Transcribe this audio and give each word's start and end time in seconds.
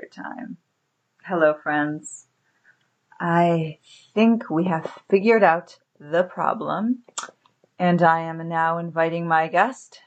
third 0.00 0.12
time. 0.12 0.56
Hello, 1.24 1.54
friends. 1.62 2.26
I 3.18 3.78
think 4.14 4.48
we 4.48 4.64
have 4.64 4.90
figured 5.08 5.42
out 5.42 5.78
the 5.98 6.24
problem, 6.24 7.00
and 7.78 8.02
I 8.02 8.20
am 8.20 8.48
now 8.48 8.78
inviting 8.78 9.28
my 9.28 9.48
guest, 9.48 10.00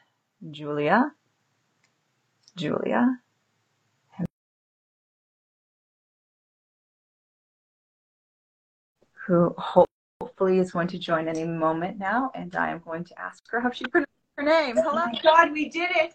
Julia. 0.49 1.11
Julia. 2.55 3.19
Who 9.27 9.55
hopefully 9.57 10.59
is 10.59 10.71
going 10.71 10.87
to 10.89 10.97
join 10.97 11.29
any 11.29 11.45
moment 11.45 11.97
now, 11.97 12.31
and 12.35 12.53
I 12.55 12.71
am 12.71 12.79
going 12.79 13.05
to 13.05 13.19
ask 13.19 13.43
her 13.51 13.61
how 13.61 13.71
she 13.71 13.85
pronounced 13.85 14.11
her 14.37 14.43
name. 14.43 14.75
Hello. 14.75 15.05
Oh 15.05 15.19
God, 15.21 15.53
we 15.53 15.69
did 15.69 15.91
it! 15.95 16.13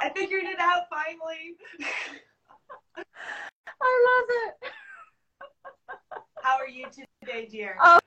I 0.00 0.10
figured 0.10 0.44
it 0.44 0.60
out 0.60 0.82
finally. 0.90 1.56
I 2.96 4.06
love 4.08 4.28
it. 4.46 4.72
How 6.42 6.56
are 6.58 6.68
you 6.68 6.86
today, 7.20 7.46
dear? 7.50 7.76
Oh, 7.82 7.98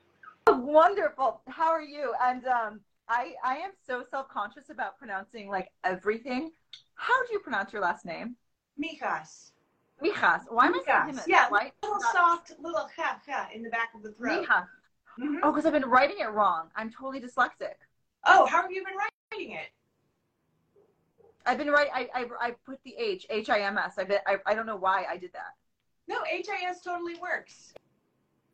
wonderful. 0.48 1.40
How 1.48 1.70
are 1.70 1.82
you? 1.82 2.12
And 2.22 2.46
um, 2.46 2.80
I 3.08 3.34
I 3.44 3.56
am 3.56 3.70
so 3.86 4.04
self 4.10 4.28
conscious 4.28 4.70
about 4.70 4.98
pronouncing 4.98 5.48
like 5.48 5.70
everything. 5.84 6.50
How 6.94 7.26
do 7.26 7.32
you 7.32 7.40
pronounce 7.40 7.72
your 7.72 7.82
last 7.82 8.04
name? 8.04 8.36
Mijas. 8.80 9.52
Mijas. 10.02 10.42
Why 10.48 10.66
am 10.66 10.74
I 10.74 10.82
saying 10.86 11.16
him? 11.16 11.24
Yeah, 11.26 11.48
little 11.50 11.98
Not... 11.98 12.12
soft, 12.12 12.52
little 12.60 12.88
ha 12.96 13.20
ha 13.26 13.48
in 13.54 13.62
the 13.62 13.70
back 13.70 13.90
of 13.94 14.02
the 14.02 14.12
throat. 14.12 14.46
Mijas. 14.46 14.66
Mm-hmm. 15.18 15.36
Oh, 15.42 15.50
because 15.50 15.64
I've 15.64 15.72
been 15.72 15.88
writing 15.88 16.16
it 16.20 16.30
wrong. 16.30 16.68
I'm 16.76 16.90
totally 16.90 17.20
dyslexic. 17.20 17.76
Oh, 18.26 18.44
how 18.46 18.62
have 18.62 18.70
you 18.70 18.84
been 18.84 18.94
writing 18.94 19.52
it? 19.52 19.68
I've 21.46 21.58
been 21.58 21.70
right. 21.70 21.88
I, 21.94 22.08
I 22.14 22.26
I 22.40 22.50
put 22.64 22.78
the 22.84 22.94
H 22.98 23.26
H 23.30 23.48
I 23.48 23.60
M 23.60 23.78
S. 23.78 23.94
I 23.98 24.04
bet 24.04 24.22
I 24.26 24.36
I 24.46 24.54
don't 24.54 24.66
know 24.66 24.76
why 24.76 25.06
I 25.08 25.16
did 25.16 25.32
that. 25.32 25.54
No, 26.08 26.16
H 26.30 26.46
I 26.50 26.68
S 26.68 26.82
totally 26.82 27.14
works. 27.16 27.72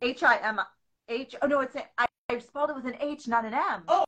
H 0.01 0.23
I 0.23 0.37
M 0.37 0.61
H. 1.09 1.35
Oh 1.41 1.47
no, 1.47 1.61
it's 1.61 1.75
a, 1.75 1.83
I, 1.97 2.05
I 2.29 2.39
spelled 2.39 2.69
it 2.69 2.75
with 2.75 2.85
an 2.85 2.95
H, 2.99 3.27
not 3.27 3.45
an 3.45 3.53
M. 3.53 3.83
Oh. 3.87 4.05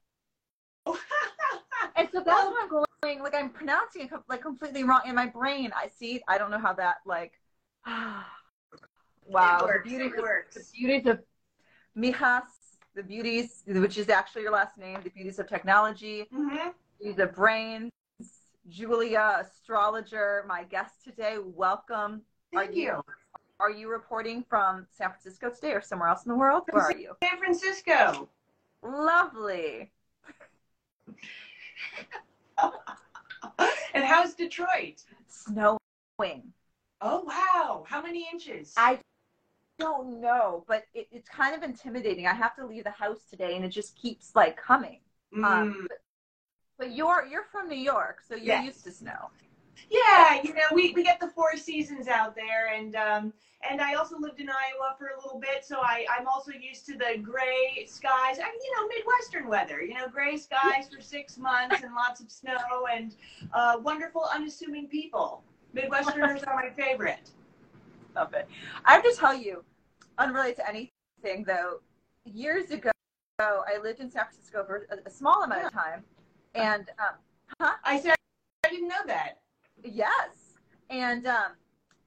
and 1.96 2.08
so 2.12 2.20
that's 2.20 2.28
well, 2.28 2.52
what 2.52 2.64
I'm 2.64 2.86
going. 3.04 3.22
Like 3.22 3.36
I'm 3.36 3.50
pronouncing 3.50 4.04
it 4.04 4.12
like 4.30 4.42
completely 4.42 4.84
wrong 4.84 5.02
in 5.06 5.16
my 5.16 5.26
brain. 5.26 5.72
I 5.76 5.88
see. 5.88 6.22
I 6.28 6.38
don't 6.38 6.52
know 6.52 6.60
how 6.60 6.74
that 6.74 6.98
like. 7.06 7.34
wow. 7.88 8.24
It 9.28 9.64
works, 9.64 9.84
the 9.84 9.90
beauties, 9.90 10.14
it 10.16 10.22
works. 10.22 10.56
Of, 10.56 10.62
the 10.62 10.68
beauties 10.78 11.08
of 11.08 11.20
Mijas, 11.98 12.44
the 12.96 13.04
beauties, 13.04 13.64
which 13.66 13.98
is 13.98 14.10
actually 14.10 14.44
your 14.44 14.52
last 14.52 14.78
name, 14.78 15.00
the 15.04 15.10
beauties 15.10 15.40
of 15.40 15.48
technology, 15.48 16.26
mm-hmm. 16.34 16.70
beauties 17.00 17.20
of 17.20 17.34
brains. 17.34 17.92
Julia, 18.68 19.46
astrologer, 19.46 20.44
my 20.48 20.64
guest 20.64 21.04
today. 21.04 21.38
Welcome. 21.44 22.22
Thank 22.54 22.70
are 22.70 22.74
you, 22.74 22.82
you 22.82 23.04
are 23.60 23.72
you 23.72 23.90
reporting 23.90 24.44
from 24.50 24.88
San 24.92 25.10
Francisco 25.10 25.50
today 25.50 25.74
or 25.74 25.82
somewhere 25.82 26.10
else 26.10 26.26
in 26.26 26.32
the 26.32 26.38
world? 26.38 26.64
Where 26.72 26.84
are 26.84 26.98
you? 26.98 27.16
San 27.24 27.38
Francisco. 27.38 28.28
Lovely. 28.82 29.92
and 33.94 34.04
how's 34.04 34.34
Detroit? 34.34 35.04
Snowing. 35.28 35.78
Oh 37.02 37.24
wow! 37.24 37.86
How 37.88 38.02
many 38.02 38.28
inches? 38.32 38.74
I 38.78 39.00
don't 39.78 40.22
know, 40.22 40.64
but 40.68 40.86
it, 40.94 41.08
it's 41.12 41.30
kind 41.30 41.56
of 41.56 41.64
intimidating. 41.64 42.26
I 42.26 42.34
have 42.34 42.56
to 42.56 42.66
leave 42.66 42.86
the 42.86 42.92
house 42.92 43.26
today, 43.30 43.56
and 43.56 43.66
it 43.66 43.70
just 43.70 43.96
keeps 43.96 44.32
like 44.36 44.58
coming. 44.58 45.02
Mm. 45.36 45.44
Um, 45.44 45.88
but, 46.78 46.96
you're 46.96 47.26
you're 47.30 47.46
from 47.52 47.70
New 47.70 47.76
York, 47.76 48.22
so 48.28 48.36
you're 48.36 48.46
yes. 48.46 48.66
used 48.66 48.84
to 48.86 48.92
snow. 48.92 49.30
Yeah, 49.90 50.42
you 50.42 50.54
know, 50.54 50.62
we, 50.74 50.94
we 50.94 51.04
get 51.04 51.20
the 51.20 51.28
four 51.28 51.58
seasons 51.58 52.08
out 52.08 52.36
there, 52.36 52.74
and 52.74 52.96
um, 52.96 53.34
and 53.70 53.82
I 53.82 53.96
also 53.96 54.18
lived 54.18 54.40
in 54.40 54.50
Iowa 54.50 54.96
for 54.98 55.08
a 55.08 55.18
little 55.18 55.40
bit, 55.40 55.66
so 55.66 55.80
I 55.80 56.06
I'm 56.10 56.28
also 56.28 56.52
used 56.52 56.86
to 56.88 56.94
the 56.94 57.20
gray 57.22 57.86
skies. 57.88 58.40
I 58.40 58.58
you 58.64 58.76
know, 58.76 58.88
midwestern 58.88 59.48
weather. 59.48 59.82
You 59.82 59.96
know, 59.96 60.08
gray 60.08 60.38
skies 60.38 60.88
for 60.94 61.02
six 61.02 61.38
months 61.38 61.84
and 61.84 61.94
lots 61.94 62.22
of 62.22 62.32
snow 62.32 62.88
and 62.92 63.16
uh, 63.54 63.78
wonderful, 63.82 64.28
unassuming 64.34 64.88
people. 64.88 65.44
Midwesterners 65.76 66.48
are 66.48 66.56
my 66.56 66.70
favorite. 66.70 67.32
Love 68.16 68.34
it. 68.34 68.48
I 68.86 68.94
have 68.94 69.04
to 69.04 69.14
tell 69.18 69.36
you, 69.36 69.64
unrelated 70.18 70.58
to 70.58 70.70
anything 70.70 71.44
though, 71.46 71.82
years 72.24 72.72
ago 72.72 72.92
I 73.40 73.78
lived 73.84 74.00
in 74.00 74.10
San 74.10 74.24
Francisco 74.24 74.64
for 74.66 74.88
a, 74.90 75.08
a 75.08 75.12
small 75.12 75.44
amount 75.44 75.66
of 75.66 75.74
time, 75.74 76.04
and 76.56 76.90
um, 77.00 77.16
huh? 77.60 77.74
I 77.84 78.00
said 78.00 78.16
I 78.66 78.70
didn't 78.70 78.88
know 78.88 79.06
that. 79.08 79.40
Yes. 79.84 80.56
And 80.90 81.28
um, 81.28 81.52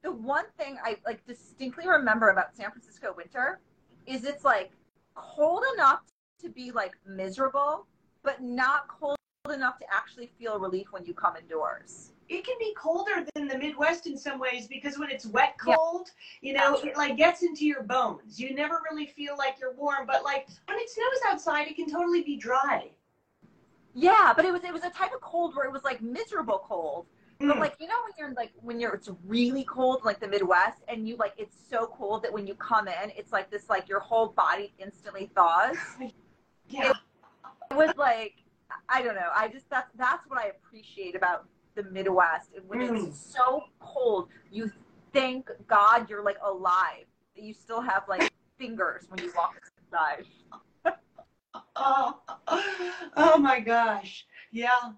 the 0.02 0.12
one 0.12 0.44
thing 0.58 0.78
I 0.82 0.96
like 1.04 1.24
distinctly 1.26 1.88
remember 1.88 2.30
about 2.30 2.56
San 2.56 2.70
Francisco 2.70 3.14
winter 3.16 3.60
is 4.06 4.24
it's 4.24 4.44
like 4.44 4.72
cold 5.14 5.62
enough 5.74 6.02
to 6.40 6.48
be 6.48 6.70
like 6.70 6.92
miserable, 7.06 7.86
but 8.22 8.42
not 8.42 8.88
cold 8.88 9.16
enough 9.52 9.78
to 9.78 9.84
actually 9.92 10.30
feel 10.38 10.58
relief 10.58 10.88
when 10.90 11.04
you 11.04 11.14
come 11.14 11.36
indoors. 11.36 12.12
It 12.28 12.44
can 12.44 12.56
be 12.58 12.74
colder 12.74 13.24
than 13.34 13.48
the 13.48 13.56
Midwest 13.56 14.06
in 14.06 14.18
some 14.18 14.38
ways 14.38 14.66
because 14.68 14.98
when 14.98 15.10
it's 15.10 15.24
wet 15.26 15.54
cold, 15.58 16.10
yeah. 16.42 16.48
you 16.48 16.56
know, 16.56 16.74
it 16.76 16.96
like 16.96 17.16
gets 17.16 17.42
into 17.42 17.64
your 17.64 17.82
bones. 17.82 18.38
You 18.38 18.54
never 18.54 18.80
really 18.90 19.06
feel 19.06 19.36
like 19.38 19.56
you're 19.58 19.72
warm, 19.72 20.06
but 20.06 20.22
like 20.24 20.46
when 20.66 20.78
it 20.78 20.90
snows 20.90 21.32
outside, 21.32 21.68
it 21.68 21.76
can 21.76 21.90
totally 21.90 22.22
be 22.22 22.36
dry. 22.36 22.90
Yeah, 24.00 24.32
but 24.34 24.44
it 24.44 24.52
was 24.52 24.62
it 24.64 24.72
was 24.72 24.84
a 24.84 24.90
type 24.90 25.12
of 25.14 25.20
cold 25.20 25.56
where 25.56 25.66
it 25.66 25.72
was 25.72 25.84
like 25.84 26.00
miserable 26.00 26.62
cold 26.66 27.06
but 27.40 27.56
mm. 27.56 27.60
like 27.60 27.76
you 27.78 27.86
know 27.86 27.94
when 28.04 28.12
you're 28.18 28.34
like 28.34 28.52
when 28.62 28.80
you're 28.80 28.94
it's 28.94 29.10
really 29.24 29.62
cold 29.64 30.00
like 30.04 30.18
the 30.18 30.26
Midwest 30.26 30.82
and 30.88 31.08
you 31.08 31.16
like 31.16 31.34
it's 31.38 31.56
so 31.70 31.86
cold 31.86 32.22
that 32.24 32.32
when 32.32 32.46
you 32.46 32.54
come 32.54 32.88
in 32.88 33.12
it's 33.16 33.32
like 33.32 33.50
this 33.50 33.68
like 33.68 33.88
your 33.88 34.00
whole 34.00 34.28
body 34.28 34.72
instantly 34.78 35.30
thaws. 35.34 35.76
Yeah. 36.70 36.90
It, 36.90 36.96
it 37.70 37.76
was 37.78 37.96
like 37.96 38.34
I 38.90 39.00
don't 39.00 39.14
know. 39.14 39.30
I 39.34 39.48
just 39.48 39.70
that's 39.70 39.90
that's 39.96 40.28
what 40.28 40.38
I 40.38 40.48
appreciate 40.48 41.16
about 41.16 41.46
the 41.76 41.84
Midwest. 41.84 42.50
When 42.66 42.80
mm. 42.80 43.08
it's 43.08 43.18
so 43.18 43.62
cold, 43.80 44.28
you 44.52 44.70
thank 45.14 45.48
God 45.66 46.10
you're 46.10 46.22
like 46.22 46.36
alive. 46.44 47.06
That 47.34 47.42
you 47.42 47.54
still 47.54 47.80
have 47.80 48.02
like 48.06 48.30
fingers 48.58 49.06
when 49.08 49.24
you 49.24 49.32
walk 49.34 49.54
inside. 49.82 50.26
Oh, 51.76 52.20
oh 53.16 53.38
my 53.38 53.60
gosh. 53.60 54.26
Yeah 54.52 54.92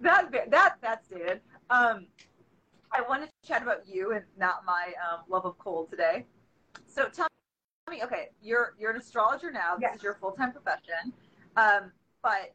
that 0.00 0.50
that 0.50 0.76
that's 0.80 1.10
it. 1.10 1.42
Um, 1.70 2.06
I 2.92 3.02
want 3.02 3.24
to 3.24 3.30
chat 3.46 3.62
about 3.62 3.86
you 3.86 4.12
and 4.12 4.24
not 4.38 4.64
my 4.64 4.92
um, 5.10 5.20
love 5.28 5.44
of 5.44 5.58
cold 5.58 5.90
today. 5.90 6.24
So 6.86 7.08
tell 7.08 7.26
me, 7.90 8.02
okay, 8.02 8.28
you're 8.42 8.74
you're 8.78 8.90
an 8.90 8.96
astrologer 8.96 9.50
now. 9.50 9.74
This 9.74 9.82
yes. 9.82 9.96
is 9.96 10.02
your 10.02 10.14
full 10.14 10.32
time 10.32 10.52
profession, 10.52 11.12
um, 11.56 11.92
but 12.22 12.54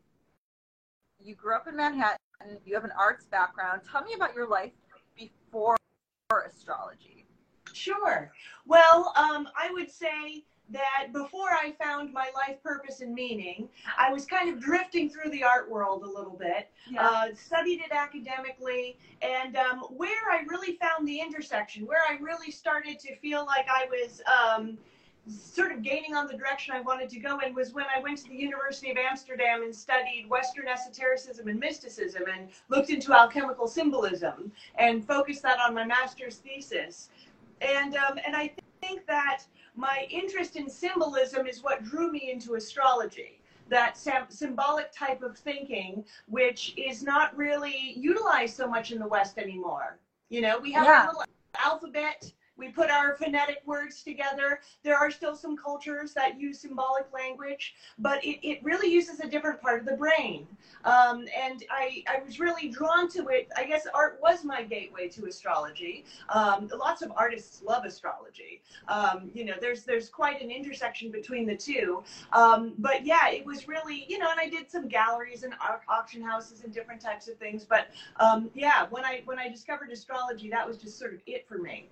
you 1.24 1.36
grew 1.36 1.56
up 1.56 1.68
in 1.68 1.76
Manhattan. 1.76 2.18
You 2.66 2.76
have 2.76 2.84
an 2.84 2.92
arts 2.98 3.26
background. 3.26 3.82
Tell 3.90 4.04
me 4.04 4.14
about 4.14 4.34
your 4.36 4.48
life 4.48 4.72
before 5.16 5.78
astrology. 6.48 7.26
Sure. 7.74 8.32
Well, 8.66 9.14
um, 9.16 9.48
I 9.58 9.72
would 9.72 9.90
say 9.90 10.44
that 10.74 11.14
before 11.14 11.50
I 11.52 11.74
found 11.82 12.12
my 12.12 12.30
life 12.36 12.62
purpose 12.62 13.02
and 13.02 13.14
meaning, 13.14 13.70
I 13.98 14.12
was 14.12 14.26
kind 14.26 14.50
of 14.50 14.60
drifting 14.60 15.10
through 15.10 15.32
the 15.32 15.44
art 15.44 15.70
world 15.70 16.04
a 16.04 16.08
little 16.08 16.36
bit, 16.38 16.70
yeah. 16.90 17.08
uh, 17.08 17.26
studied 17.36 17.80
it 17.80 17.92
academically, 17.92 18.98
and 19.22 19.56
um, 19.56 19.80
where 19.90 20.32
I 20.32 20.44
really 20.48 20.78
found 20.78 21.08
the 21.08 21.20
intersection, 21.20 21.86
where 21.86 22.02
I 22.10 22.18
really 22.20 22.52
started 22.52 23.00
to 23.00 23.16
feel 23.18 23.46
like 23.46 23.68
I 23.70 23.86
was 23.86 24.22
um, 24.28 24.78
sort 25.28 25.72
of 25.72 25.82
gaining 25.82 26.16
on 26.16 26.28
the 26.28 26.34
direction 26.34 26.74
I 26.74 26.82
wanted 26.82 27.10
to 27.12 27.20
go 27.20 27.40
in 27.40 27.54
was 27.54 27.74
when 27.74 27.86
I 27.96 28.02
went 28.02 28.18
to 28.20 28.30
the 28.30 28.36
University 28.36 28.92
of 28.92 28.98
Amsterdam 28.98 29.64
and 29.64 29.74
studied 29.74 30.28
Western 30.30 30.68
esotericism 30.68 31.48
and 31.48 31.60
mysticism 31.60 32.24
and 32.34 32.50
looked 32.70 32.90
into 32.90 33.14
alchemical 33.14 33.68
symbolism 33.68 34.52
and 34.76 35.06
focused 35.06 35.42
that 35.44 35.60
on 35.60 35.74
my 35.74 35.86
master's 35.86 36.38
thesis. 36.38 37.10
And, 37.62 37.96
um, 37.96 38.20
and 38.26 38.36
I 38.36 38.54
think 38.82 39.06
that 39.08 39.44
my 39.76 40.08
interest 40.10 40.56
in 40.56 40.70
symbolism 40.70 41.48
is 41.48 41.64
what 41.64 41.84
drew 41.84 42.12
me 42.12 42.32
into 42.32 42.56
astrology. 42.56 43.40
That 43.70 43.98
symbolic 44.30 44.92
type 44.92 45.24
of 45.24 45.38
thinking, 45.38 46.04
which 46.28 46.74
is 46.78 47.02
not 47.02 47.36
really 47.36 47.94
utilized 47.96 48.56
so 48.56 48.68
much 48.68 48.92
in 48.92 49.00
the 49.00 49.08
West 49.08 49.38
anymore. 49.38 50.00
You 50.30 50.42
know, 50.42 50.60
we 50.60 50.72
have 50.74 50.86
yeah. 50.86 51.06
a 51.06 51.08
little 51.08 51.24
alphabet 51.58 52.32
we 52.58 52.70
put 52.70 52.90
our 52.90 53.16
phonetic 53.16 53.62
words 53.66 54.04
together. 54.04 54.60
There 54.84 54.98
are 54.98 55.12
still 55.12 55.36
some 55.36 55.58
cultures 55.58 56.14
that 56.14 56.40
use 56.40 56.60
symbolic 56.60 57.12
language, 57.14 57.74
but 57.98 58.24
it, 58.24 58.46
it 58.48 58.64
really 58.64 58.92
uses 58.92 59.20
a 59.20 59.28
different 59.28 59.62
part 59.62 59.80
of 59.80 59.86
the 59.86 59.96
brain. 59.96 60.48
Um, 60.86 61.26
and 61.38 61.64
I, 61.72 62.04
I 62.08 62.24
was 62.24 62.40
really 62.40 62.70
drawn 62.70 63.10
to 63.12 63.28
it. 63.30 63.50
I 63.58 63.66
guess 63.66 63.88
art 63.94 64.20
was 64.22 64.44
my 64.44 64.64
gateway 64.64 65.08
to 65.10 65.26
astrology. 65.26 66.06
Um, 66.30 66.70
lots 66.78 67.02
of 67.02 67.12
artists 67.16 67.62
love 67.64 67.86
astrology. 67.86 68.62
Um, 68.88 69.32
you 69.34 69.46
know, 69.46 69.56
there's 69.60 69.84
there's 69.84 70.10
quite 70.10 70.42
an 70.42 70.52
intersection 70.52 71.12
between 71.12 71.46
the 71.46 71.56
two. 71.56 72.04
Um, 72.34 72.74
but 72.78 73.06
yeah, 73.06 73.30
it 73.30 73.46
was 73.46 73.68
really, 73.68 74.06
you 74.08 74.18
know, 74.18 74.30
and 74.30 74.40
I 74.40 74.50
did 74.50 74.70
some 74.70 74.88
galleries 74.88 75.44
and 75.44 75.54
auction 75.88 76.22
houses 76.22 76.64
and 76.64 76.74
different 76.74 77.02
types 77.02 77.28
of 77.28 77.38
things. 77.38 77.66
But 77.66 77.88
um, 78.20 78.50
yeah, 78.54 78.88
when 78.90 79.06
I 79.06 79.22
when 79.26 79.40
I 79.40 79.50
discovered 79.50 79.90
astrology, 79.92 80.50
that 80.50 80.68
was 80.68 80.78
just 80.78 81.00
sort 81.00 81.14
of 81.14 81.20
it 81.26 81.48
for 81.48 81.58
me. 81.58 81.90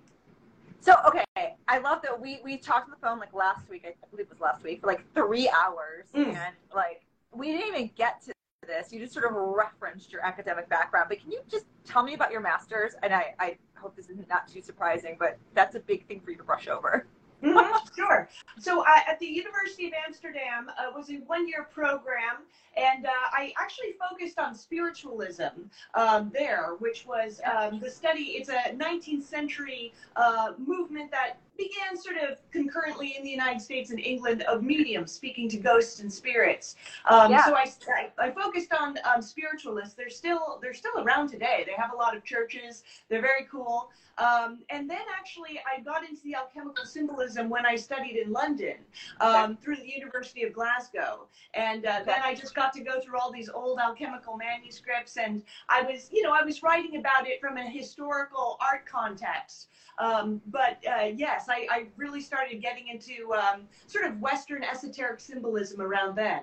So 0.82 0.96
okay, 1.06 1.54
I 1.68 1.78
love 1.78 2.02
that 2.02 2.20
we 2.20 2.40
we 2.42 2.56
talked 2.56 2.86
on 2.86 2.90
the 2.90 3.06
phone 3.06 3.20
like 3.20 3.32
last 3.32 3.68
week. 3.70 3.84
I 3.86 3.94
believe 4.10 4.26
it 4.26 4.30
was 4.30 4.40
last 4.40 4.64
week 4.64 4.80
for 4.80 4.88
like 4.88 5.04
three 5.14 5.48
hours, 5.48 6.06
mm. 6.12 6.26
and 6.26 6.56
like 6.74 7.02
we 7.32 7.52
didn't 7.52 7.68
even 7.68 7.90
get 7.94 8.20
to 8.22 8.32
this. 8.66 8.92
You 8.92 8.98
just 8.98 9.12
sort 9.12 9.24
of 9.26 9.32
referenced 9.32 10.12
your 10.12 10.24
academic 10.24 10.68
background, 10.68 11.06
but 11.08 11.20
can 11.20 11.30
you 11.30 11.40
just 11.48 11.66
tell 11.84 12.02
me 12.02 12.14
about 12.14 12.32
your 12.32 12.40
master's? 12.40 12.94
And 13.04 13.14
I, 13.14 13.32
I 13.38 13.58
hope 13.76 13.94
this 13.94 14.08
is 14.08 14.18
not 14.28 14.48
too 14.48 14.60
surprising, 14.60 15.16
but 15.20 15.38
that's 15.54 15.76
a 15.76 15.80
big 15.80 16.06
thing 16.08 16.20
for 16.20 16.32
you 16.32 16.36
to 16.36 16.42
brush 16.42 16.66
over. 16.66 17.06
Mm-hmm, 17.42 17.88
sure. 17.96 18.28
So 18.58 18.82
uh, 18.82 19.10
at 19.10 19.18
the 19.18 19.26
University 19.26 19.86
of 19.86 19.92
Amsterdam 20.06 20.70
uh, 20.78 20.92
was 20.94 21.10
a 21.10 21.14
one-year 21.26 21.68
program, 21.72 22.44
and 22.76 23.06
uh, 23.06 23.10
I 23.32 23.52
actually 23.60 23.94
focused 24.08 24.38
on 24.38 24.54
spiritualism 24.54 25.68
um, 25.94 26.30
there, 26.32 26.74
which 26.78 27.04
was 27.06 27.40
um, 27.44 27.80
the 27.80 27.90
study. 27.90 28.36
It's 28.38 28.48
a 28.48 28.74
19th 28.74 29.24
century 29.24 29.92
uh, 30.16 30.52
movement 30.58 31.10
that 31.10 31.38
began 31.56 31.96
sort 31.96 32.16
of 32.16 32.38
concurrently 32.50 33.14
in 33.16 33.24
the 33.24 33.30
United 33.30 33.60
States 33.60 33.90
and 33.90 34.00
England 34.00 34.42
of 34.42 34.62
mediums 34.62 35.12
speaking 35.12 35.48
to 35.50 35.56
ghosts 35.56 36.00
and 36.00 36.12
spirits. 36.12 36.76
Um, 37.08 37.30
yeah. 37.30 37.44
So 37.44 37.54
I, 37.54 37.72
I, 38.18 38.26
I, 38.26 38.30
focused 38.30 38.72
on 38.72 38.96
um, 39.04 39.22
spiritualists. 39.22 39.94
They're 39.94 40.10
still 40.10 40.58
they're 40.62 40.74
still 40.74 40.98
around 40.98 41.28
today. 41.28 41.64
They 41.66 41.74
have 41.80 41.92
a 41.92 41.96
lot 41.96 42.16
of 42.16 42.24
churches. 42.24 42.84
They're 43.08 43.22
very 43.22 43.46
cool. 43.50 43.90
Um, 44.18 44.60
and 44.70 44.88
then 44.88 45.00
actually 45.18 45.60
I 45.60 45.80
got 45.80 46.08
into 46.08 46.22
the 46.22 46.34
alchemical 46.34 46.84
symbolism 46.84 47.48
when 47.48 47.64
I 47.64 47.76
studied 47.76 48.16
in 48.16 48.30
London 48.30 48.76
um, 49.20 49.56
through 49.56 49.76
the 49.76 49.88
University 49.88 50.42
of 50.42 50.52
Glasgow. 50.52 51.26
And 51.54 51.86
uh, 51.86 52.00
then 52.04 52.20
I 52.22 52.34
just 52.34 52.54
got 52.54 52.72
to 52.74 52.80
go 52.80 53.00
through 53.00 53.18
all 53.18 53.32
these 53.32 53.48
old 53.48 53.78
alchemical 53.78 54.36
manuscripts 54.36 55.16
and 55.16 55.42
I 55.68 55.82
was, 55.82 56.10
you 56.12 56.22
know, 56.22 56.32
I 56.32 56.44
was 56.44 56.62
writing 56.62 56.96
about 56.96 57.26
it 57.26 57.40
from 57.40 57.56
a 57.56 57.64
historical 57.64 58.58
art 58.60 58.84
context. 58.86 59.68
Um, 59.98 60.40
but 60.46 60.78
uh, 60.86 61.10
yes, 61.14 61.41
I, 61.48 61.66
I, 61.70 61.86
really 61.96 62.20
started 62.20 62.60
getting 62.60 62.88
into 62.88 63.32
um, 63.34 63.62
sort 63.86 64.04
of 64.04 64.20
Western 64.20 64.64
esoteric 64.64 65.20
symbolism 65.20 65.80
around 65.80 66.16
then. 66.16 66.42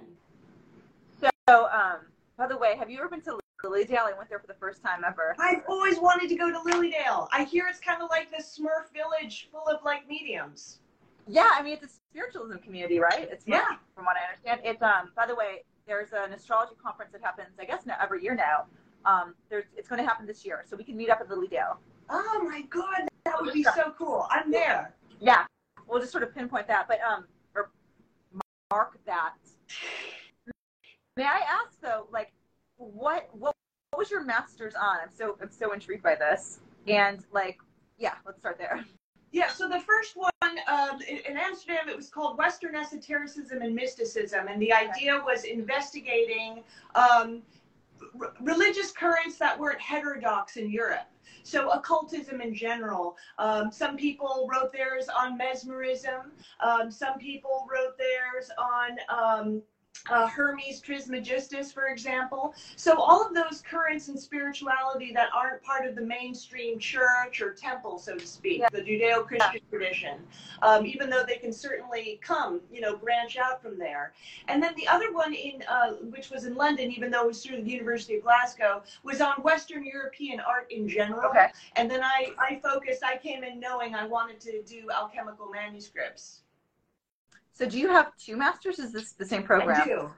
So, 1.22 1.68
um, 1.72 2.00
by 2.38 2.48
the 2.48 2.58
way, 2.58 2.76
have 2.78 2.90
you 2.90 3.00
ever 3.00 3.10
been 3.10 3.22
to 3.22 3.40
Lily 3.64 3.84
Dale? 3.84 4.06
I 4.06 4.14
went 4.16 4.30
there 4.30 4.40
for 4.40 4.48
the 4.48 4.54
first 4.54 4.84
time 4.84 5.02
ever. 5.06 5.36
I've 5.40 5.64
always 5.68 6.00
wanted 6.00 6.30
to 6.30 6.36
go 6.36 6.52
to 6.52 6.62
Lily 6.62 6.92
Dale. 6.92 7.28
I 7.34 7.44
hear 7.44 7.66
it's 7.68 7.80
kind 7.80 8.02
of 8.02 8.10
like 8.10 8.32
this 8.32 8.60
Smurf 8.60 8.94
village 8.94 9.50
full 9.52 9.68
of 9.68 9.84
like 9.84 10.08
mediums. 10.08 10.80
Yeah, 11.28 11.50
I 11.54 11.62
mean 11.62 11.74
it's 11.74 11.84
a 11.84 11.96
spiritualism 12.12 12.58
community, 12.60 13.00
right? 13.00 13.28
It's 13.32 13.46
yeah. 13.48 13.66
From 13.96 14.06
what 14.06 14.16
I 14.18 14.30
understand, 14.30 14.62
it's 14.64 14.82
um. 14.82 15.12
By 15.16 15.26
the 15.28 15.36
way, 15.36 15.64
there's 15.88 16.10
an 16.14 16.34
astrology 16.34 16.74
conference 16.82 17.12
that 17.12 17.22
happens, 17.22 17.50
I 17.60 17.66
guess, 17.66 17.86
now 17.86 17.96
every 18.02 18.24
year 18.24 18.36
now. 18.36 18.66
Um, 19.06 19.34
there's 19.50 19.66
it's 19.76 19.90
going 19.90 20.02
to 20.02 20.08
happen 20.08 20.26
this 20.26 20.46
year, 20.46 20.64
so 20.68 20.78
we 20.78 20.84
can 20.84 20.96
meet 20.96 21.10
up 21.10 21.20
at 21.20 21.30
Lily 21.30 21.48
Dale. 21.48 21.80
Oh 22.10 22.42
my 22.44 22.62
god, 22.62 23.08
that 23.26 23.36
would 23.40 23.54
be 23.54 23.64
so 23.64 23.94
cool. 23.98 24.28
I'm 24.32 24.52
there. 24.52 24.96
Yeah, 25.20 25.46
we'll 25.88 26.00
just 26.00 26.12
sort 26.12 26.24
of 26.24 26.34
pinpoint 26.34 26.68
that, 26.68 26.88
but 26.88 27.00
um, 27.02 27.26
or 27.56 27.70
mark 28.72 28.98
that. 29.06 29.36
May 31.16 31.26
I 31.26 31.42
ask 31.50 31.80
though, 31.82 32.08
like, 32.12 32.32
what 32.78 33.30
what 33.34 33.54
what 33.92 34.00
was 34.00 34.10
your 34.10 34.24
master's 34.24 34.76
on? 34.76 34.98
I'm 35.04 35.12
so 35.14 35.38
I'm 35.42 35.52
so 35.52 35.74
intrigued 35.74 36.04
by 36.04 36.16
this, 36.16 36.60
and 36.88 37.24
like, 37.32 37.60
yeah, 37.98 38.14
let's 38.26 38.40
start 38.40 38.58
there. 38.58 38.84
Yeah, 39.32 39.50
so 39.50 39.70
the 39.70 39.80
first 39.82 40.16
one 40.16 40.32
um, 40.68 41.02
in 41.02 41.38
Amsterdam, 41.38 41.88
it 41.88 41.96
was 41.96 42.10
called 42.10 42.40
Western 42.40 42.76
Esotericism 42.76 43.62
and 43.62 43.76
Mysticism, 43.76 44.48
and 44.48 44.60
the 44.60 44.74
idea 44.74 45.22
was 45.24 45.44
investigating 45.44 46.64
um, 46.96 47.44
religious 48.40 48.92
currents 48.92 49.38
that 49.38 49.60
weren't 49.60 49.80
heterodox 49.80 50.58
in 50.58 50.70
Europe. 50.70 51.08
So 51.44 51.72
occultism 51.72 52.42
in 52.42 52.54
general. 52.54 53.18
Um, 53.38 53.72
some 53.72 53.98
people 53.98 54.50
wrote 54.52 54.72
theirs 54.72 55.08
on 55.10 55.38
mesmerism. 55.38 56.32
Um, 56.60 56.92
some 56.92 57.18
people 57.18 57.68
wrote 57.72 57.98
theirs 57.98 58.52
on 58.58 58.98
um, 59.10 59.62
uh, 60.10 60.28
Hermes 60.28 60.80
Trismegistus, 60.82 61.72
for 61.72 61.88
example. 61.88 62.54
So 62.76 63.00
all 63.00 63.26
of 63.26 63.34
those 63.34 63.62
currents 63.62 64.10
in 64.10 64.18
spirituality 64.18 65.12
that 65.14 65.30
aren't 65.36 65.62
part 65.64 65.86
of 65.86 65.96
the 65.96 66.02
mainstream 66.02 66.80
church 66.80 67.42
or 67.42 67.54
temple, 67.54 68.00
so 68.00 68.18
to 68.18 68.26
speak, 68.26 68.60
yeah. 68.60 68.70
the 68.72 68.82
Judeo-Christian 68.82 69.52
yeah. 69.54 69.70
tradition, 69.70 70.20
um, 70.62 70.86
even 70.86 71.10
though 71.10 71.24
they 71.28 71.38
can 71.38 71.54
certainly 71.54 72.20
come, 72.24 72.62
you 72.72 72.82
know, 72.82 72.96
branch 72.96 73.38
out 73.38 73.62
from 73.62 73.78
there. 73.78 74.14
And 74.48 74.62
then 74.62 74.74
the 74.76 74.88
other 74.88 75.12
one 75.14 75.34
in, 75.34 75.64
uh, 75.68 75.94
which 76.10 76.30
was 76.30 76.46
in 76.46 76.56
London, 76.56 76.92
even 76.92 77.12
though 77.12 77.24
it 77.24 77.28
was 77.28 77.44
through 77.44 77.62
the 77.64 77.70
University 77.70 78.16
of 78.16 78.24
Glasgow, 78.24 78.84
was 79.04 79.22
on 79.22 79.36
Western 79.42 79.86
European 79.86 80.40
art 80.40 80.72
in 80.72 80.88
general. 80.88 81.30
Okay. 81.30 81.48
And 81.76 81.90
then 81.90 82.04
I, 82.04 82.32
I 82.40 82.60
focused, 82.64 83.04
I 83.04 83.18
came 83.18 83.44
in 83.44 83.60
knowing 83.60 83.96
I 83.96 84.06
wanted 84.06 84.40
to 84.42 84.64
do 84.64 84.90
alchemical 84.94 85.50
manuscripts. 85.50 86.42
So 87.60 87.68
do 87.68 87.78
you 87.78 87.90
have 87.90 88.16
two 88.16 88.38
masters? 88.38 88.80
Is 88.80 88.94
this 88.94 89.12
the 89.12 89.26
same 89.26 89.44
program? 89.44 89.82
I 89.82 89.84
do. 89.84 90.10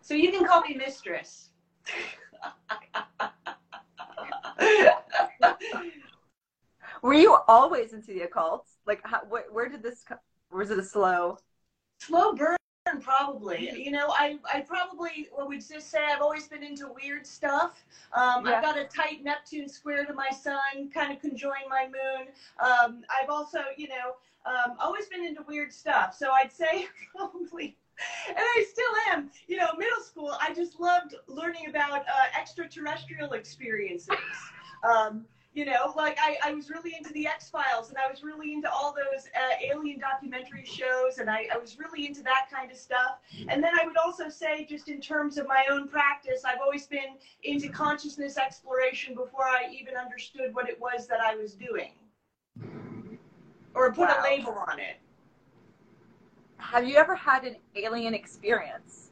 So 0.00 0.14
you 0.14 0.32
can 0.32 0.46
call 0.46 0.62
me 0.62 0.74
mistress. 0.74 1.50
Were 7.02 7.12
you 7.12 7.36
always 7.48 7.92
into 7.92 8.14
the 8.14 8.22
occult? 8.22 8.66
Like, 8.86 9.02
how, 9.04 9.20
wh- 9.28 9.54
where 9.54 9.68
did 9.68 9.82
this? 9.82 10.04
come? 10.04 10.16
was 10.50 10.70
it 10.70 10.78
a 10.78 10.82
slow? 10.82 11.36
Slow 11.98 12.32
burn, 12.32 12.55
probably. 13.00 13.70
You 13.84 13.90
know, 13.90 14.08
I 14.08 14.38
I 14.52 14.60
probably 14.60 15.28
would 15.36 15.66
just 15.66 15.90
say 15.90 15.98
I've 16.04 16.20
always 16.20 16.48
been 16.48 16.62
into 16.62 16.88
weird 16.88 17.26
stuff. 17.26 17.84
Um, 18.12 18.46
yeah. 18.46 18.56
I've 18.56 18.62
got 18.62 18.78
a 18.78 18.84
tight 18.84 19.22
Neptune 19.22 19.68
square 19.68 20.04
to 20.04 20.12
my 20.12 20.30
sun, 20.30 20.90
kind 20.92 21.12
of 21.12 21.20
conjoining 21.20 21.68
my 21.68 21.86
moon. 21.86 22.28
Um, 22.60 23.02
I've 23.10 23.30
also, 23.30 23.58
you 23.76 23.88
know, 23.88 24.14
um, 24.46 24.76
always 24.80 25.06
been 25.06 25.24
into 25.24 25.42
weird 25.46 25.72
stuff. 25.72 26.14
So 26.16 26.30
I'd 26.30 26.52
say 26.52 26.86
probably, 27.16 27.76
and 28.28 28.36
I 28.38 28.66
still 28.70 29.12
am. 29.12 29.30
You 29.48 29.58
know, 29.58 29.68
middle 29.76 30.02
school, 30.02 30.36
I 30.40 30.54
just 30.54 30.80
loved 30.80 31.14
learning 31.26 31.66
about 31.68 32.00
uh, 32.00 32.38
extraterrestrial 32.38 33.32
experiences. 33.32 34.16
Um, 34.84 35.24
you 35.56 35.64
know, 35.64 35.94
like 35.96 36.18
I, 36.20 36.36
I 36.44 36.52
was 36.52 36.68
really 36.68 36.94
into 36.94 37.10
the 37.14 37.26
X 37.26 37.48
Files 37.48 37.88
and 37.88 37.96
I 37.96 38.10
was 38.10 38.22
really 38.22 38.52
into 38.52 38.70
all 38.70 38.94
those 38.94 39.24
uh, 39.34 39.74
alien 39.74 39.98
documentary 39.98 40.66
shows 40.66 41.16
and 41.16 41.30
I, 41.30 41.48
I 41.52 41.56
was 41.56 41.78
really 41.78 42.06
into 42.06 42.22
that 42.24 42.48
kind 42.52 42.70
of 42.70 42.76
stuff. 42.76 43.20
And 43.48 43.64
then 43.64 43.72
I 43.80 43.86
would 43.86 43.96
also 43.96 44.28
say, 44.28 44.66
just 44.66 44.90
in 44.90 45.00
terms 45.00 45.38
of 45.38 45.48
my 45.48 45.64
own 45.70 45.88
practice, 45.88 46.42
I've 46.44 46.60
always 46.62 46.86
been 46.86 47.16
into 47.42 47.70
consciousness 47.70 48.36
exploration 48.36 49.14
before 49.14 49.44
I 49.44 49.70
even 49.72 49.96
understood 49.96 50.54
what 50.54 50.68
it 50.68 50.78
was 50.78 51.06
that 51.06 51.20
I 51.20 51.34
was 51.34 51.54
doing 51.54 51.92
or 53.74 53.92
put 53.92 54.08
wow. 54.08 54.16
a 54.20 54.22
label 54.24 54.62
on 54.70 54.78
it. 54.78 54.96
Have 56.58 56.86
you 56.86 56.96
ever 56.96 57.14
had 57.14 57.44
an 57.44 57.56
alien 57.76 58.12
experience? 58.12 59.10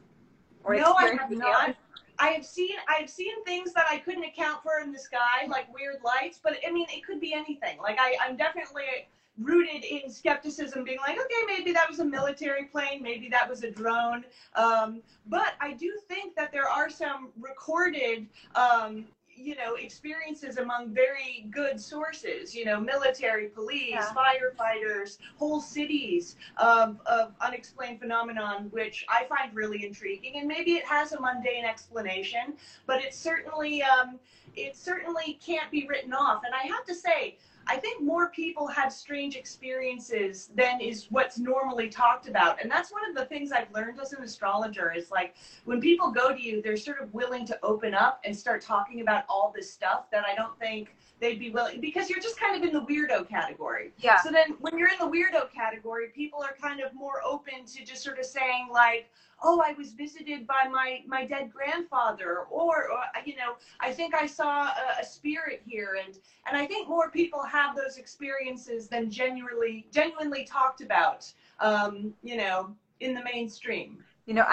Or 0.63 0.75
no, 0.75 0.93
I 0.93 1.15
have 1.19 1.31
not. 1.31 1.75
I 2.19 2.29
have 2.29 2.45
seen 2.45 2.75
I 2.87 2.99
have 2.99 3.09
seen 3.09 3.43
things 3.43 3.73
that 3.73 3.85
I 3.89 3.97
couldn't 3.97 4.23
account 4.23 4.63
for 4.63 4.79
in 4.79 4.91
the 4.91 4.99
sky, 4.99 5.45
like 5.49 5.71
weird 5.73 5.97
lights. 6.03 6.39
But 6.41 6.57
I 6.67 6.71
mean, 6.71 6.87
it 6.89 7.05
could 7.05 7.19
be 7.19 7.33
anything. 7.33 7.77
Like 7.79 7.97
I, 7.99 8.15
I'm 8.21 8.35
definitely 8.35 9.07
rooted 9.37 9.83
in 9.83 10.09
skepticism, 10.09 10.83
being 10.83 10.97
like, 10.99 11.17
okay, 11.17 11.45
maybe 11.45 11.71
that 11.73 11.89
was 11.89 11.99
a 11.99 12.05
military 12.05 12.65
plane, 12.65 13.01
maybe 13.01 13.27
that 13.29 13.47
was 13.47 13.63
a 13.63 13.69
drone. 13.69 14.23
Um, 14.55 15.01
but 15.25 15.53
I 15.59 15.73
do 15.73 15.91
think 16.07 16.35
that 16.35 16.51
there 16.51 16.69
are 16.69 16.89
some 16.89 17.31
recorded 17.39 18.27
um, 18.55 19.05
you 19.35 19.55
know 19.55 19.75
experiences 19.75 20.57
among 20.57 20.93
very 20.93 21.45
good 21.51 21.79
sources 21.79 22.55
you 22.55 22.65
know 22.65 22.79
military 22.79 23.47
police 23.47 23.89
yeah. 23.89 24.09
firefighters 24.15 25.17
whole 25.37 25.59
cities 25.59 26.35
of, 26.57 26.99
of 27.05 27.33
unexplained 27.41 27.99
phenomenon 27.99 28.67
which 28.71 29.05
i 29.09 29.25
find 29.25 29.53
really 29.53 29.85
intriguing 29.85 30.33
and 30.37 30.47
maybe 30.47 30.71
it 30.71 30.85
has 30.85 31.11
a 31.11 31.19
mundane 31.19 31.65
explanation 31.65 32.53
but 32.85 33.01
it 33.03 33.13
certainly 33.13 33.83
um, 33.83 34.17
it 34.55 34.75
certainly 34.75 35.37
can't 35.45 35.69
be 35.69 35.85
written 35.87 36.13
off 36.13 36.41
and 36.45 36.53
i 36.55 36.65
have 36.67 36.85
to 36.85 36.95
say 36.95 37.37
I 37.67 37.77
think 37.77 38.03
more 38.03 38.29
people 38.29 38.67
have 38.67 38.93
strange 38.93 39.35
experiences 39.35 40.49
than 40.55 40.79
is 40.79 41.07
what's 41.09 41.39
normally 41.39 41.89
talked 41.89 42.27
about. 42.27 42.61
And 42.61 42.69
that's 42.69 42.91
one 42.91 43.01
of 43.09 43.15
the 43.15 43.25
things 43.25 43.51
I've 43.51 43.71
learned 43.73 43.99
as 43.99 44.13
an 44.13 44.23
astrologer 44.23 44.93
is 44.95 45.09
like 45.11 45.35
when 45.65 45.81
people 45.81 46.11
go 46.11 46.33
to 46.33 46.41
you, 46.41 46.61
they're 46.61 46.77
sort 46.77 47.01
of 47.01 47.13
willing 47.13 47.45
to 47.47 47.59
open 47.63 47.93
up 47.93 48.21
and 48.23 48.35
start 48.35 48.61
talking 48.61 49.01
about 49.01 49.23
all 49.27 49.51
this 49.55 49.71
stuff 49.71 50.11
that 50.11 50.25
I 50.25 50.35
don't 50.35 50.57
think 50.59 50.95
they'd 51.19 51.39
be 51.39 51.49
willing 51.49 51.81
because 51.81 52.09
you're 52.09 52.19
just 52.19 52.39
kind 52.39 52.55
of 52.55 52.67
in 52.67 52.73
the 52.73 52.85
weirdo 52.85 53.27
category. 53.27 53.93
Yeah. 53.97 54.21
So 54.21 54.31
then 54.31 54.55
when 54.59 54.77
you're 54.77 54.89
in 54.89 54.99
the 54.99 55.05
weirdo 55.05 55.51
category, 55.51 56.09
people 56.13 56.43
are 56.43 56.55
kind 56.61 56.81
of 56.81 56.93
more 56.93 57.21
open 57.25 57.65
to 57.65 57.85
just 57.85 58.03
sort 58.03 58.19
of 58.19 58.25
saying 58.25 58.67
like, 58.71 59.09
oh, 59.43 59.61
I 59.65 59.73
was 59.73 59.91
visited 59.91 60.47
by 60.47 60.67
my, 60.71 61.01
my 61.07 61.25
dead 61.25 61.51
grandfather, 61.51 62.45
or, 62.49 62.89
or 62.89 62.99
you 63.25 63.35
know, 63.35 63.55
I 63.79 63.91
think 63.91 64.15
I 64.15 64.25
saw 64.25 64.67
a, 64.67 65.01
a, 65.01 65.05
spirit 65.05 65.61
here. 65.65 65.97
And, 66.03 66.17
and 66.47 66.57
I 66.57 66.65
think 66.65 66.87
more 66.87 67.11
people 67.11 67.43
have 67.43 67.75
those 67.75 67.97
experiences 67.97 68.87
than 68.87 69.11
genuinely, 69.11 69.87
genuinely 69.91 70.45
talked 70.45 70.81
about, 70.81 71.31
um, 71.59 72.13
you 72.23 72.37
know, 72.37 72.75
in 73.01 73.13
the 73.13 73.23
mainstream. 73.23 74.03
You 74.25 74.35
know, 74.35 74.45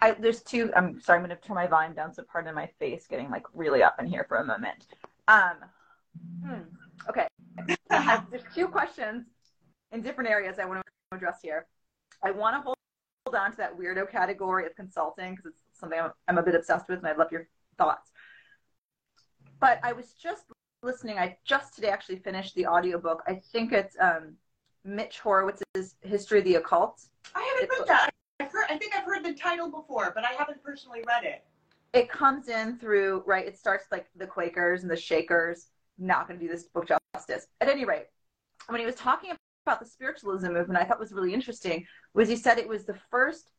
I, 0.00 0.08
I, 0.08 0.10
there's 0.12 0.42
two, 0.42 0.72
I'm 0.74 1.00
sorry, 1.00 1.18
I'm 1.18 1.24
going 1.26 1.36
to 1.36 1.46
turn 1.46 1.54
my 1.54 1.66
volume 1.66 1.94
down. 1.94 2.12
So 2.12 2.24
pardon 2.30 2.54
my 2.54 2.68
face 2.78 3.06
getting 3.06 3.30
like 3.30 3.44
really 3.54 3.82
up 3.82 4.00
in 4.00 4.06
here 4.06 4.24
for 4.28 4.38
a 4.38 4.44
moment. 4.44 4.86
Um, 5.28 5.56
Hmm. 6.44 6.62
Okay. 7.08 7.26
Have 7.90 8.26
two 8.54 8.68
questions 8.68 9.26
in 9.92 10.02
different 10.02 10.30
areas 10.30 10.58
I 10.58 10.64
want 10.64 10.82
to 10.84 11.16
address 11.16 11.38
here. 11.42 11.66
I 12.22 12.30
want 12.30 12.56
to 12.56 12.60
hold 12.60 12.76
on 13.34 13.50
to 13.52 13.56
that 13.58 13.78
weirdo 13.78 14.10
category 14.10 14.66
of 14.66 14.74
consulting 14.76 15.34
because 15.34 15.46
it's 15.46 15.62
something 15.72 15.98
I'm, 15.98 16.10
I'm, 16.28 16.38
a 16.38 16.42
bit 16.42 16.54
obsessed 16.54 16.88
with 16.88 16.98
and 16.98 17.06
I'd 17.08 17.18
love 17.18 17.32
your 17.32 17.48
thoughts. 17.78 18.10
But 19.60 19.80
I 19.82 19.92
was 19.92 20.12
just 20.12 20.44
listening. 20.82 21.18
I 21.18 21.36
just 21.44 21.74
today 21.74 21.88
actually 21.88 22.16
finished 22.16 22.54
the 22.54 22.66
audiobook. 22.66 23.22
I 23.26 23.40
think 23.52 23.72
it's 23.72 23.96
um, 24.00 24.34
Mitch 24.84 25.20
Horowitz's 25.22 25.96
History 26.02 26.38
of 26.40 26.44
the 26.44 26.56
Occult. 26.56 27.02
I 27.34 27.42
haven't 27.42 27.70
it's, 27.70 27.80
read 27.80 27.88
that. 27.88 28.10
I've 28.40 28.52
heard, 28.52 28.66
I 28.68 28.76
think 28.76 28.94
I've 28.96 29.04
heard 29.04 29.24
the 29.24 29.34
title 29.34 29.70
before, 29.70 30.12
but 30.14 30.24
I 30.24 30.32
haven't 30.32 30.62
personally 30.62 31.02
read 31.06 31.24
it. 31.24 31.44
It 31.92 32.10
comes 32.10 32.48
in 32.48 32.76
through, 32.78 33.22
right, 33.24 33.46
it 33.46 33.56
starts 33.56 33.86
like 33.92 34.06
the 34.16 34.26
Quakers 34.26 34.82
and 34.82 34.90
the 34.90 34.96
Shakers 34.96 35.68
not 35.96 36.26
going 36.26 36.38
to 36.38 36.44
do 36.44 36.50
this 36.50 36.64
book 36.64 36.88
justice. 37.14 37.46
At 37.60 37.68
any 37.68 37.84
rate, 37.84 38.06
when 38.68 38.80
he 38.80 38.86
was 38.86 38.96
talking 38.96 39.30
about 39.66 39.80
the 39.80 39.86
spiritualism 39.86 40.52
movement, 40.52 40.78
I 40.78 40.84
thought 40.84 41.00
was 41.00 41.12
really 41.12 41.34
interesting 41.34 41.86
was 42.12 42.28
he 42.28 42.36
said 42.36 42.58
it 42.58 42.68
was 42.68 42.84
the 42.84 42.98
first 43.10 43.50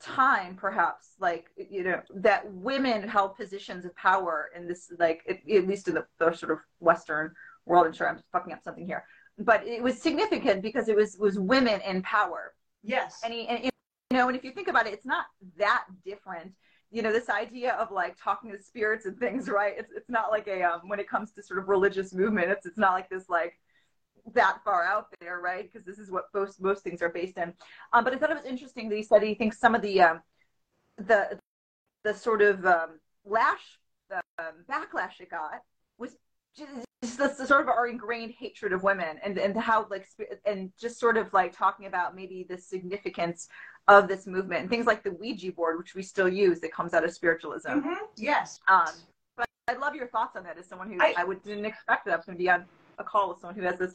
time, 0.00 0.56
perhaps, 0.56 1.14
like 1.20 1.46
you 1.56 1.84
know, 1.84 2.00
that 2.16 2.50
women 2.52 3.06
held 3.06 3.36
positions 3.36 3.84
of 3.84 3.94
power 3.96 4.50
in 4.56 4.66
this, 4.66 4.92
like 4.98 5.22
at, 5.28 5.38
at 5.50 5.66
least 5.66 5.88
in 5.88 5.94
the, 5.94 6.06
the, 6.18 6.32
sort 6.32 6.52
of 6.52 6.58
Western 6.80 7.32
world. 7.66 7.86
I'm 7.86 7.92
sure 7.92 8.08
I'm 8.08 8.20
fucking 8.32 8.52
up 8.52 8.62
something 8.62 8.86
here, 8.86 9.04
but 9.38 9.66
it 9.66 9.82
was 9.82 10.00
significant 10.00 10.62
because 10.62 10.88
it 10.88 10.96
was 10.96 11.16
was 11.18 11.38
women 11.38 11.80
in 11.80 12.02
power. 12.02 12.54
Yes, 12.82 13.20
and, 13.24 13.32
he, 13.32 13.46
and 13.48 13.64
you 13.64 13.70
know, 14.12 14.28
and 14.28 14.36
if 14.36 14.44
you 14.44 14.52
think 14.52 14.68
about 14.68 14.86
it, 14.86 14.92
it's 14.92 15.06
not 15.06 15.26
that 15.56 15.84
different 16.04 16.52
you 16.90 17.02
know 17.02 17.12
this 17.12 17.28
idea 17.28 17.74
of 17.74 17.90
like 17.90 18.16
talking 18.22 18.50
to 18.50 18.58
spirits 18.58 19.04
and 19.04 19.18
things 19.18 19.48
right 19.48 19.74
it's, 19.76 19.92
it's 19.94 20.08
not 20.08 20.30
like 20.30 20.46
a 20.48 20.62
um, 20.62 20.80
when 20.86 20.98
it 20.98 21.08
comes 21.08 21.32
to 21.32 21.42
sort 21.42 21.58
of 21.58 21.68
religious 21.68 22.14
movement 22.14 22.50
it's, 22.50 22.64
it's 22.64 22.78
not 22.78 22.92
like 22.92 23.10
this 23.10 23.28
like 23.28 23.58
that 24.34 24.58
far 24.64 24.84
out 24.84 25.06
there 25.20 25.40
right 25.40 25.70
because 25.70 25.86
this 25.86 25.98
is 25.98 26.10
what 26.10 26.24
most 26.34 26.60
most 26.60 26.82
things 26.82 27.02
are 27.02 27.08
based 27.08 27.38
in 27.38 27.52
um, 27.92 28.04
but 28.04 28.12
i 28.12 28.16
thought 28.16 28.30
it 28.30 28.36
was 28.36 28.44
interesting 28.44 28.88
that 28.88 28.96
he 28.96 29.02
said 29.02 29.22
he 29.22 29.34
thinks 29.34 29.58
some 29.58 29.74
of 29.74 29.82
the 29.82 30.00
um, 30.00 30.20
the 30.96 31.38
the 32.04 32.14
sort 32.14 32.42
of 32.42 32.64
um, 32.64 32.98
lash 33.24 33.78
the 34.08 34.20
um, 34.38 34.54
backlash 34.70 35.20
it 35.20 35.30
got 35.30 35.62
was 35.98 36.16
just, 36.56 36.86
just 37.02 37.38
the 37.38 37.46
sort 37.46 37.60
of 37.60 37.68
our 37.68 37.86
ingrained 37.86 38.32
hatred 38.38 38.72
of 38.72 38.82
women 38.82 39.18
and 39.22 39.38
and 39.38 39.56
how 39.56 39.86
like 39.90 40.06
and 40.44 40.72
just 40.80 40.98
sort 40.98 41.16
of 41.16 41.32
like 41.32 41.56
talking 41.56 41.86
about 41.86 42.16
maybe 42.16 42.46
the 42.48 42.58
significance 42.58 43.48
of 43.88 44.06
this 44.06 44.26
movement 44.26 44.60
and 44.60 44.70
things 44.70 44.86
like 44.86 45.02
the 45.02 45.10
Ouija 45.12 45.50
board, 45.50 45.78
which 45.78 45.94
we 45.94 46.02
still 46.02 46.28
use, 46.28 46.60
that 46.60 46.72
comes 46.72 46.92
out 46.92 47.04
of 47.04 47.12
spiritualism. 47.12 47.70
Mm-hmm. 47.70 48.04
Yes. 48.16 48.60
Um, 48.68 48.90
but 49.36 49.48
I'd 49.66 49.78
love 49.78 49.94
your 49.94 50.06
thoughts 50.06 50.36
on 50.36 50.44
that 50.44 50.58
as 50.58 50.66
someone 50.66 50.92
who 50.92 50.98
I, 51.00 51.14
I 51.16 51.24
would, 51.24 51.42
didn't 51.42 51.64
expect 51.64 52.04
that 52.04 52.12
I 52.12 52.16
was 52.16 52.26
going 52.26 52.36
to 52.36 52.42
be 52.42 52.50
on 52.50 52.66
a 52.98 53.04
call 53.04 53.30
with 53.30 53.40
someone 53.40 53.56
who 53.56 53.62
has 53.62 53.78
this 53.78 53.94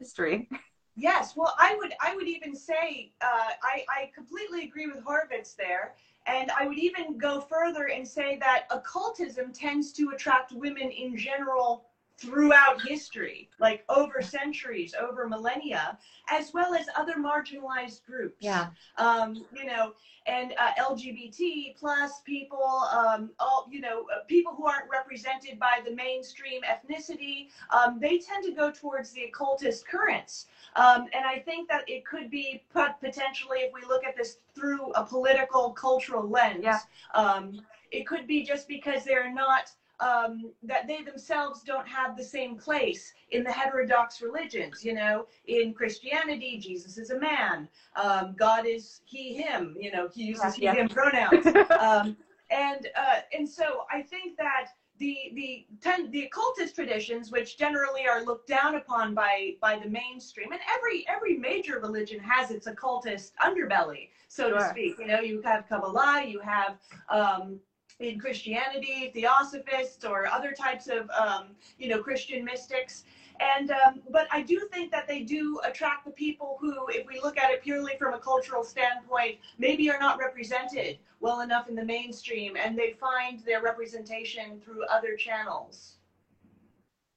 history. 0.00 0.48
Yes, 0.96 1.34
well, 1.36 1.54
I 1.56 1.76
would 1.78 1.94
I 2.00 2.16
would 2.16 2.26
even 2.26 2.56
say 2.56 3.12
uh, 3.22 3.50
I, 3.62 3.84
I 3.88 4.10
completely 4.12 4.64
agree 4.64 4.88
with 4.88 5.04
Horowitz 5.04 5.54
there. 5.54 5.94
And 6.26 6.50
I 6.50 6.66
would 6.66 6.78
even 6.78 7.16
go 7.16 7.40
further 7.40 7.86
and 7.88 8.06
say 8.06 8.36
that 8.40 8.66
occultism 8.70 9.52
tends 9.52 9.92
to 9.94 10.10
attract 10.10 10.52
women 10.52 10.90
in 10.90 11.16
general 11.16 11.86
throughout 12.20 12.82
history, 12.86 13.48
like 13.58 13.82
over 13.88 14.20
centuries, 14.20 14.94
over 14.94 15.26
millennia, 15.26 15.98
as 16.28 16.52
well 16.52 16.74
as 16.74 16.86
other 16.96 17.14
marginalized 17.14 18.04
groups. 18.04 18.36
Yeah. 18.40 18.68
Um, 18.98 19.46
you 19.56 19.64
know, 19.64 19.94
and 20.26 20.52
uh, 20.60 20.72
LGBT 20.78 21.76
plus 21.78 22.20
people, 22.20 22.82
um, 22.92 23.30
all 23.40 23.66
you 23.70 23.80
know, 23.80 24.02
uh, 24.14 24.20
people 24.28 24.54
who 24.54 24.66
aren't 24.66 24.90
represented 24.90 25.58
by 25.58 25.80
the 25.84 25.94
mainstream 25.94 26.60
ethnicity, 26.62 27.48
um, 27.70 27.98
they 28.00 28.18
tend 28.18 28.44
to 28.44 28.52
go 28.52 28.70
towards 28.70 29.12
the 29.12 29.24
occultist 29.24 29.88
currents. 29.88 30.46
Um, 30.76 31.06
and 31.14 31.24
I 31.24 31.38
think 31.38 31.68
that 31.70 31.88
it 31.88 32.04
could 32.04 32.30
be 32.30 32.62
put 32.72 33.00
potentially, 33.00 33.60
if 33.60 33.72
we 33.72 33.80
look 33.88 34.04
at 34.04 34.16
this 34.16 34.36
through 34.54 34.92
a 34.92 35.04
political, 35.04 35.70
cultural 35.70 36.28
lens, 36.28 36.60
yeah. 36.62 36.80
Um, 37.14 37.62
it 37.90 38.06
could 38.06 38.26
be 38.26 38.44
just 38.44 38.68
because 38.68 39.04
they're 39.04 39.32
not 39.32 39.72
um, 40.00 40.50
that 40.62 40.86
they 40.86 41.02
themselves 41.02 41.62
don't 41.62 41.86
have 41.86 42.16
the 42.16 42.24
same 42.24 42.56
place 42.56 43.12
in 43.30 43.44
the 43.44 43.52
heterodox 43.52 44.20
religions. 44.20 44.84
You 44.84 44.94
know, 44.94 45.26
in 45.46 45.74
Christianity, 45.74 46.58
Jesus 46.58 46.98
is 46.98 47.10
a 47.10 47.18
man. 47.18 47.68
Um, 47.96 48.34
God 48.38 48.66
is 48.66 49.00
he, 49.04 49.34
him. 49.34 49.76
You 49.78 49.92
know, 49.92 50.08
he 50.12 50.24
uses 50.24 50.58
yeah. 50.58 50.72
he, 50.72 50.80
him 50.80 50.88
pronouns. 50.88 51.46
um, 51.80 52.16
and 52.50 52.88
uh, 52.96 53.20
and 53.36 53.48
so 53.48 53.84
I 53.92 54.02
think 54.02 54.36
that 54.38 54.68
the 54.98 55.32
the 55.34 55.66
ten, 55.80 56.10
the 56.10 56.24
occultist 56.24 56.74
traditions, 56.74 57.32
which 57.32 57.56
generally 57.58 58.06
are 58.06 58.24
looked 58.24 58.48
down 58.48 58.76
upon 58.76 59.14
by 59.14 59.54
by 59.60 59.78
the 59.78 59.88
mainstream, 59.88 60.52
and 60.52 60.60
every 60.76 61.06
every 61.08 61.36
major 61.36 61.80
religion 61.80 62.20
has 62.20 62.50
its 62.50 62.66
occultist 62.66 63.32
underbelly, 63.42 64.10
so 64.28 64.48
sure. 64.48 64.58
to 64.58 64.68
speak. 64.68 64.98
You 64.98 65.06
know, 65.06 65.20
you 65.20 65.40
have 65.42 65.68
Kabbalah, 65.68 66.24
you 66.26 66.40
have 66.40 66.78
um, 67.08 67.58
in 68.00 68.18
Christianity, 68.18 69.10
Theosophists, 69.14 70.04
or 70.04 70.26
other 70.26 70.52
types 70.52 70.88
of, 70.88 71.08
um, 71.10 71.48
you 71.78 71.88
know, 71.88 72.02
Christian 72.02 72.44
mystics. 72.44 73.04
And 73.40 73.70
um, 73.70 74.02
but 74.10 74.26
I 74.30 74.42
do 74.42 74.68
think 74.72 74.90
that 74.90 75.08
they 75.08 75.22
do 75.22 75.60
attract 75.64 76.04
the 76.04 76.10
people 76.10 76.58
who, 76.60 76.88
if 76.88 77.06
we 77.06 77.20
look 77.20 77.38
at 77.38 77.50
it 77.50 77.62
purely 77.62 77.92
from 77.98 78.12
a 78.12 78.18
cultural 78.18 78.64
standpoint, 78.64 79.38
maybe 79.58 79.90
are 79.90 79.98
not 79.98 80.18
represented 80.18 80.98
well 81.20 81.40
enough 81.40 81.68
in 81.68 81.74
the 81.74 81.84
mainstream, 81.84 82.56
and 82.56 82.78
they 82.78 82.92
find 83.00 83.40
their 83.40 83.62
representation 83.62 84.60
through 84.60 84.84
other 84.86 85.16
channels. 85.16 85.96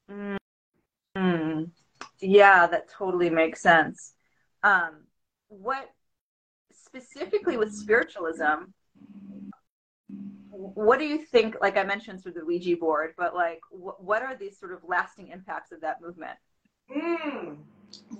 Mm. 0.10 0.38
Yeah, 2.20 2.68
that 2.68 2.90
totally 2.90 3.30
makes 3.30 3.62
sense. 3.62 4.14
Um, 4.64 5.04
what 5.50 5.90
specifically 6.72 7.58
with 7.58 7.74
spiritualism? 7.74 8.72
What 10.54 11.00
do 11.00 11.06
you 11.06 11.18
think 11.18 11.56
like 11.62 11.78
i 11.78 11.84
mentioned 11.84 12.22
through 12.22 12.32
the 12.32 12.46
ouija 12.46 12.78
board 12.78 13.14
but 13.18 13.34
like 13.34 13.60
wh- 13.72 14.00
what 14.00 14.22
are 14.22 14.36
these 14.36 14.58
sort 14.58 14.72
of 14.72 14.80
lasting 14.88 15.30
impacts 15.30 15.72
of 15.72 15.82
that 15.82 16.00
movement 16.00 16.38
mm, 16.96 17.56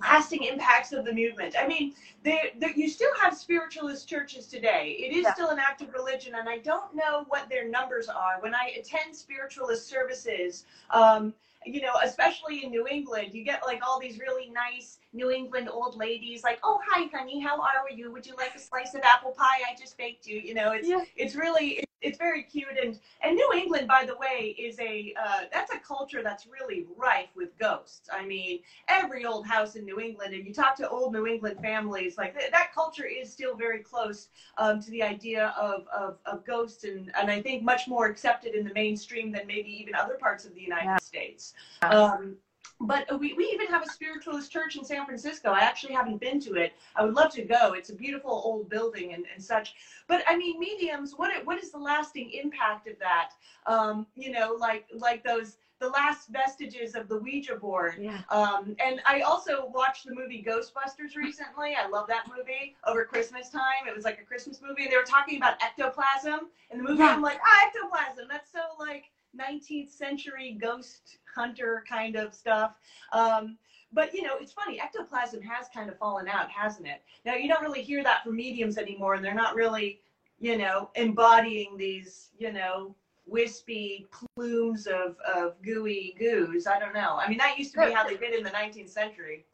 lasting 0.00 0.42
impacts 0.42 0.92
of 0.92 1.04
the 1.04 1.12
movement 1.12 1.54
i 1.58 1.66
mean 1.66 1.94
they, 2.24 2.52
they, 2.58 2.72
you 2.74 2.88
still 2.88 3.12
have 3.22 3.36
spiritualist 3.36 4.08
churches 4.08 4.46
today 4.46 4.96
it 4.98 5.14
is 5.14 5.22
yeah. 5.22 5.34
still 5.34 5.50
an 5.50 5.58
active 5.60 5.92
religion 5.94 6.34
and 6.36 6.48
i 6.48 6.58
don't 6.58 6.94
know 6.94 7.24
what 7.28 7.48
their 7.48 7.68
numbers 7.68 8.08
are 8.08 8.40
when 8.40 8.54
i 8.54 8.72
attend 8.78 9.14
spiritualist 9.14 9.88
services 9.88 10.64
um, 10.90 11.34
you 11.66 11.80
know, 11.80 11.94
especially 12.02 12.62
in 12.62 12.70
New 12.70 12.86
England, 12.86 13.32
you 13.32 13.42
get 13.42 13.62
like 13.64 13.80
all 13.86 13.98
these 13.98 14.18
really 14.18 14.50
nice 14.50 14.98
New 15.12 15.30
England 15.30 15.68
old 15.70 15.96
ladies, 15.96 16.42
like, 16.42 16.58
"Oh, 16.62 16.78
hi, 16.86 17.08
honey, 17.12 17.40
how 17.40 17.58
are 17.58 17.90
you? 17.90 18.12
Would 18.12 18.26
you 18.26 18.34
like 18.36 18.54
a 18.54 18.58
slice 18.58 18.94
of 18.94 19.00
apple 19.02 19.32
pie? 19.32 19.62
I 19.66 19.74
just 19.78 19.96
baked 19.96 20.26
you." 20.26 20.38
You 20.40 20.52
know, 20.52 20.72
it's 20.72 20.86
yeah. 20.86 21.00
it's 21.16 21.34
really 21.34 21.82
it's 22.04 22.18
very 22.18 22.42
cute 22.42 22.76
and 22.80 22.98
and 23.22 23.34
New 23.34 23.52
England, 23.56 23.88
by 23.88 24.04
the 24.06 24.16
way, 24.16 24.54
is 24.58 24.78
a 24.78 25.14
uh, 25.20 25.40
that's 25.52 25.72
a 25.72 25.78
culture 25.78 26.22
that's 26.22 26.46
really 26.46 26.86
rife 26.96 27.30
with 27.34 27.56
ghosts. 27.58 28.08
I 28.12 28.24
mean, 28.24 28.60
every 28.88 29.24
old 29.24 29.46
house 29.46 29.76
in 29.76 29.84
New 29.84 29.98
England, 29.98 30.34
and 30.34 30.46
you 30.46 30.52
talk 30.52 30.76
to 30.76 30.88
old 30.88 31.12
New 31.12 31.26
England 31.26 31.58
families, 31.62 32.18
like 32.18 32.38
th- 32.38 32.50
that 32.50 32.72
culture 32.74 33.06
is 33.06 33.32
still 33.32 33.56
very 33.56 33.80
close 33.82 34.28
um, 34.58 34.80
to 34.82 34.90
the 34.90 35.02
idea 35.02 35.54
of, 35.58 35.86
of 35.88 36.18
of 36.26 36.44
ghosts, 36.44 36.84
and 36.84 37.10
and 37.16 37.30
I 37.30 37.40
think 37.40 37.62
much 37.62 37.88
more 37.88 38.06
accepted 38.06 38.54
in 38.54 38.64
the 38.64 38.74
mainstream 38.74 39.32
than 39.32 39.46
maybe 39.46 39.70
even 39.70 39.94
other 39.94 40.14
parts 40.14 40.44
of 40.44 40.54
the 40.54 40.60
United 40.60 40.84
yeah. 40.84 40.98
States. 40.98 41.54
Um, 41.82 42.36
but 42.86 43.20
we, 43.20 43.32
we 43.34 43.44
even 43.52 43.66
have 43.68 43.82
a 43.82 43.88
spiritualist 43.88 44.50
church 44.50 44.76
in 44.76 44.84
San 44.84 45.04
Francisco. 45.04 45.50
I 45.50 45.60
actually 45.60 45.94
haven't 45.94 46.20
been 46.20 46.40
to 46.40 46.54
it. 46.54 46.74
I 46.96 47.04
would 47.04 47.14
love 47.14 47.32
to 47.32 47.42
go. 47.42 47.72
It's 47.72 47.90
a 47.90 47.94
beautiful 47.94 48.42
old 48.44 48.68
building 48.68 49.14
and, 49.14 49.24
and 49.32 49.42
such. 49.42 49.74
But 50.06 50.22
I 50.26 50.36
mean, 50.36 50.58
mediums. 50.58 51.14
What 51.16 51.30
what 51.44 51.62
is 51.62 51.70
the 51.70 51.78
lasting 51.78 52.30
impact 52.32 52.88
of 52.88 52.98
that? 52.98 53.30
Um, 53.66 54.06
you 54.14 54.30
know, 54.30 54.56
like 54.58 54.86
like 54.94 55.24
those 55.24 55.56
the 55.80 55.88
last 55.88 56.28
vestiges 56.28 56.94
of 56.94 57.08
the 57.08 57.18
Ouija 57.18 57.56
board. 57.56 57.96
Yeah. 57.98 58.20
Um, 58.30 58.76
and 58.84 59.00
I 59.04 59.20
also 59.20 59.70
watched 59.74 60.06
the 60.06 60.14
movie 60.14 60.44
Ghostbusters 60.46 61.16
recently. 61.16 61.74
I 61.74 61.88
love 61.88 62.06
that 62.08 62.26
movie 62.28 62.76
over 62.86 63.04
Christmas 63.04 63.50
time. 63.50 63.86
It 63.86 63.94
was 63.94 64.04
like 64.04 64.20
a 64.20 64.24
Christmas 64.24 64.60
movie. 64.62 64.84
And 64.84 64.92
they 64.92 64.96
were 64.96 65.02
talking 65.02 65.36
about 65.36 65.62
ectoplasm 65.62 66.48
in 66.70 66.78
the 66.78 66.84
movie. 66.84 67.00
Yeah. 67.00 67.14
I'm 67.14 67.22
like, 67.22 67.38
ah, 67.44 67.66
ectoplasm. 67.66 68.28
That's 68.30 68.50
so 68.52 68.60
like 68.78 69.10
19th 69.38 69.90
century 69.90 70.56
ghost 70.60 71.18
hunter 71.34 71.84
kind 71.88 72.16
of 72.16 72.34
stuff. 72.34 72.72
Um, 73.12 73.58
but 73.92 74.12
you 74.12 74.22
know, 74.22 74.36
it's 74.40 74.52
funny. 74.52 74.80
Ectoplasm 74.80 75.42
has 75.42 75.68
kind 75.72 75.88
of 75.88 75.98
fallen 75.98 76.28
out, 76.28 76.50
hasn't 76.50 76.86
it? 76.86 77.02
Now 77.24 77.34
you 77.34 77.48
don't 77.48 77.62
really 77.62 77.82
hear 77.82 78.02
that 78.02 78.24
from 78.24 78.36
mediums 78.36 78.76
anymore, 78.78 79.14
and 79.14 79.24
they're 79.24 79.34
not 79.34 79.54
really, 79.54 80.00
you 80.40 80.58
know, 80.58 80.90
embodying 80.96 81.76
these, 81.76 82.30
you 82.38 82.52
know, 82.52 82.94
wispy 83.26 84.06
plumes 84.36 84.86
of, 84.86 85.16
of 85.34 85.54
gooey 85.62 86.14
goos. 86.18 86.66
I 86.66 86.78
don't 86.78 86.92
know. 86.94 87.16
I 87.18 87.28
mean, 87.28 87.38
that 87.38 87.58
used 87.58 87.72
to 87.74 87.86
be 87.86 87.92
how 87.92 88.06
they 88.06 88.16
did 88.16 88.34
in 88.34 88.44
the 88.44 88.50
19th 88.50 88.90
century. 88.90 89.46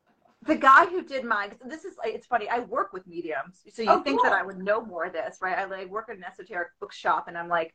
The 0.46 0.56
guy 0.56 0.86
who 0.86 1.02
did 1.04 1.24
mine, 1.24 1.52
this 1.66 1.84
is, 1.84 1.94
it's 2.02 2.26
funny, 2.26 2.48
I 2.48 2.60
work 2.60 2.92
with 2.94 3.06
mediums. 3.06 3.60
So 3.72 3.82
you 3.82 3.90
Oh, 3.90 4.00
think 4.00 4.22
that. 4.22 4.32
I 4.32 4.42
would 4.42 4.58
know 4.58 4.80
more 4.82 5.04
of 5.04 5.12
this, 5.12 5.38
right? 5.42 5.56
I 5.58 5.66
like 5.66 5.90
work 5.90 6.08
at 6.08 6.16
an 6.16 6.24
esoteric 6.24 6.70
bookshop 6.80 7.28
and 7.28 7.36
I'm 7.36 7.48
like 7.48 7.74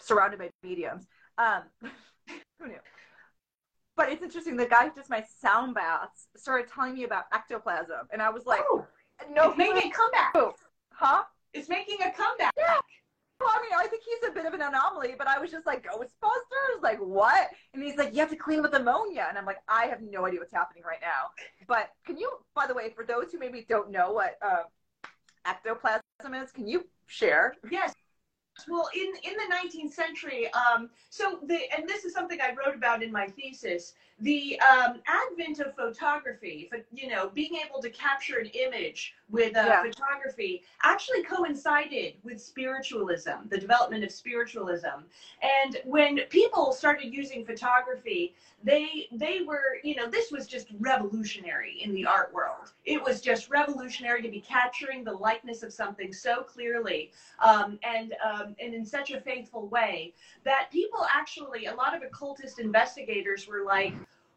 surrounded 0.00 0.38
by 0.40 0.50
mediums. 0.64 1.06
Um, 1.38 1.62
who 2.58 2.66
knew? 2.66 2.78
But 3.96 4.10
it's 4.10 4.22
interesting. 4.22 4.56
The 4.56 4.66
guy 4.66 4.88
who 4.88 4.94
does 4.94 5.08
my 5.08 5.24
sound 5.40 5.74
baths 5.74 6.28
started 6.36 6.70
telling 6.72 6.94
me 6.94 7.04
about 7.04 7.24
ectoplasm. 7.32 8.08
And 8.12 8.20
I 8.20 8.30
was 8.30 8.44
like, 8.44 8.60
oh, 8.70 8.86
no, 9.34 9.48
it's 9.50 9.58
making 9.58 9.90
a 9.90 9.94
comeback. 9.94 10.54
huh? 10.92 11.22
It's 11.54 11.68
making 11.68 11.98
a 12.02 12.12
comeback. 12.12 12.52
Well, 13.38 13.50
I 13.54 13.60
mean, 13.62 13.70
I 13.76 13.86
think 13.86 14.02
he's 14.02 14.30
a 14.30 14.32
bit 14.32 14.46
of 14.46 14.54
an 14.54 14.62
anomaly, 14.62 15.14
but 15.18 15.28
I 15.28 15.38
was 15.38 15.50
just 15.50 15.66
like, 15.66 15.84
Ghostbusters? 15.84 16.82
Like, 16.82 16.98
what? 16.98 17.50
And 17.74 17.82
he's 17.82 17.96
like, 17.96 18.14
you 18.14 18.20
have 18.20 18.30
to 18.30 18.36
clean 18.36 18.62
with 18.62 18.72
ammonia. 18.74 19.26
And 19.28 19.36
I'm 19.36 19.44
like, 19.44 19.58
I 19.68 19.86
have 19.86 20.00
no 20.00 20.26
idea 20.26 20.40
what's 20.40 20.54
happening 20.54 20.84
right 20.86 21.00
now. 21.02 21.30
But 21.68 21.90
can 22.06 22.16
you, 22.16 22.30
by 22.54 22.66
the 22.66 22.74
way, 22.74 22.92
for 22.94 23.04
those 23.04 23.32
who 23.32 23.38
maybe 23.38 23.66
don't 23.68 23.90
know 23.90 24.12
what 24.12 24.36
uh, 24.40 24.62
ectoplasm 25.44 26.00
is, 26.34 26.50
can 26.52 26.66
you 26.66 26.86
share? 27.06 27.54
Yes. 27.70 27.92
Well, 28.68 28.88
in, 28.94 29.12
in 29.22 29.36
the 29.36 29.54
19th 29.54 29.92
century, 29.92 30.48
um, 30.52 30.90
so 31.10 31.38
the, 31.46 31.58
and 31.76 31.88
this 31.88 32.04
is 32.04 32.12
something 32.12 32.38
I 32.40 32.54
wrote 32.54 32.74
about 32.74 33.02
in 33.02 33.12
my 33.12 33.26
thesis, 33.28 33.94
the 34.20 34.58
um, 34.60 35.02
advent 35.06 35.60
of 35.60 35.74
photography, 35.74 36.70
you 36.92 37.08
know, 37.08 37.28
being 37.34 37.56
able 37.66 37.82
to 37.82 37.90
capture 37.90 38.38
an 38.38 38.46
image 38.46 39.14
with 39.28 39.56
uh, 39.56 39.64
Yeah. 39.66 39.82
photography 39.82 40.62
actually 40.82 41.22
coincided 41.22 42.14
with 42.22 42.40
spiritualism, 42.40 43.48
the 43.50 43.58
development 43.58 44.04
of 44.04 44.10
spiritualism. 44.10 45.04
And 45.42 45.78
when 45.84 46.20
people 46.30 46.72
started 46.72 47.12
using 47.12 47.44
photography, 47.44 48.34
they 48.64 49.06
they 49.12 49.42
were, 49.42 49.78
you 49.84 49.94
know, 49.96 50.08
this 50.08 50.30
was 50.30 50.46
just 50.46 50.68
revolutionary 50.78 51.82
in 51.82 51.92
the 51.92 52.06
art 52.06 52.32
world. 52.32 52.72
It 52.84 53.02
was 53.02 53.20
just 53.20 53.50
revolutionary 53.50 54.22
to 54.22 54.30
be 54.30 54.40
capturing 54.40 55.04
the 55.04 55.12
likeness 55.12 55.62
of 55.62 55.72
something 55.72 56.12
so 56.12 56.42
clearly 56.42 57.12
um, 57.40 57.78
and 57.82 58.14
um, 58.24 58.56
and 58.58 58.72
in 58.74 58.86
such 58.86 59.10
a 59.10 59.20
faithful 59.20 59.66
way 59.68 60.14
that 60.44 60.70
people 60.72 61.06
actually, 61.14 61.66
a 61.66 61.74
lot 61.74 61.94
of 61.94 62.02
occultist 62.02 62.58
investigators 62.58 63.46
were 63.46 63.62
like, 63.64 63.92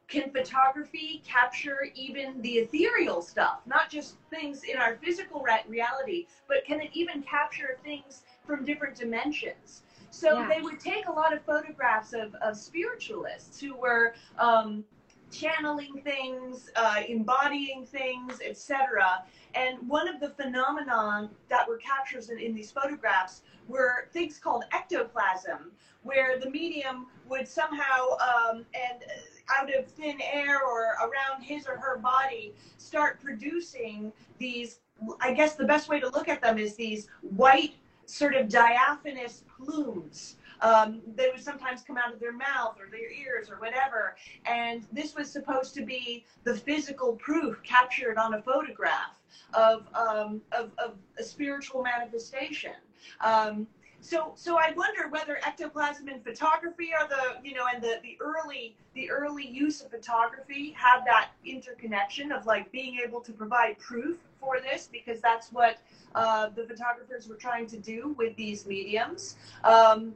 can 0.10 0.32
photography 0.32 1.22
capture 1.26 1.88
even 1.94 2.42
the 2.42 2.54
ethereal 2.54 3.22
stuff, 3.22 3.60
not 3.66 3.90
just 3.90 4.16
things 4.30 4.64
in 4.64 4.78
our 4.78 4.98
physical 4.98 5.42
re- 5.42 5.64
reality, 5.68 6.26
but 6.48 6.66
can 6.66 6.82
it 6.82 6.90
even 6.94 7.22
capture 7.22 7.78
things 7.84 8.24
from 8.46 8.66
different 8.66 8.96
dimensions? 8.96 9.84
So 10.10 10.40
Yeah. 10.40 10.48
they 10.48 10.62
would 10.62 10.80
take 10.80 11.08
a 11.08 11.12
lot 11.12 11.34
of 11.34 11.44
photographs 11.44 12.14
of, 12.14 12.34
of 12.36 12.58
spiritualists 12.58 13.60
who 13.60 13.76
were 13.76 14.16
um, 14.40 14.84
channeling 15.32 16.02
things, 16.04 16.70
uh, 16.76 17.02
embodying 17.08 17.86
things, 17.86 18.42
etc. 18.44 19.24
And 19.54 19.78
one 19.88 20.08
of 20.08 20.20
the 20.20 20.30
phenomenon 20.30 21.30
that 21.50 21.68
were 21.68 21.78
captured 21.78 22.30
in, 22.30 22.40
in 22.40 22.56
these 22.56 22.72
photographs 22.72 23.44
were 23.68 24.08
things 24.12 24.40
called 24.40 24.64
ectoplasm, 24.74 25.72
where 26.02 26.40
the 26.40 26.50
medium 26.50 27.08
would 27.28 27.48
somehow, 27.48 28.18
um, 28.18 28.66
and 28.74 29.04
uh, 29.04 29.12
out 29.58 29.74
of 29.74 29.88
thin 29.88 30.20
air 30.22 30.62
or 30.64 30.96
around 31.02 31.44
his 31.44 31.68
or 31.68 31.78
her 31.78 31.98
body, 31.98 32.54
start 32.78 33.22
producing 33.22 34.12
these. 34.38 34.80
I 35.22 35.34
guess 35.34 35.56
the 35.56 35.66
best 35.66 35.88
way 35.88 36.00
to 36.00 36.10
look 36.10 36.28
at 36.28 36.42
them 36.42 36.58
is 36.58 36.76
these 36.76 37.08
white, 37.22 37.76
sort 38.06 38.36
of 38.36 38.50
diaphanous 38.50 39.44
plumes. 39.58 40.36
Um, 40.62 41.02
they 41.16 41.30
would 41.30 41.42
sometimes 41.42 41.84
come 41.84 41.98
out 41.98 42.14
of 42.14 42.20
their 42.20 42.34
mouth 42.34 42.76
or 42.80 42.90
their 42.92 43.10
ears 43.10 43.50
or 43.50 43.56
whatever. 43.58 44.18
And 44.46 44.86
this 44.92 45.16
was 45.16 45.32
supposed 45.32 45.74
to 45.76 45.86
be 45.86 46.26
the 46.44 46.56
physical 46.56 47.14
proof 47.14 47.62
captured 47.64 48.18
on 48.18 48.34
a 48.34 48.42
photograph 48.42 49.22
of, 49.54 49.88
um, 49.94 50.42
of, 50.52 50.72
of 50.78 50.96
a 51.18 51.24
spiritual 51.24 51.82
manifestation. 51.82 52.74
Um, 53.22 53.68
so, 54.02 54.34
so 54.36 54.58
I 54.58 54.72
wonder 54.76 55.08
whether 55.10 55.40
ectoplasm 55.46 56.08
and 56.08 56.24
photography 56.24 56.90
are 57.00 57.08
the, 57.08 57.48
you 57.48 57.54
know, 57.54 57.66
and 57.74 57.84
the, 57.84 58.00
the 58.02 58.18
early, 58.22 58.76
the 58.94 59.10
early 59.10 59.46
use 59.46 59.82
of 59.82 59.92
photography 59.92 60.72
have 60.72 61.04
that 61.06 61.30
interconnection 61.46 62.32
of 62.32 62.46
like 62.46 62.72
being 62.72 63.00
able 63.06 63.20
to 63.22 63.32
provide 63.32 63.78
proof 63.78 64.18
for 64.40 64.60
this 64.62 64.90
because 64.92 65.20
that's 65.20 65.52
what 65.52 65.78
uh, 66.16 66.50
the 66.56 66.64
photographers 66.64 67.28
were 67.28 67.36
trying 67.36 67.68
to 67.68 67.78
do 67.78 68.16
with 68.18 68.36
these 68.36 68.66
mediums. 68.66 69.36
Um, 69.64 70.14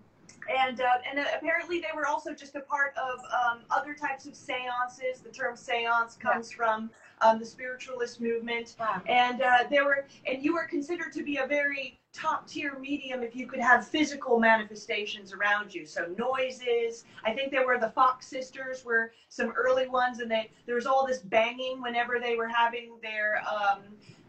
and 0.50 0.82
uh, 0.82 0.86
and 1.10 1.20
uh, 1.20 1.26
apparently 1.38 1.80
they 1.80 1.96
were 1.96 2.06
also 2.06 2.34
just 2.34 2.56
a 2.56 2.62
part 2.62 2.94
of 2.98 3.20
um, 3.20 3.60
other 3.72 3.94
types 3.94 4.26
of 4.26 4.36
seances. 4.36 5.22
The 5.24 5.30
term 5.30 5.56
seance 5.56 6.16
comes 6.16 6.52
from 6.52 6.90
um, 7.24 7.40
the 7.40 7.46
spiritualist 7.46 8.22
movement, 8.22 8.76
and 9.08 9.42
uh, 9.42 9.60
there 9.70 9.86
were 9.86 10.06
and 10.28 10.44
you 10.44 10.54
were 10.54 10.66
considered 10.66 11.14
to 11.14 11.24
be 11.24 11.38
a 11.38 11.48
very 11.48 12.00
top 12.14 12.48
tier 12.48 12.78
medium 12.80 13.24
if 13.24 13.36
you 13.36 13.48
could 13.48 13.60
have 13.60 13.88
physical 13.88 14.40
manifestations 14.40 15.34
around 15.34 15.74
you. 15.74 15.86
So 15.86 16.14
noises. 16.18 17.06
I 17.26 17.34
think 17.34 17.52
there 17.52 17.66
were 17.66 17.80
the 17.80 17.90
Fox 17.90 18.28
sisters 18.28 18.86
were 18.86 19.14
some 19.30 19.52
early 19.58 19.88
ones, 19.88 20.20
and 20.20 20.30
they 20.30 20.50
there 20.66 20.76
was 20.76 20.86
all 20.86 21.06
this 21.08 21.20
banging 21.20 21.82
whenever 21.82 22.20
they 22.20 22.36
were 22.36 22.48
having 22.48 22.92
their 23.02 23.42
um, 23.48 23.80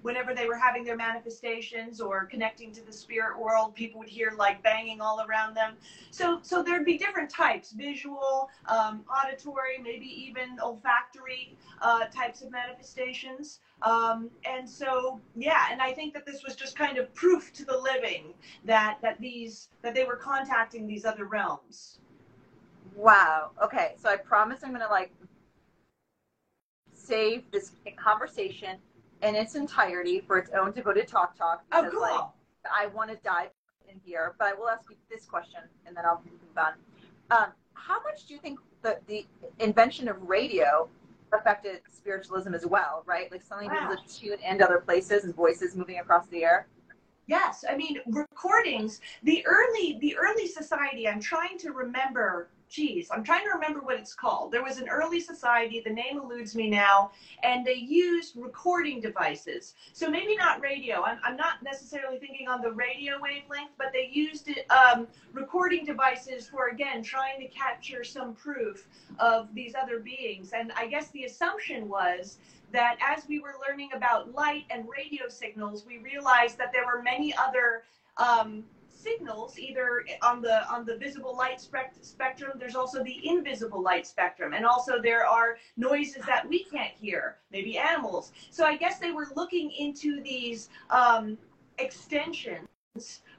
whenever 0.05 0.35
they 0.35 0.47
were 0.47 0.57
having 0.57 0.85
their 0.85 0.97
manifestations 0.97 1.99
or 1.99 2.27
connecting 2.27 2.71
to 2.71 2.85
the 2.85 2.93
spirit 2.93 3.41
world, 3.41 3.75
people 3.75 3.99
would 3.99 4.09
hear 4.09 4.33
like 4.37 4.63
banging 4.63 5.01
all 5.01 5.25
around 5.27 5.57
them. 5.57 5.73
So, 6.11 6.41
so 6.43 6.63
there'd 6.63 6.85
be 6.85 6.99
different 6.99 7.31
types: 7.31 7.73
visual, 7.73 8.51
um, 8.67 9.03
auditory, 9.09 9.79
maybe 9.83 10.05
even 10.05 10.59
olfactory 10.61 11.57
uh, 11.81 12.05
types 12.15 12.43
of 12.43 12.53
manifestations. 12.53 13.61
Um, 13.81 14.29
and 14.45 14.69
so, 14.69 15.21
yeah, 15.35 15.69
and 15.71 15.81
I 15.81 15.93
think 15.93 16.13
that 16.13 16.27
this 16.27 16.45
was 16.45 16.55
just 16.55 16.77
kind 16.77 16.99
of 16.99 17.13
proof 17.15 17.51
to 17.55 17.65
the 17.65 17.77
living 17.77 18.35
that 18.67 18.99
that 19.01 19.19
these 19.19 19.71
that 19.81 19.95
they 19.95 20.05
were 20.05 20.17
contacting 20.17 20.87
these 20.87 21.07
other 21.07 21.25
realms. 21.25 21.99
Wow. 22.95 23.53
Okay. 23.65 23.95
So 23.97 24.11
I 24.11 24.17
promise 24.17 24.61
I'm 24.63 24.75
to 24.75 24.87
like 24.87 25.13
save 26.93 27.51
this 27.51 27.73
conversation 27.97 28.77
in 29.25 29.35
its 29.35 29.55
entirety 29.55 30.21
for 30.21 30.39
its 30.39 30.51
own 30.51 30.73
devoted 30.73 31.09
talk 31.09 31.37
talk. 31.37 31.65
Oh, 31.73 31.89
cool. 31.91 32.01
like, 32.01 32.21
I 32.71 32.87
want 32.89 33.11
to 33.11 33.17
dive 33.25 33.49
in 33.89 34.01
here, 34.05 34.35
but 34.39 34.49
I 34.49 34.55
will 34.55 34.69
ask 34.69 34.89
you 34.91 34.97
this 35.11 35.25
question 35.25 35.61
and 35.87 35.97
then 35.97 36.05
I'll 36.05 36.23
move 36.25 36.41
on. 36.57 36.73
Um, 37.31 37.53
how 37.73 38.03
much 38.03 38.27
do 38.27 38.35
you 38.35 38.41
think 38.41 38.61
the, 38.83 38.99
the 39.07 39.27
invention 39.59 40.09
of 40.09 40.21
radio 40.23 40.89
affected 41.33 41.81
spiritualism 41.91 42.55
as 42.55 42.67
well, 42.67 43.03
right? 43.07 43.31
Like 43.33 43.43
suddenly 43.43 43.69
Wow. 43.69 43.95
to 43.97 44.21
tune 44.21 44.39
into 44.47 44.65
other 44.65 44.79
places 44.81 45.25
and 45.25 45.35
voices 45.35 45.75
moving 45.75 45.99
across 45.99 46.27
the 46.29 46.45
air? 46.45 46.67
Yes, 47.27 47.65
I 47.69 47.75
mean 47.75 47.99
recordings. 48.09 49.01
The 49.23 49.45
early 49.47 49.99
the 50.01 50.15
early 50.17 50.47
society. 50.47 51.09
I'm 51.09 51.21
trying 51.21 51.57
to 51.59 51.71
remember. 51.73 52.51
Geez, 52.69 53.09
I'm 53.11 53.23
trying 53.23 53.45
to 53.45 53.51
remember 53.51 53.81
what 53.81 53.99
it's 53.99 54.15
called. 54.15 54.51
There 54.51 54.63
was 54.63 54.79
an 54.79 54.89
early 54.89 55.21
society. 55.21 55.81
The 55.85 55.93
name 55.93 56.19
eludes 56.19 56.57
me 56.57 56.69
now, 56.69 57.13
and 57.43 57.65
they 57.65 57.75
used 57.75 58.37
recording 58.37 59.01
devices. 59.01 59.75
So 59.93 60.11
maybe 60.11 60.35
not 60.35 60.61
radio. 60.61 61.03
I'm, 61.03 61.19
I'm 61.23 61.37
not 61.37 61.63
necessarily 61.63 62.19
thinking 62.19 62.49
on 62.49 62.63
the 62.63 62.73
radio 62.73 63.21
wavelength, 63.21 63.71
but 63.79 63.89
they 63.93 64.11
used 64.13 64.51
um, 64.71 65.07
recording 65.33 65.85
devices 65.85 66.49
for 66.49 66.69
again 66.69 67.03
trying 67.03 67.39
to 67.41 67.49
capture 67.49 68.03
some 68.03 68.35
proof 68.35 68.89
of 69.21 69.55
these 69.55 69.75
other 69.81 70.01
beings. 70.01 70.53
And 70.53 70.73
I 70.73 70.87
guess 70.87 71.11
the 71.11 71.25
assumption 71.25 71.89
was 71.89 72.39
that 72.73 72.97
as 73.01 73.29
we 73.29 73.39
were 73.39 73.55
learning 73.67 73.91
about 73.95 74.35
light 74.35 74.65
and 74.71 74.85
radio 74.89 75.29
signals, 75.29 75.85
we 75.87 75.99
realized 75.99 76.59
that 76.59 76.73
there 76.73 76.85
were 76.85 77.03
many 77.03 77.33
other 77.37 77.85
um, 78.17 78.65
signals, 79.05 79.59
either 79.59 80.05
on 80.23 80.41
the 80.41 80.57
on 80.73 80.85
the 80.85 80.97
visible 80.97 81.37
light 81.37 81.61
spect- 81.61 82.05
spectrum. 82.05 82.53
There's 82.59 82.75
also 82.75 83.05
the 83.05 83.21
invisible 83.29 83.83
light 83.83 84.07
spectrum, 84.07 84.55
and 84.55 84.65
also 84.65 85.01
there 85.01 85.27
are 85.27 85.59
noises 85.77 86.25
that 86.27 86.49
we 86.49 86.65
can't 86.65 86.95
hear, 87.01 87.37
maybe 87.53 87.79
animals. 87.79 88.33
So 88.51 88.65
I 88.65 88.77
guess 88.77 88.99
they 88.99 89.13
were 89.13 89.29
looking 89.37 89.71
into 89.71 90.23
these 90.23 90.69
um, 90.91 91.39
extensions 91.79 92.69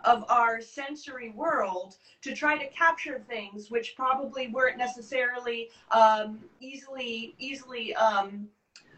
of 0.04 0.25
our 0.30 0.62
sensory 0.62 1.30
world 1.30 1.95
to 2.21 2.36
try 2.36 2.58
to 2.58 2.67
capture 2.71 3.23
things 3.28 3.71
which 3.71 3.95
probably 3.95 4.47
weren't 4.47 4.78
necessarily 4.78 5.69
um, 5.91 6.39
easily 6.60 7.36
easily 7.39 7.95
um, 7.95 8.49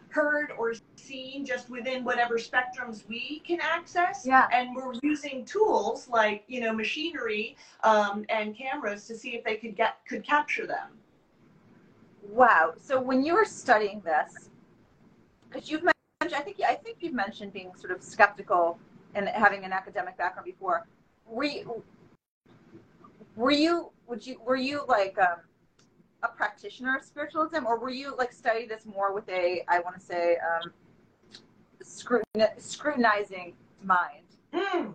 heard 0.09 0.51
or 0.57 0.73
seen 0.95 1.45
just 1.45 1.69
within 1.69 2.03
whatever 2.03 2.37
spectrums 2.37 3.07
we 3.07 3.39
can 3.45 3.59
access. 3.61 4.25
Yeah. 4.25 4.47
And 4.51 4.75
we're 4.75 4.93
using 5.01 5.45
tools 5.45 6.07
like 6.07 6.43
you 6.47 6.61
know 6.61 6.73
machinery 6.73 7.55
um, 7.83 8.25
and 8.29 8.57
cameras 8.57 9.05
to 9.07 9.15
see 9.15 9.35
if 9.35 9.43
they 9.43 9.55
could 9.55 9.75
get 9.75 9.97
could 10.07 10.23
capture 10.23 10.65
them. 10.65 10.89
Wow. 12.29 12.73
So 12.77 12.99
when 12.99 13.23
you 13.23 13.35
were 13.35 13.45
studying 13.45 14.01
this, 14.01 14.49
because 15.49 15.69
you've 15.69 15.83
mentioned, 15.83 16.35
I 16.35 16.41
think 16.41 16.57
I 16.67 16.75
think 16.75 16.97
you've 16.99 17.13
mentioned 17.13 17.53
being 17.53 17.71
sort 17.75 17.91
of 17.91 18.03
skeptical 18.03 18.79
and 19.15 19.27
having 19.29 19.63
an 19.63 19.71
academic 19.71 20.17
background 20.17 20.45
before. 20.45 20.85
Were 21.25 21.43
you, 21.43 21.83
were 23.35 23.51
you 23.51 23.91
would 24.07 24.25
you 24.25 24.39
were 24.45 24.55
you 24.55 24.83
like 24.87 25.17
um, 25.19 25.39
a 26.33 26.37
practitioner 26.37 26.97
of 26.97 27.03
spiritualism, 27.03 27.65
or 27.65 27.79
were 27.79 27.89
you 27.89 28.15
like 28.17 28.31
study 28.31 28.65
this 28.65 28.85
more 28.85 29.13
with 29.13 29.27
a 29.29 29.63
I 29.67 29.79
want 29.79 29.99
to 29.99 30.05
say 30.05 30.37
um, 30.37 30.71
scrutin- 31.81 32.59
scrutinizing 32.59 33.53
mind? 33.83 34.25
Mm. 34.53 34.93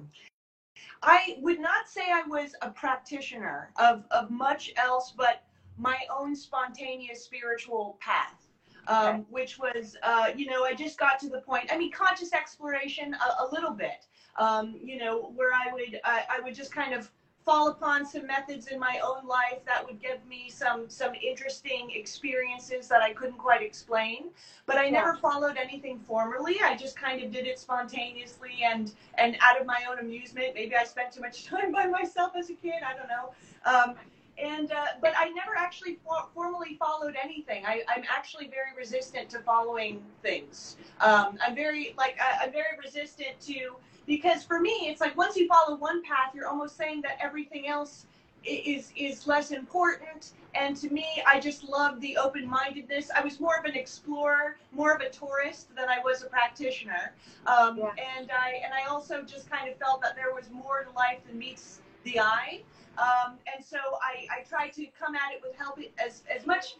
I 1.02 1.36
would 1.40 1.60
not 1.60 1.88
say 1.88 2.02
I 2.12 2.22
was 2.22 2.54
a 2.62 2.70
practitioner 2.70 3.70
of, 3.76 4.04
of 4.10 4.30
much 4.30 4.72
else 4.76 5.12
but 5.16 5.42
my 5.76 5.98
own 6.14 6.36
spontaneous 6.36 7.24
spiritual 7.24 7.98
path. 8.00 8.46
Um, 8.88 9.06
okay. 9.06 9.24
Which 9.30 9.58
was, 9.60 9.96
uh, 10.02 10.30
you 10.36 10.46
know, 10.46 10.64
I 10.64 10.74
just 10.74 10.98
got 10.98 11.20
to 11.20 11.28
the 11.28 11.40
point. 11.40 11.70
I 11.72 11.78
mean, 11.78 11.92
conscious 11.92 12.32
exploration 12.32 13.14
a, 13.14 13.44
a 13.44 13.46
little 13.52 13.70
bit. 13.70 14.06
Um, 14.36 14.80
you 14.82 14.98
know, 14.98 15.30
where 15.36 15.52
I 15.52 15.72
would, 15.72 16.00
I, 16.04 16.24
I 16.28 16.40
would 16.40 16.52
just 16.52 16.74
kind 16.74 16.92
of 16.92 17.08
fall 17.44 17.68
upon 17.68 18.06
some 18.06 18.26
methods 18.26 18.68
in 18.68 18.78
my 18.78 19.00
own 19.04 19.26
life 19.26 19.58
that 19.66 19.84
would 19.84 20.00
give 20.00 20.24
me 20.26 20.48
some 20.48 20.88
some 20.88 21.14
interesting 21.14 21.90
experiences 21.94 22.88
that 22.88 23.02
I 23.02 23.12
couldn't 23.12 23.38
quite 23.38 23.62
explain. 23.62 24.30
But 24.66 24.78
I 24.78 24.88
never 24.90 25.16
followed 25.16 25.56
anything 25.56 25.98
formally. 25.98 26.56
I 26.62 26.76
just 26.76 26.96
kind 26.96 27.22
of 27.22 27.30
did 27.32 27.46
it 27.46 27.58
spontaneously 27.58 28.60
and 28.64 28.92
and 29.18 29.36
out 29.40 29.60
of 29.60 29.66
my 29.66 29.84
own 29.90 29.98
amusement. 29.98 30.54
Maybe 30.54 30.74
I 30.76 30.84
spent 30.84 31.12
too 31.12 31.20
much 31.20 31.44
time 31.52 31.72
by 31.72 31.86
myself 31.86 32.32
as 32.36 32.50
a 32.50 32.54
kid. 32.54 32.82
I 32.86 32.96
don't 32.96 33.08
know. 33.08 33.32
Um, 33.64 33.96
and 34.38 34.72
uh, 34.72 34.86
but 35.00 35.12
I 35.16 35.28
never 35.30 35.56
actually 35.56 35.98
for- 36.04 36.26
formally 36.34 36.76
followed 36.78 37.16
anything. 37.22 37.64
I, 37.66 37.82
am 37.94 38.04
actually 38.10 38.46
very 38.46 38.74
resistant 38.76 39.28
to 39.30 39.40
following 39.40 40.02
things. 40.22 40.76
Um, 41.00 41.38
I'm 41.46 41.54
very 41.54 41.94
like 41.98 42.18
I, 42.20 42.46
I'm 42.46 42.52
very 42.52 42.78
resistant 42.82 43.40
to 43.42 43.76
because 44.12 44.44
for 44.44 44.60
me 44.60 44.74
it's 44.90 45.00
like 45.00 45.16
once 45.16 45.38
you 45.38 45.48
follow 45.48 45.74
one 45.74 46.02
path 46.02 46.34
you're 46.34 46.46
almost 46.46 46.76
saying 46.76 47.00
that 47.00 47.16
everything 47.18 47.66
else 47.66 48.04
is 48.44 48.92
is 48.94 49.26
less 49.26 49.52
important. 49.52 50.32
And 50.54 50.76
to 50.82 50.88
me 50.90 51.06
i 51.26 51.40
just 51.40 51.60
love 51.64 51.98
the 52.02 52.18
open-mindedness. 52.18 53.10
I 53.18 53.22
was 53.24 53.40
more 53.40 53.56
of 53.58 53.64
an 53.64 53.74
explorer 53.74 54.56
more 54.70 54.92
of 54.92 55.00
a 55.00 55.08
tourist 55.08 55.74
than 55.74 55.88
i 55.88 55.98
was 56.08 56.22
a 56.22 56.26
practitioner. 56.26 57.04
Um, 57.46 57.78
yeah. 57.78 58.16
and 58.18 58.30
i 58.30 58.60
and 58.64 58.74
i 58.74 58.82
also 58.92 59.22
just 59.22 59.50
kind 59.50 59.66
of 59.70 59.78
felt 59.78 60.02
that 60.02 60.14
there 60.14 60.34
was 60.34 60.50
more 60.50 60.78
to 60.84 60.90
life 61.04 61.20
than 61.26 61.38
meets 61.38 61.80
the 62.04 62.20
eye. 62.20 62.60
Um, 62.98 63.38
and 63.50 63.64
so 63.64 63.78
I, 64.10 64.26
I 64.36 64.38
try 64.42 64.68
to 64.68 64.86
come 65.00 65.14
at 65.14 65.32
it 65.34 65.40
with 65.42 65.54
healthy 65.56 65.92
as, 66.04 66.24
as 66.36 66.44
much 66.46 66.76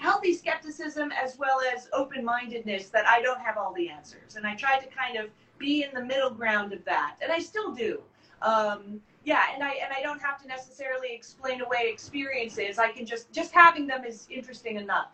healthy 0.00 0.34
skepticism 0.34 1.12
as 1.12 1.38
well 1.38 1.58
as 1.72 1.88
open-mindedness 1.92 2.88
that 2.88 3.06
i 3.06 3.22
don't 3.22 3.40
have 3.40 3.56
all 3.56 3.72
the 3.72 3.88
answers. 3.88 4.34
And 4.36 4.44
i 4.44 4.56
try 4.56 4.74
to 4.80 4.88
kind 5.02 5.16
of 5.22 5.30
be 5.62 5.84
in 5.84 5.94
the 5.94 6.04
middle 6.04 6.28
ground 6.28 6.74
of 6.74 6.84
that, 6.84 7.16
and 7.22 7.32
I 7.32 7.38
still 7.38 7.72
do. 7.72 8.02
Um, 8.42 9.00
yeah, 9.24 9.44
and 9.54 9.62
I 9.62 9.70
and 9.82 9.92
I 9.96 10.02
don't 10.02 10.20
have 10.20 10.42
to 10.42 10.48
necessarily 10.48 11.14
explain 11.14 11.62
away 11.62 11.88
experiences. 11.90 12.78
I 12.78 12.90
can 12.92 13.06
just 13.06 13.32
just 13.32 13.52
having 13.52 13.86
them 13.86 14.04
is 14.04 14.26
interesting 14.30 14.76
enough. 14.76 15.08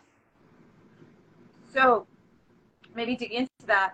So, 1.71 2.07
maybe 2.95 3.15
dig 3.15 3.31
into 3.31 3.49
that. 3.67 3.93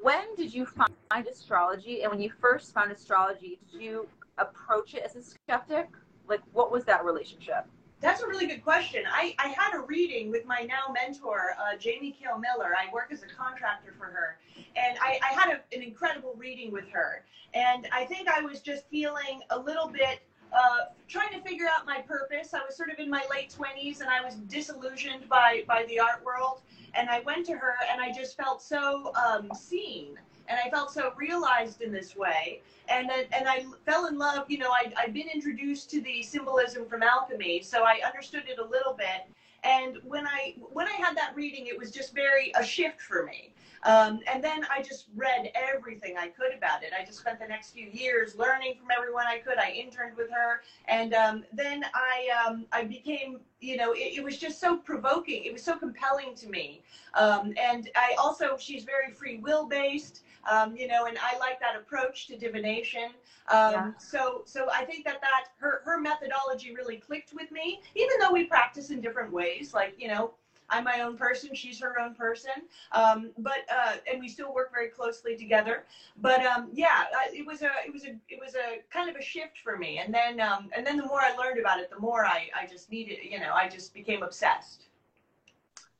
When 0.00 0.34
did 0.36 0.54
you 0.54 0.64
find 0.64 1.26
astrology, 1.26 2.02
and 2.02 2.12
when 2.12 2.20
you 2.20 2.30
first 2.40 2.72
found 2.72 2.92
astrology, 2.92 3.58
did 3.72 3.82
you 3.82 4.08
approach 4.38 4.94
it 4.94 5.02
as 5.02 5.16
a 5.16 5.22
skeptic? 5.22 5.88
Like, 6.28 6.40
what 6.52 6.70
was 6.70 6.84
that 6.84 7.04
relationship? 7.04 7.66
That's 8.00 8.20
a 8.20 8.26
really 8.26 8.46
good 8.46 8.62
question. 8.62 9.04
I, 9.10 9.34
I 9.38 9.48
had 9.48 9.74
a 9.74 9.80
reading 9.80 10.30
with 10.30 10.44
my 10.44 10.60
now 10.60 10.92
mentor, 10.92 11.56
uh, 11.58 11.76
Jamie 11.78 12.12
Kale 12.12 12.38
Miller. 12.38 12.72
I 12.76 12.92
work 12.92 13.08
as 13.10 13.22
a 13.22 13.26
contractor 13.26 13.94
for 13.98 14.04
her. 14.04 14.38
And 14.76 14.98
I, 15.00 15.18
I 15.22 15.32
had 15.32 15.48
a, 15.48 15.76
an 15.76 15.82
incredible 15.82 16.34
reading 16.36 16.72
with 16.72 16.88
her. 16.90 17.24
And 17.54 17.88
I 17.92 18.04
think 18.04 18.28
I 18.28 18.42
was 18.42 18.60
just 18.60 18.88
feeling 18.90 19.40
a 19.48 19.58
little 19.58 19.88
bit 19.88 20.20
uh, 20.52 20.92
trying 21.08 21.32
to 21.32 21.40
figure 21.40 21.66
out 21.66 21.86
my 21.86 22.02
purpose. 22.02 22.52
I 22.52 22.60
was 22.66 22.76
sort 22.76 22.90
of 22.90 22.98
in 22.98 23.08
my 23.08 23.24
late 23.30 23.54
20s 23.58 24.00
and 24.00 24.10
I 24.10 24.22
was 24.22 24.34
disillusioned 24.34 25.28
by, 25.28 25.64
by 25.66 25.86
the 25.88 25.98
art 25.98 26.22
world. 26.22 26.60
And 26.94 27.08
I 27.08 27.20
went 27.20 27.46
to 27.46 27.54
her 27.54 27.76
and 27.90 28.00
I 28.00 28.12
just 28.12 28.36
felt 28.36 28.62
so 28.62 29.12
um, 29.14 29.50
seen 29.54 30.18
and 30.48 30.58
I 30.64 30.70
felt 30.70 30.92
so 30.92 31.12
realized 31.16 31.82
in 31.82 31.92
this 31.92 32.16
way. 32.16 32.60
And 32.88 33.10
and 33.10 33.48
I 33.48 33.64
fell 33.84 34.06
in 34.06 34.18
love. 34.18 34.46
You 34.48 34.58
know, 34.58 34.70
I 34.70 34.92
I'd 34.96 35.14
been 35.14 35.28
introduced 35.28 35.90
to 35.90 36.00
the 36.00 36.22
symbolism 36.22 36.86
from 36.86 37.02
alchemy, 37.02 37.62
so 37.62 37.82
I 37.84 38.00
understood 38.06 38.44
it 38.48 38.58
a 38.58 38.64
little 38.64 38.94
bit. 38.94 39.26
And 39.64 39.98
when 40.04 40.26
I 40.26 40.54
when 40.58 40.86
I 40.86 40.92
had 40.92 41.16
that 41.16 41.32
reading, 41.34 41.66
it 41.66 41.76
was 41.76 41.90
just 41.90 42.14
very 42.14 42.52
a 42.58 42.64
shift 42.64 43.00
for 43.00 43.24
me. 43.24 43.52
Um, 43.86 44.20
and 44.32 44.42
then 44.42 44.66
I 44.70 44.82
just 44.82 45.06
read 45.14 45.50
everything 45.54 46.16
I 46.18 46.28
could 46.28 46.52
about 46.56 46.82
it. 46.82 46.92
I 46.98 47.04
just 47.04 47.20
spent 47.20 47.38
the 47.38 47.46
next 47.46 47.70
few 47.70 47.88
years 47.88 48.34
learning 48.36 48.74
from 48.80 48.88
everyone 48.96 49.26
I 49.26 49.38
could. 49.38 49.58
I 49.58 49.70
interned 49.70 50.16
with 50.16 50.28
her, 50.30 50.62
and 50.86 51.14
um, 51.14 51.44
then 51.52 51.84
I 51.94 52.28
um, 52.46 52.66
I 52.72 52.82
became 52.84 53.40
you 53.60 53.76
know 53.76 53.92
it, 53.92 54.18
it, 54.18 54.24
was 54.24 54.38
just 54.38 54.60
so 54.60 54.76
provoking. 54.76 55.44
It 55.44 55.52
was 55.52 55.62
so 55.62 55.78
compelling 55.78 56.34
to 56.36 56.48
me. 56.48 56.82
Um, 57.14 57.52
and 57.60 57.88
I 57.94 58.14
also 58.18 58.56
she's 58.58 58.82
very 58.82 59.12
free 59.12 59.38
will 59.38 59.66
based 59.66 60.22
um, 60.50 60.76
you 60.76 60.88
know, 60.88 61.06
and 61.06 61.18
I 61.18 61.38
like 61.38 61.60
that 61.60 61.76
approach 61.76 62.26
to 62.28 62.36
divination. 62.36 63.10
Um, 63.48 63.72
yeah. 63.72 63.90
So, 63.98 64.42
so 64.44 64.68
I 64.72 64.84
think 64.84 65.04
that 65.04 65.20
that 65.20 65.46
her 65.58 65.82
her 65.84 66.00
methodology 66.00 66.74
really 66.74 66.96
clicked 66.96 67.32
with 67.34 67.50
me, 67.50 67.80
even 67.94 68.18
though 68.20 68.32
we 68.32 68.44
practice 68.44 68.90
in 68.90 69.00
different 69.00 69.32
ways. 69.32 69.74
Like, 69.74 69.94
you 69.98 70.08
know, 70.08 70.32
I'm 70.68 70.84
my 70.84 71.00
own 71.00 71.16
person, 71.16 71.54
she's 71.54 71.80
her 71.80 71.98
own 72.00 72.14
person. 72.14 72.52
Um, 72.92 73.30
but 73.38 73.58
uh, 73.72 73.96
and 74.10 74.20
we 74.20 74.28
still 74.28 74.52
work 74.52 74.72
very 74.72 74.88
closely 74.88 75.36
together. 75.36 75.84
But 76.20 76.44
um, 76.44 76.70
yeah, 76.72 77.04
it 77.32 77.46
was 77.46 77.62
a 77.62 77.70
it 77.86 77.92
was 77.92 78.04
a 78.04 78.16
it 78.28 78.40
was 78.40 78.54
a 78.54 78.82
kind 78.90 79.08
of 79.08 79.16
a 79.16 79.22
shift 79.22 79.58
for 79.62 79.76
me. 79.76 79.98
And 79.98 80.12
then 80.12 80.40
um, 80.40 80.70
and 80.76 80.86
then 80.86 80.96
the 80.96 81.06
more 81.06 81.20
I 81.20 81.34
learned 81.36 81.58
about 81.58 81.80
it, 81.80 81.90
the 81.90 81.98
more 81.98 82.24
I 82.24 82.48
I 82.60 82.66
just 82.66 82.90
needed, 82.90 83.18
you 83.22 83.38
know, 83.40 83.52
I 83.54 83.68
just 83.68 83.94
became 83.94 84.22
obsessed. 84.22 84.84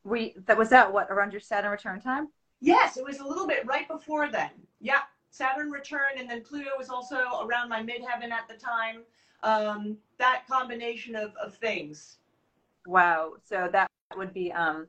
We 0.04 0.34
that 0.46 0.56
was 0.56 0.68
that 0.70 0.92
what 0.92 1.10
around 1.10 1.32
your 1.32 1.40
Saturn 1.40 1.70
return 1.70 2.00
time? 2.00 2.28
Yes, 2.60 2.96
it 2.96 3.04
was 3.04 3.18
a 3.18 3.26
little 3.26 3.46
bit 3.46 3.66
right 3.66 3.86
before 3.88 4.28
then. 4.30 4.50
Yeah, 4.80 5.00
Saturn 5.30 5.70
return, 5.70 6.18
and 6.18 6.28
then 6.28 6.42
Pluto 6.42 6.70
was 6.78 6.88
also 6.88 7.16
around 7.42 7.68
my 7.68 7.82
midheaven 7.82 8.30
at 8.30 8.48
the 8.48 8.54
time. 8.54 9.02
Um, 9.42 9.98
that 10.18 10.44
combination 10.48 11.14
of, 11.14 11.34
of 11.36 11.54
things. 11.56 12.16
Wow. 12.86 13.34
So 13.44 13.68
that 13.72 13.90
would 14.16 14.32
be 14.32 14.52
um. 14.52 14.86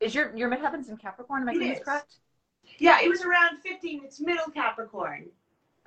Is 0.00 0.14
your 0.14 0.34
your 0.36 0.50
midheaven's 0.50 0.88
in 0.88 0.96
Capricorn? 0.96 1.42
Am 1.42 1.48
I 1.48 1.52
getting 1.54 1.70
this 1.70 1.80
correct? 1.80 2.16
Yeah, 2.78 3.00
it 3.02 3.08
was 3.08 3.22
around 3.22 3.58
fifteen. 3.58 4.02
It's 4.04 4.20
middle 4.20 4.50
Capricorn. 4.52 5.26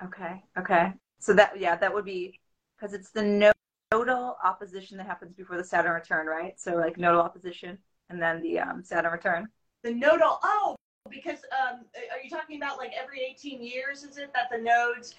Okay. 0.04 0.42
Okay. 0.58 0.92
So 1.18 1.32
that 1.32 1.58
yeah, 1.58 1.76
that 1.76 1.92
would 1.92 2.04
be 2.04 2.38
because 2.76 2.92
it's 2.92 3.10
the 3.10 3.52
nodal 3.92 4.36
opposition 4.44 4.98
that 4.98 5.06
happens 5.06 5.34
before 5.34 5.56
the 5.56 5.64
Saturn 5.64 5.92
return, 5.92 6.26
right? 6.26 6.58
So 6.60 6.74
like 6.76 6.98
nodal 6.98 7.22
opposition 7.22 7.78
and 8.10 8.20
then 8.20 8.42
the 8.42 8.58
um, 8.58 8.82
Saturn 8.84 9.12
return 9.12 9.48
the 9.86 9.94
nodal. 9.94 10.40
Oh, 10.42 10.76
because 11.08 11.38
um, 11.52 11.84
are 12.12 12.20
you 12.22 12.28
talking 12.28 12.56
about 12.56 12.76
like 12.76 12.90
every 13.00 13.20
18 13.22 13.62
years? 13.62 14.02
Is 14.02 14.18
it 14.18 14.32
that 14.34 14.48
the 14.50 14.58
nodes? 14.58 15.14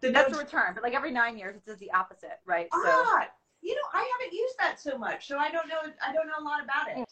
The 0.00 0.10
That's 0.10 0.30
nodes... 0.30 0.40
a 0.40 0.44
return, 0.44 0.72
but 0.74 0.82
like 0.82 0.94
every 0.94 1.10
nine 1.10 1.36
years, 1.36 1.56
it 1.56 1.66
does 1.66 1.78
the 1.78 1.90
opposite, 1.92 2.40
right? 2.46 2.66
Ah, 2.72 3.28
you 3.60 3.74
know, 3.74 3.80
I 3.92 4.10
haven't 4.18 4.34
used 4.34 4.54
that 4.58 4.80
so 4.80 4.96
much, 4.96 5.26
so 5.28 5.38
I 5.38 5.50
don't 5.50 5.68
know. 5.68 5.80
I 6.06 6.12
don't 6.12 6.26
know 6.26 6.34
a 6.38 6.44
lot 6.44 6.64
about 6.64 6.88
it. 6.88 7.04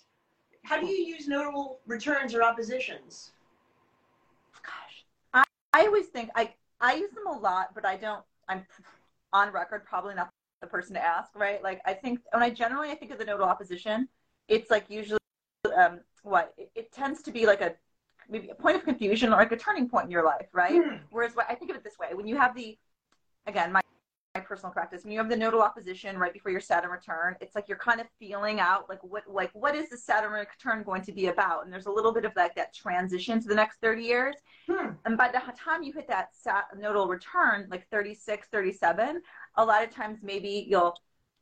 How 0.65 0.81
do 0.81 0.87
you 0.87 1.05
use 1.05 1.29
nodal 1.29 1.81
returns 1.87 2.35
or 2.35 2.43
oppositions? 2.43 3.33
Gosh, 4.63 5.05
I, 5.35 5.45
I 5.75 5.87
always 5.87 6.07
think 6.07 6.31
I 6.35 6.55
I 6.81 6.95
use 6.95 7.13
them 7.13 7.27
a 7.27 7.39
lot, 7.39 7.75
but 7.75 7.85
I 7.85 7.97
don't. 7.97 8.23
I'm 8.49 8.65
on 9.35 9.53
record 9.53 9.85
probably 9.85 10.15
not 10.15 10.31
the 10.63 10.67
person 10.67 10.95
to 10.95 11.05
ask, 11.05 11.35
right? 11.35 11.63
Like 11.63 11.83
I 11.85 11.93
think 11.93 12.21
when 12.33 12.43
I 12.43 12.49
generally 12.49 12.91
I 12.91 12.95
think 12.95 13.11
of 13.11 13.19
the 13.19 13.27
nodal 13.27 13.47
opposition, 13.47 14.09
it's 14.49 14.71
like 14.71 14.87
usually 14.89 15.19
um, 15.77 16.01
what 16.23 16.55
it, 16.57 16.71
it, 16.75 16.93
tends 16.93 17.23
to 17.23 17.31
be 17.31 17.47
like 17.47 17.61
a 17.61 17.75
maybe 18.29 18.49
a 18.49 18.55
point 18.55 18.77
of 18.77 18.85
confusion 18.85 19.33
or 19.33 19.37
like 19.37 19.53
a 19.53 19.57
turning 19.57 19.89
point 19.89 20.07
in 20.07 20.11
your 20.11 20.25
life, 20.25 20.49
right? 20.53 20.81
Mm. 20.81 21.01
Whereas 21.11 21.35
what 21.35 21.47
I 21.49 21.55
think 21.55 21.71
of 21.71 21.77
it 21.77 21.85
this 21.85 21.99
way: 21.99 22.09
when 22.13 22.27
you 22.27 22.37
have 22.37 22.55
the 22.55 22.79
again, 23.47 23.73
my 23.73 23.83
my 24.35 24.41
personal 24.41 24.73
practice 24.73 25.05
when 25.05 25.13
you 25.13 25.19
have 25.19 25.29
the 25.29 25.37
nodal 25.37 25.61
opposition 25.61 26.17
right 26.17 26.33
before 26.33 26.51
your 26.51 26.61
saturn 26.61 26.91
return 26.91 27.37
it's 27.43 27.55
like 27.55 27.69
you're 27.69 27.77
kind 27.77 28.01
of 28.01 28.07
feeling 28.19 28.61
out 28.61 28.89
like 28.89 29.03
what 29.03 29.25
like 29.29 29.51
what 29.53 29.75
is 29.75 29.91
the 29.91 29.97
saturn 29.97 30.33
return 30.33 30.83
going 30.83 31.03
to 31.03 31.13
be 31.13 31.27
about 31.27 31.65
and 31.65 31.73
there's 31.73 31.85
a 31.85 31.91
little 31.91 32.13
bit 32.13 32.25
of 32.25 32.33
like 32.35 32.55
that 32.55 32.73
transition 32.73 33.41
to 33.43 33.47
the 33.47 33.55
next 33.55 33.77
30 33.83 34.03
years 34.03 34.37
hmm. 34.67 34.89
and 35.05 35.19
by 35.19 35.29
the 35.29 35.39
time 35.55 35.83
you 35.83 35.93
hit 35.93 36.09
that 36.09 36.29
sat- 36.35 36.65
nodal 36.79 37.09
return 37.09 37.67
like 37.71 37.87
36 37.91 38.49
37 38.51 39.21
a 39.57 39.65
lot 39.65 39.85
of 39.85 39.91
times 39.91 40.21
maybe 40.23 40.67
you'll 40.67 40.95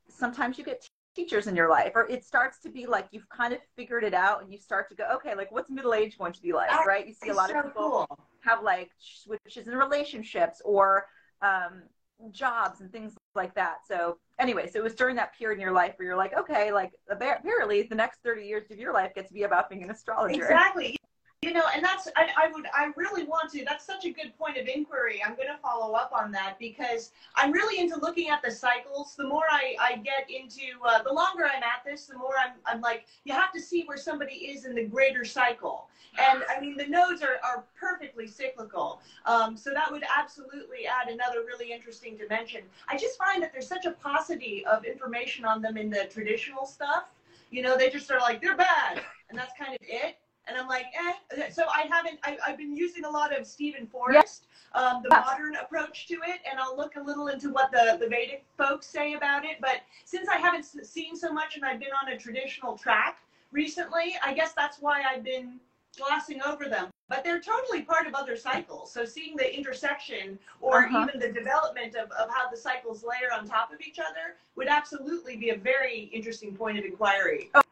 sometimes 0.09 0.59
you 0.59 0.65
get 0.65 0.89
teachers 1.15 1.47
in 1.47 1.57
your 1.57 1.69
life 1.69 1.93
or 1.95 2.09
it 2.09 2.25
starts 2.25 2.61
to 2.61 2.69
be 2.69 2.87
like 2.87 3.09
you've 3.11 3.29
kind 3.29 3.53
of 3.53 3.59
figured 3.77 4.05
it 4.05 4.15
out 4.15 4.43
and 4.43 4.53
you 4.53 4.59
start 4.59 4.89
to 4.89 4.95
go 4.95 5.05
okay 5.13 5.35
like 5.35 5.51
what's 5.51 5.69
middle 5.69 5.93
age 5.93 6.17
going 6.17 6.33
to 6.33 6.41
be 6.41 6.53
like 6.53 6.71
right 6.87 7.09
you 7.09 7.13
see 7.13 7.31
a 7.31 7.35
lot 7.35 7.51
so 7.51 7.59
of 7.59 7.65
people 7.67 8.07
cool. 8.09 8.19
have 8.43 8.63
like 8.63 8.91
switches 8.99 9.67
in 9.67 9.75
relationships 9.75 10.63
or 10.65 11.07
um, 11.43 11.83
jobs 12.31 12.81
and 12.81 12.93
things 12.93 13.15
like 13.35 13.55
that. 13.55 13.79
So 13.87 14.19
anyway, 14.39 14.69
so 14.69 14.79
it 14.79 14.83
was 14.83 14.95
during 14.95 15.17
that 15.17 15.37
period 15.37 15.57
in 15.57 15.61
your 15.61 15.73
life 15.73 15.95
where 15.97 16.07
you're 16.07 16.17
like, 16.17 16.37
okay, 16.37 16.73
like 16.73 16.93
apparently 17.09 17.83
the 17.83 17.95
next 17.95 18.21
30 18.23 18.47
years 18.47 18.71
of 18.71 18.79
your 18.79 18.93
life 18.93 19.15
gets 19.15 19.29
to 19.29 19.35
be 19.35 19.45
about 19.45 19.71
being 19.71 19.83
an 19.83 19.91
astrologer. 19.91 20.35
Exactly. 20.35 20.97
You 21.43 21.55
know, 21.55 21.65
and 21.75 21.83
that's, 21.83 22.07
I, 22.17 22.29
I, 22.37 22.53
would, 22.53 22.67
I 22.75 22.93
really 22.97 23.25
want 23.25 23.51
to, 23.53 23.65
that's 23.65 23.87
such 23.87 24.05
a 24.05 24.11
good 24.11 24.37
point 24.37 24.59
of 24.59 24.69
inquiry. 24.69 25.23
I'm 25.25 25.37
going 25.37 25.49
to 25.49 25.57
follow 25.63 25.95
up 25.95 26.13
on 26.13 26.31
that 26.33 26.57
because 26.59 27.13
I'm 27.35 27.51
really 27.51 27.81
into 27.81 27.99
looking 27.99 28.29
at 28.29 28.43
the 28.43 28.51
cycles. 28.51 29.15
The 29.17 29.27
more 29.27 29.45
I, 29.51 29.75
I 29.81 29.97
get 29.97 30.29
into, 30.29 30.79
uh, 30.87 31.03
the 31.03 31.11
longer 31.11 31.47
I'm 31.47 31.63
at 31.63 31.83
this, 31.83 32.05
the 32.05 32.19
more 32.19 32.35
I'm, 32.39 32.57
I'm 32.67 32.83
like, 32.83 33.07
you 33.25 33.33
have 33.33 33.55
to 33.55 33.61
see 33.61 33.85
where 33.85 33.97
somebody 33.97 34.35
is 34.35 34.67
in 34.67 34.75
the 34.75 34.85
greater 34.85 35.25
cycle. 35.25 35.89
And 36.19 36.43
I 36.55 36.61
mean, 36.61 36.77
the 36.77 36.87
nodes 36.87 37.23
are, 37.23 37.41
are 37.43 37.65
perfectly 37.75 38.27
cyclical. 38.27 39.01
Um, 39.25 39.57
so 39.57 39.71
that 39.73 39.91
would 39.91 40.05
absolutely 40.15 40.87
add 40.87 41.11
another 41.11 41.39
really 41.47 41.73
interesting 41.73 42.19
dimension. 42.19 42.65
I 42.87 42.99
just 42.99 43.17
find 43.17 43.43
that 43.43 43.51
there's 43.51 43.67
such 43.67 43.87
a 43.87 43.93
paucity 43.93 44.63
of 44.67 44.85
information 44.85 45.47
on 45.47 45.63
them 45.63 45.79
in 45.79 45.89
the 45.89 46.07
traditional 46.13 46.67
stuff. 46.67 47.05
You 47.51 47.63
know, 47.63 47.79
they 47.79 47.89
just 47.89 48.11
are 48.11 48.21
like, 48.21 48.43
they're 48.43 48.59
bad. 48.59 49.01
And 49.31 49.39
that's 49.39 49.53
kind 49.59 49.73
of 49.73 49.81
it 49.81 50.17
and 50.51 50.61
I'm 50.61 50.69
like, 50.69 50.87
eh. 50.95 51.51
So 51.51 51.65
I 51.69 51.87
haven't. 51.91 52.19
I, 52.25 52.37
have 52.47 52.59
been 52.59 52.75
using 52.75 53.05
a 53.05 53.11
lot 53.11 53.37
of 53.37 53.47
Steven 53.47 53.87
Forrest, 53.87 54.47
um, 54.75 55.03
the 55.03 55.11
modern 55.11 55.57
approach 55.57 56.07
to 56.09 56.15
it, 56.15 56.41
and 56.51 56.59
I'll 56.59 56.77
look 56.77 56.97
a 56.97 57.01
little 57.01 57.29
into 57.29 57.51
what 57.51 57.71
the 57.71 57.97
the 58.01 58.09
Vedic 58.09 58.45
folks 58.59 58.87
say 58.87 59.15
about 59.15 59.45
it. 59.45 59.59
But 59.61 59.81
since 60.05 60.29
I 60.29 60.37
haven't 60.37 60.65
seen 60.65 61.17
so 61.17 61.33
much, 61.33 61.57
and 61.57 61.65
I've 61.65 61.81
been 61.81 61.93
on 62.03 62.13
a 62.13 62.19
traditional 62.19 62.77
track 62.77 63.19
recently, 63.53 64.17
I 64.25 64.35
guess 64.35 64.53
that's 64.53 64.79
why 64.81 65.03
I've 65.09 65.25
been 65.25 65.61
glossing 65.97 66.41
over 66.43 66.67
them. 66.69 66.89
But 67.09 67.25
they're 67.25 67.41
totally 67.41 67.83
part 67.83 68.07
of 68.07 68.15
other 68.15 68.37
cycles. 68.37 68.93
So 68.93 69.05
seeing 69.05 69.37
the 69.37 69.57
intersection 69.57 70.39
or 70.61 70.85
uh-huh. 70.85 71.09
even 71.09 71.21
the 71.21 71.33
development 71.33 71.97
of, 71.97 72.09
of 72.13 72.31
how 72.31 72.49
the 72.49 72.57
cycles 72.57 73.03
layer 73.03 73.33
on 73.37 73.49
top 73.49 73.73
of 73.73 73.81
each 73.81 73.99
other 73.99 74.37
would 74.55 74.69
absolutely 74.69 75.37
be 75.37 75.51
a 75.51 75.57
very 75.57 76.09
interesting 76.13 76.55
point 76.55 76.79
of 76.79 76.85
inquiry. 76.85 77.51
Oh. 77.55 77.63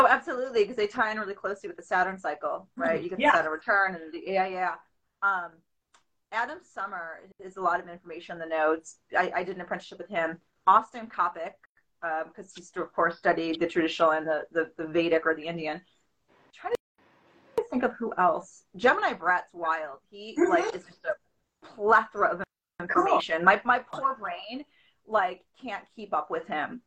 Oh, 0.00 0.06
absolutely, 0.08 0.62
because 0.62 0.76
they 0.76 0.86
tie 0.86 1.10
in 1.10 1.18
really 1.18 1.34
closely 1.34 1.68
with 1.68 1.76
the 1.76 1.82
Saturn 1.82 2.18
cycle, 2.18 2.68
right? 2.76 3.02
You 3.02 3.08
get 3.08 3.18
yeah. 3.18 3.30
the 3.30 3.38
Saturn 3.38 3.52
return, 3.52 3.94
and 3.94 4.12
the, 4.12 4.22
yeah, 4.26 4.46
yeah. 4.46 4.74
Um, 5.22 5.52
Adam 6.32 6.58
Sommer 6.62 7.20
is 7.38 7.56
a 7.56 7.62
lot 7.62 7.80
of 7.80 7.88
information 7.88 8.34
on 8.34 8.38
the 8.38 8.46
nodes. 8.46 8.96
I, 9.16 9.32
I 9.36 9.42
did 9.42 9.56
an 9.56 9.62
apprenticeship 9.62 9.98
with 9.98 10.08
him. 10.08 10.38
Austin 10.66 11.06
Coppock, 11.06 11.54
because 12.02 12.46
um, 12.46 12.52
he's 12.54 12.70
of 12.76 12.92
course 12.92 13.16
studied 13.16 13.58
the 13.58 13.66
traditional 13.66 14.10
and 14.10 14.26
the, 14.26 14.44
the, 14.52 14.70
the 14.76 14.86
Vedic 14.86 15.24
or 15.24 15.34
the 15.34 15.46
Indian. 15.46 15.76
I'm 15.76 16.52
trying 16.52 16.74
to 17.56 17.64
think 17.70 17.82
of 17.82 17.92
who 17.92 18.12
else. 18.18 18.64
Gemini 18.76 19.14
Brett's 19.14 19.54
wild. 19.54 20.00
He 20.10 20.36
mm-hmm. 20.38 20.50
like 20.50 20.74
is 20.74 20.84
just 20.84 21.04
a 21.06 21.66
plethora 21.66 22.28
of 22.28 22.42
information. 22.80 23.36
Cool. 23.36 23.44
My 23.44 23.60
my 23.64 23.78
poor 23.78 24.16
brain 24.16 24.64
like 25.06 25.44
can't 25.62 25.84
keep 25.94 26.12
up 26.12 26.30
with 26.30 26.46
him. 26.48 26.82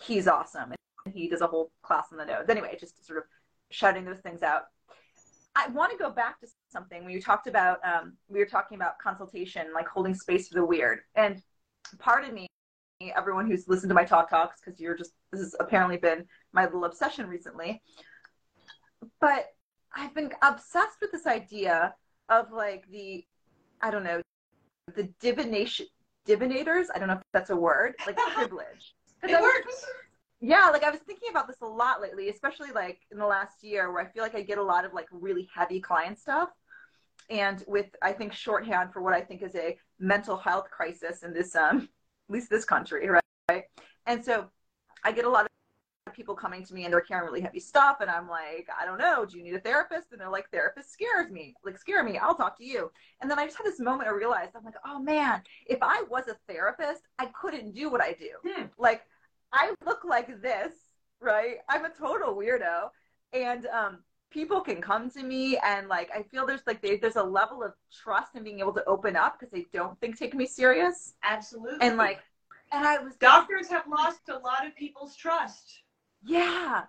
He's 0.00 0.28
awesome 0.28 0.72
he 1.12 1.28
does 1.28 1.40
a 1.40 1.46
whole 1.46 1.70
class 1.82 2.06
on 2.12 2.18
the 2.18 2.24
nodes. 2.24 2.48
Anyway, 2.48 2.76
just 2.78 3.04
sort 3.06 3.18
of 3.18 3.24
shouting 3.70 4.04
those 4.04 4.20
things 4.20 4.42
out. 4.42 4.62
I 5.56 5.68
want 5.68 5.92
to 5.92 5.98
go 5.98 6.10
back 6.10 6.40
to 6.40 6.48
something 6.72 7.04
when 7.04 7.12
you 7.12 7.20
talked 7.20 7.46
about 7.46 7.78
um, 7.84 8.16
we 8.28 8.38
were 8.38 8.46
talking 8.46 8.76
about 8.76 8.98
consultation, 8.98 9.68
like 9.72 9.86
holding 9.86 10.14
space 10.14 10.48
for 10.48 10.54
the 10.54 10.64
weird. 10.64 11.00
And 11.14 11.40
pardon 11.98 12.34
me, 12.34 12.48
everyone 13.14 13.48
who's 13.48 13.68
listened 13.68 13.90
to 13.90 13.94
my 13.94 14.04
talk 14.04 14.30
talks, 14.30 14.60
because 14.60 14.80
you're 14.80 14.96
just 14.96 15.12
this 15.30 15.40
has 15.40 15.54
apparently 15.60 15.96
been 15.96 16.24
my 16.52 16.64
little 16.64 16.84
obsession 16.84 17.28
recently. 17.28 17.82
But 19.20 19.46
I've 19.94 20.14
been 20.14 20.32
obsessed 20.42 20.98
with 21.00 21.12
this 21.12 21.26
idea 21.26 21.94
of 22.28 22.50
like 22.50 22.90
the 22.90 23.24
I 23.80 23.90
don't 23.90 24.04
know 24.04 24.22
the 24.96 25.08
divination 25.20 25.86
divinators. 26.26 26.86
I 26.92 26.98
don't 26.98 27.08
know 27.08 27.14
if 27.14 27.22
that's 27.32 27.50
a 27.50 27.56
word, 27.56 27.94
like 28.06 28.16
privilege. 28.34 28.94
It 29.22 29.40
works 29.40 29.86
yeah 30.40 30.68
like 30.70 30.82
i 30.84 30.90
was 30.90 31.00
thinking 31.00 31.28
about 31.30 31.46
this 31.46 31.60
a 31.62 31.66
lot 31.66 32.00
lately 32.00 32.28
especially 32.28 32.70
like 32.72 32.98
in 33.10 33.18
the 33.18 33.26
last 33.26 33.62
year 33.62 33.92
where 33.92 34.02
i 34.02 34.08
feel 34.08 34.22
like 34.22 34.34
i 34.34 34.42
get 34.42 34.58
a 34.58 34.62
lot 34.62 34.84
of 34.84 34.92
like 34.92 35.06
really 35.10 35.48
heavy 35.54 35.80
client 35.80 36.18
stuff. 36.18 36.50
And 37.30 37.64
with 37.66 37.86
i 38.02 38.12
think 38.12 38.32
shorthand 38.32 38.92
for 38.92 39.00
what 39.00 39.14
i 39.14 39.20
think 39.20 39.42
is 39.42 39.54
a 39.54 39.78
mental 39.98 40.36
health 40.36 40.70
crisis 40.70 41.22
in 41.22 41.32
this 41.32 41.54
um 41.54 41.88
at 42.28 42.32
least 42.32 42.50
this 42.50 42.64
country 42.64 43.08
right? 43.08 43.64
And 44.06 44.24
so 44.24 44.50
i 45.04 45.12
get 45.12 45.24
a 45.24 45.30
lot 45.30 45.44
of 45.44 45.48
people 46.14 46.34
coming 46.34 46.64
to 46.64 46.74
me 46.74 46.84
and 46.84 46.92
they're 46.92 47.00
carrying 47.00 47.26
really 47.26 47.40
heavy 47.40 47.58
stuff 47.58 47.96
and 48.00 48.10
i'm 48.10 48.28
like 48.28 48.68
i 48.78 48.84
don't 48.84 48.98
know. 48.98 49.24
Do 49.24 49.38
you 49.38 49.44
need 49.44 49.54
a 49.54 49.60
therapist? 49.60 50.12
And 50.12 50.20
they're 50.20 50.30
like 50.30 50.50
therapist 50.50 50.92
scares 50.92 51.30
me. 51.30 51.54
Like 51.64 51.78
scare 51.78 52.04
me. 52.04 52.18
I'll 52.18 52.36
talk 52.36 52.58
to 52.58 52.64
you. 52.64 52.90
And 53.20 53.30
then 53.30 53.38
i 53.38 53.46
just 53.46 53.56
had 53.56 53.66
this 53.66 53.80
moment 53.80 54.08
i 54.08 54.12
realized 54.12 54.52
i'm 54.54 54.64
like 54.64 54.74
oh 54.84 54.98
man. 54.98 55.42
If 55.66 55.78
i 55.80 56.04
was 56.10 56.28
a 56.28 56.36
therapist 56.46 57.02
i 57.18 57.26
couldn't 57.40 57.72
do 57.72 57.88
what 57.90 58.02
i 58.02 58.12
do. 58.12 58.30
Hmm. 58.46 58.66
like 58.78 59.02
I 59.54 59.74
look 59.86 60.04
like 60.04 60.42
this, 60.42 60.72
right? 61.20 61.58
I'm 61.68 61.84
a 61.84 61.90
total 61.90 62.34
weirdo. 62.34 62.90
And 63.32 63.66
um, 63.66 63.98
people 64.30 64.60
can 64.60 64.82
come 64.82 65.08
to 65.10 65.22
me 65.22 65.56
and 65.58 65.88
like 65.88 66.10
I 66.14 66.22
feel 66.24 66.46
there's 66.46 66.66
like 66.66 66.82
they, 66.82 66.96
there's 66.96 67.16
a 67.16 67.22
level 67.22 67.62
of 67.62 67.72
trust 68.02 68.34
in 68.34 68.42
being 68.42 68.58
able 68.58 68.74
to 68.74 68.84
open 68.84 69.16
up 69.16 69.38
because 69.38 69.52
they 69.52 69.66
don't 69.72 69.98
think 70.00 70.18
taking 70.18 70.38
me 70.38 70.46
serious. 70.46 71.14
Absolutely. 71.22 71.78
And 71.80 71.96
like 71.96 72.20
and 72.72 72.84
I 72.86 72.98
was 72.98 73.14
doctors 73.16 73.68
have 73.68 73.86
lost 73.88 74.28
a 74.28 74.38
lot 74.38 74.66
of 74.66 74.74
people's 74.76 75.16
trust. 75.16 75.82
Yeah 76.22 76.84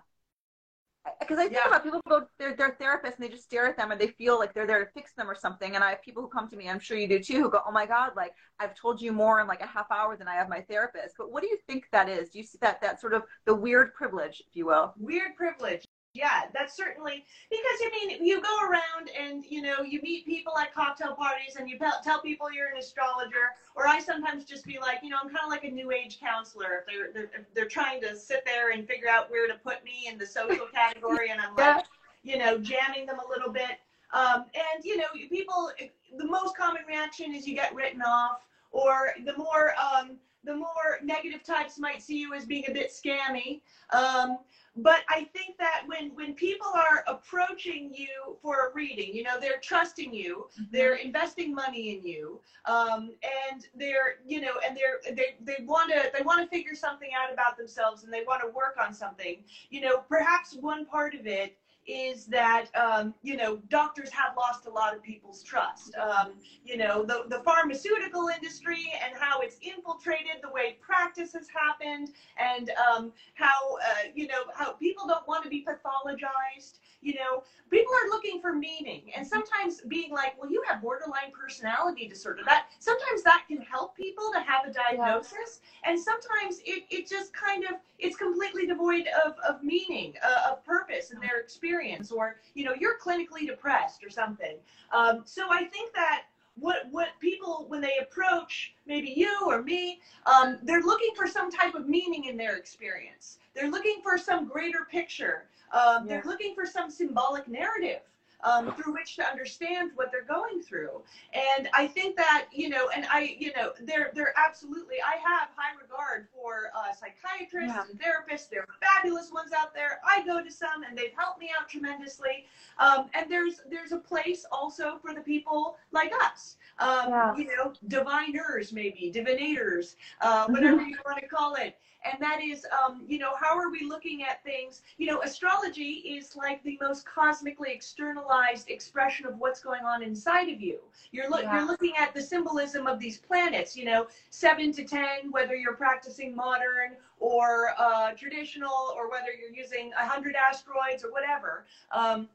because 1.20 1.38
I 1.38 1.42
think 1.42 1.54
yeah. 1.54 1.68
about 1.68 1.84
people 1.84 2.00
who 2.04 2.10
go 2.10 2.26
they're 2.38 2.56
their 2.56 2.76
therapist 2.78 3.18
and 3.18 3.24
they 3.24 3.28
just 3.28 3.44
stare 3.44 3.66
at 3.66 3.76
them 3.76 3.90
and 3.90 4.00
they 4.00 4.08
feel 4.08 4.38
like 4.38 4.54
they're 4.54 4.66
there 4.66 4.84
to 4.84 4.90
fix 4.92 5.12
them 5.14 5.28
or 5.28 5.34
something. 5.34 5.74
And 5.74 5.82
I 5.82 5.90
have 5.90 6.02
people 6.02 6.22
who 6.22 6.28
come 6.28 6.48
to 6.48 6.56
me, 6.56 6.68
I'm 6.68 6.80
sure 6.80 6.96
you 6.96 7.08
do 7.08 7.18
too, 7.18 7.42
who 7.42 7.50
go, 7.50 7.60
"Oh 7.66 7.72
my 7.72 7.86
God, 7.86 8.12
like 8.16 8.32
I've 8.58 8.74
told 8.74 9.00
you 9.00 9.12
more 9.12 9.40
in 9.40 9.46
like 9.46 9.60
a 9.60 9.66
half 9.66 9.90
hour 9.90 10.16
than 10.16 10.28
I 10.28 10.34
have 10.34 10.48
my 10.48 10.60
therapist." 10.62 11.14
But 11.18 11.30
what 11.30 11.42
do 11.42 11.48
you 11.48 11.58
think 11.66 11.86
that 11.92 12.08
is? 12.08 12.30
Do 12.30 12.38
you 12.38 12.44
see 12.44 12.58
that 12.60 12.80
that 12.80 13.00
sort 13.00 13.14
of 13.14 13.22
the 13.44 13.54
weird 13.54 13.94
privilege, 13.94 14.42
if 14.46 14.56
you 14.56 14.66
will? 14.66 14.94
Weird 14.98 15.36
privilege 15.36 15.84
yeah, 16.16 16.44
that's 16.52 16.76
certainly 16.76 17.24
because 17.50 17.78
I 17.84 17.90
mean 17.92 18.24
you 18.24 18.40
go 18.40 18.56
around 18.62 19.10
and 19.18 19.44
you 19.44 19.62
know 19.62 19.82
you 19.82 20.00
meet 20.02 20.24
people 20.24 20.56
at 20.58 20.74
cocktail 20.74 21.14
parties 21.14 21.56
and 21.56 21.68
you 21.68 21.78
tell 22.02 22.20
people 22.20 22.50
you're 22.50 22.68
an 22.68 22.78
astrologer. 22.78 23.52
Or 23.74 23.86
I 23.86 24.00
sometimes 24.00 24.44
just 24.44 24.64
be 24.64 24.78
like, 24.78 25.00
you 25.02 25.10
know, 25.10 25.18
I'm 25.22 25.28
kind 25.28 25.44
of 25.44 25.50
like 25.50 25.64
a 25.64 25.70
new 25.70 25.92
age 25.92 26.18
counselor. 26.18 26.80
If 26.80 26.86
they're, 26.86 27.12
they're 27.12 27.40
if 27.40 27.54
they're 27.54 27.68
trying 27.68 28.00
to 28.02 28.16
sit 28.16 28.42
there 28.46 28.70
and 28.70 28.86
figure 28.86 29.08
out 29.08 29.30
where 29.30 29.46
to 29.46 29.54
put 29.54 29.84
me 29.84 30.08
in 30.10 30.18
the 30.18 30.26
social 30.26 30.66
category, 30.72 31.30
and 31.30 31.40
I'm 31.40 31.54
like, 31.54 31.84
you 32.22 32.38
know, 32.38 32.58
jamming 32.58 33.06
them 33.06 33.18
a 33.18 33.28
little 33.28 33.52
bit. 33.52 33.78
Um, 34.12 34.46
and 34.54 34.84
you 34.84 34.96
know, 34.96 35.06
people, 35.28 35.70
the 36.16 36.24
most 36.24 36.56
common 36.56 36.82
reaction 36.88 37.34
is 37.34 37.46
you 37.46 37.54
get 37.54 37.74
written 37.74 38.00
off, 38.02 38.46
or 38.70 39.10
the 39.24 39.36
more 39.36 39.74
um, 39.78 40.16
the 40.46 40.54
more 40.54 41.00
negative 41.02 41.42
types 41.42 41.78
might 41.78 42.00
see 42.00 42.18
you 42.18 42.32
as 42.32 42.46
being 42.46 42.64
a 42.68 42.72
bit 42.72 42.90
scammy. 42.90 43.60
Um, 43.92 44.38
but 44.76 45.00
I 45.08 45.24
think 45.32 45.56
that 45.58 45.82
when 45.86 46.14
when 46.14 46.34
people 46.34 46.66
are 46.74 47.04
approaching 47.06 47.92
you 47.94 48.36
for 48.42 48.68
a 48.68 48.74
reading, 48.74 49.14
you 49.14 49.22
know, 49.22 49.40
they're 49.40 49.60
trusting 49.62 50.12
you, 50.12 50.46
mm-hmm. 50.52 50.64
they're 50.70 50.96
investing 50.96 51.54
money 51.54 51.96
in 51.96 52.06
you, 52.06 52.40
um, 52.66 53.12
and 53.50 53.66
they're 53.74 54.16
you 54.26 54.40
know, 54.40 54.54
and 54.66 54.76
they're 54.76 55.14
they 55.14 55.36
they 55.40 55.64
want 55.64 55.90
to 55.92 56.10
they 56.16 56.22
want 56.24 56.42
to 56.42 56.48
figure 56.54 56.74
something 56.74 57.10
out 57.18 57.32
about 57.32 57.56
themselves 57.56 58.04
and 58.04 58.12
they 58.12 58.22
want 58.26 58.42
to 58.42 58.48
work 58.48 58.76
on 58.78 58.92
something. 58.92 59.42
You 59.70 59.80
know, 59.80 60.04
perhaps 60.08 60.56
one 60.60 60.84
part 60.84 61.14
of 61.14 61.26
it 61.26 61.56
is 61.86 62.26
that 62.26 62.66
um, 62.74 63.14
you 63.22 63.36
know 63.36 63.56
doctors 63.68 64.10
have 64.10 64.36
lost 64.36 64.66
a 64.66 64.70
lot 64.70 64.94
of 64.94 65.02
people's 65.02 65.42
trust. 65.42 65.94
Um, 65.96 66.32
you 66.64 66.76
know 66.76 67.04
the 67.04 67.24
the 67.28 67.40
pharmaceutical 67.40 68.28
industry 68.28 68.92
and 69.04 69.14
how 69.18 69.40
it's 69.40 69.58
infiltrated 69.62 70.42
the 70.42 70.50
way 70.50 70.76
practice 70.80 71.32
has 71.32 71.48
happened, 71.48 72.10
and 72.38 72.70
um, 72.70 73.12
how 73.34 73.76
uh, 73.76 74.08
you 74.14 74.26
know 74.26 74.44
how 74.54 74.72
people 74.72 75.06
don't 75.06 75.26
want 75.28 75.44
to 75.44 75.50
be 75.50 75.64
pathologized. 75.66 76.78
You 77.06 77.14
know 77.14 77.42
people 77.70 77.92
are 77.92 78.08
looking 78.10 78.40
for 78.40 78.52
meaning, 78.52 79.10
and 79.16 79.26
sometimes 79.26 79.80
being 79.88 80.12
like, 80.12 80.40
well, 80.40 80.50
you 80.50 80.62
have 80.68 80.82
borderline 80.82 81.32
personality 81.32 82.06
disorder. 82.08 82.42
That 82.46 82.66
sometimes 82.78 83.22
that 83.24 83.44
can 83.48 83.58
help 83.58 83.96
people 83.96 84.30
to 84.32 84.40
have 84.40 84.66
a 84.66 84.72
diagnosis, 84.72 85.60
yeah. 85.82 85.90
and 85.90 86.00
sometimes 86.00 86.60
it 86.64 86.84
it 86.90 87.08
just 87.08 87.32
kind 87.32 87.64
of 87.64 87.72
it's 87.98 88.16
completely 88.16 88.66
devoid 88.66 89.08
of 89.24 89.34
of 89.48 89.62
meaning, 89.62 90.14
uh, 90.22 90.52
of 90.52 90.64
purpose 90.64 91.10
in 91.10 91.20
their 91.20 91.40
experience 91.40 91.56
experience 91.66 92.10
or 92.10 92.36
you 92.54 92.64
know 92.64 92.74
you're 92.78 92.98
clinically 92.98 93.46
depressed 93.46 94.04
or 94.04 94.10
something 94.10 94.56
um, 94.92 95.22
so 95.24 95.48
i 95.50 95.64
think 95.64 95.92
that 95.94 96.24
what 96.58 96.86
what 96.90 97.08
people 97.20 97.66
when 97.68 97.80
they 97.80 97.98
approach 98.00 98.74
maybe 98.86 99.12
you 99.14 99.38
or 99.46 99.62
me, 99.62 100.00
um, 100.26 100.58
they're 100.62 100.82
looking 100.82 101.10
for 101.16 101.26
some 101.26 101.50
type 101.50 101.74
of 101.74 101.88
meaning 101.88 102.24
in 102.24 102.36
their 102.36 102.56
experience. 102.56 103.38
They're 103.54 103.70
looking 103.70 104.00
for 104.02 104.16
some 104.16 104.46
greater 104.46 104.86
picture. 104.90 105.48
Um, 105.72 106.06
yeah. 106.06 106.20
They're 106.20 106.22
looking 106.24 106.54
for 106.54 106.66
some 106.66 106.90
symbolic 106.90 107.48
narrative 107.48 108.00
um, 108.44 108.72
through 108.74 108.94
which 108.94 109.16
to 109.16 109.24
understand 109.24 109.90
what 109.94 110.10
they're 110.12 110.24
going 110.24 110.62
through. 110.62 111.02
And 111.32 111.68
I 111.74 111.86
think 111.86 112.16
that, 112.16 112.46
you 112.52 112.68
know, 112.68 112.88
and 112.94 113.06
I, 113.10 113.36
you 113.38 113.52
know, 113.56 113.72
they're, 113.80 114.10
they're 114.14 114.34
absolutely, 114.36 114.96
I 115.04 115.16
have 115.16 115.48
high 115.56 115.74
regard 115.80 116.28
for 116.34 116.70
uh, 116.76 116.92
psychiatrists 116.92 117.74
yeah. 117.74 117.84
and 117.90 118.00
therapists. 118.00 118.48
There 118.48 118.62
are 118.62 118.74
fabulous 118.80 119.32
ones 119.32 119.50
out 119.58 119.74
there. 119.74 120.00
I 120.06 120.24
go 120.24 120.42
to 120.42 120.50
some 120.50 120.84
and 120.88 120.96
they've 120.96 121.14
helped 121.16 121.40
me 121.40 121.50
out 121.58 121.68
tremendously. 121.68 122.46
Um, 122.78 123.08
and 123.14 123.30
there's, 123.30 123.60
there's 123.70 123.92
a 123.92 123.98
place 123.98 124.44
also 124.52 124.98
for 125.00 125.14
the 125.14 125.22
people 125.22 125.76
like 125.92 126.12
us, 126.22 126.56
um, 126.78 127.08
yeah. 127.08 127.36
you 127.36 127.46
know, 127.46 127.72
diviners, 127.88 128.72
maybe 128.72 129.10
divinators, 129.14 129.96
uh, 130.20 130.46
whatever 130.48 130.82
you 130.82 130.96
want 131.04 131.18
to 131.18 131.26
call 131.26 131.54
it 131.54 131.76
and 132.04 132.20
that 132.20 132.42
is, 132.42 132.66
um, 132.84 133.02
you 133.06 133.18
know, 133.18 133.32
how 133.40 133.58
are 133.58 133.70
we 133.70 133.84
looking 133.84 134.22
at 134.22 134.42
things? 134.44 134.82
You 134.98 135.06
know, 135.06 135.20
astrology 135.22 136.16
is 136.16 136.36
like 136.36 136.62
the 136.62 136.78
most 136.80 137.06
cosmically 137.06 137.72
externalized 137.72 138.70
expression 138.70 139.26
of 139.26 139.38
what's 139.38 139.60
going 139.60 139.84
on 139.84 140.02
inside 140.02 140.48
of 140.48 140.60
you. 140.60 140.78
You're, 141.12 141.28
lo- 141.28 141.40
yeah. 141.40 141.56
you're 141.56 141.66
looking 141.66 141.94
at 141.98 142.14
the 142.14 142.22
symbolism 142.22 142.86
of 142.86 142.98
these 142.98 143.18
planets, 143.18 143.76
you 143.76 143.84
know, 143.84 144.06
seven 144.30 144.72
to 144.72 144.84
10, 144.84 145.30
whether 145.30 145.54
you're 145.54 145.76
practicing 145.76 146.34
modern 146.34 146.96
or 147.18 147.70
uh, 147.78 148.12
traditional, 148.12 148.94
or 148.96 149.10
whether 149.10 149.32
you're 149.32 149.54
using 149.56 149.92
a 149.98 150.06
100 150.06 150.34
asteroids 150.36 151.04
or 151.04 151.10
whatever. 151.10 151.66
Um, 151.92 152.28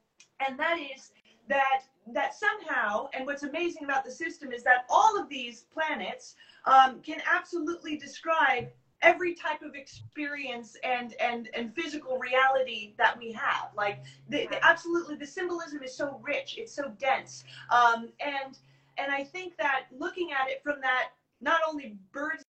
and 0.46 0.58
that 0.60 0.78
is 0.80 1.12
that 1.48 1.84
that 2.14 2.34
somehow, 2.34 3.10
and 3.14 3.26
what's 3.26 3.44
amazing 3.44 3.84
about 3.84 4.04
the 4.04 4.12
system 4.12 4.52
is 4.52 4.64
that 4.64 4.86
all 4.90 5.20
of 5.20 5.30
these 5.30 5.66
planets 5.74 6.36
um, 6.66 7.00
can 7.02 7.22
absolutely 7.32 7.96
describe 7.98 8.68
every 9.02 9.34
type 9.34 9.62
of 9.62 9.76
experience 9.76 10.78
and 10.84 11.14
and 11.20 11.50
and 11.54 11.74
physical 11.76 12.18
reality 12.18 12.94
that 12.98 13.18
we 13.18 13.32
have. 13.32 13.70
Like 13.76 14.04
the, 14.30 14.48
the 14.48 14.66
absolutely 14.66 15.16
the 15.16 15.26
symbolism 15.26 15.82
is 15.84 15.96
so 15.96 16.20
rich 16.24 16.56
it's 16.58 16.74
so 16.74 16.92
dense. 17.00 17.44
Um, 17.70 18.10
and 18.20 18.58
and 18.98 19.12
i 19.12 19.24
think 19.24 19.58
that 19.58 19.86
looking 19.98 20.32
at 20.32 20.50
it 20.50 20.62
from 20.64 20.82
that 20.82 21.12
not 21.40 21.62
only 21.68 21.98
bird's 22.12 22.44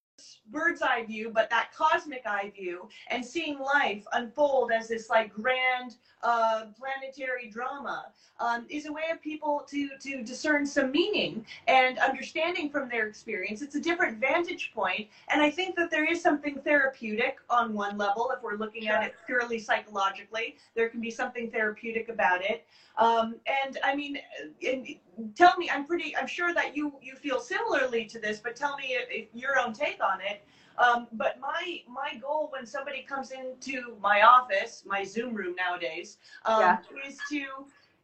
bird's 0.51 0.83
eye 0.83 1.05
view, 1.05 1.31
but 1.35 1.51
that 1.51 1.73
cosmic 1.75 2.23
eye 2.27 2.53
view, 2.55 2.88
and 3.09 3.25
seeing 3.25 3.59
life 3.59 4.05
unfold 4.12 4.71
as 4.73 4.88
this 4.88 5.09
like 5.09 5.33
grand 5.33 5.97
uh, 6.23 6.67
planetary 6.79 7.49
drama 7.51 8.07
um, 8.41 8.67
is 8.69 8.87
a 8.87 8.93
way 8.93 9.03
of 9.13 9.21
people 9.21 9.65
to 9.69 9.91
to 10.01 10.23
discern 10.23 10.67
some 10.67 10.91
meaning 10.91 11.45
and 11.69 11.99
understanding 11.99 12.71
from 12.71 12.89
their 12.89 13.07
experience. 13.07 13.63
It's 13.63 13.75
a 13.75 13.81
different 13.81 14.19
vantage 14.19 14.73
point, 14.75 15.09
and 15.29 15.43
I 15.43 15.51
think 15.51 15.77
that 15.77 15.91
there 15.91 16.11
is 16.11 16.23
something 16.23 16.61
therapeutic 16.65 17.37
on 17.51 17.75
one 17.75 17.97
level 17.99 18.31
if 18.35 18.43
we're 18.43 18.57
looking 18.57 18.85
sure. 18.85 18.93
at 18.93 19.05
it 19.05 19.15
purely 19.27 19.59
psychologically. 19.59 20.57
There 20.75 20.89
can 20.89 21.01
be 21.01 21.11
something 21.11 21.51
therapeutic 21.51 22.09
about 22.09 22.43
it. 22.45 22.65
Um, 22.97 23.37
and 23.65 23.79
I 23.83 23.95
mean, 23.95 24.19
and 24.67 24.87
tell 25.35 25.57
me, 25.57 25.71
I'm 25.71 25.87
pretty, 25.87 26.17
I'm 26.17 26.27
sure 26.27 26.53
that 26.55 26.77
you 26.77 26.93
you 27.03 27.17
feel 27.17 27.41
similarly 27.41 28.05
to 28.07 28.19
this, 28.19 28.39
but 28.39 28.57
tell 28.57 28.77
me 28.77 28.97
if, 28.99 29.09
if 29.11 29.27
your 29.35 29.59
own 29.59 29.73
take 29.73 30.03
on 30.03 30.21
it. 30.21 30.43
Um, 30.79 31.09
but 31.13 31.39
my 31.41 31.81
my 31.89 32.19
goal 32.21 32.49
when 32.53 32.67
somebody 32.67 33.03
comes 33.03 33.33
into 33.33 33.97
my 34.01 34.23
office, 34.23 34.85
my 34.87 35.05
Zoom 35.05 35.35
room 35.35 35.55
nowadays, 35.57 36.19
um, 36.45 36.61
yeah. 36.61 36.79
is 37.07 37.19
to 37.31 37.45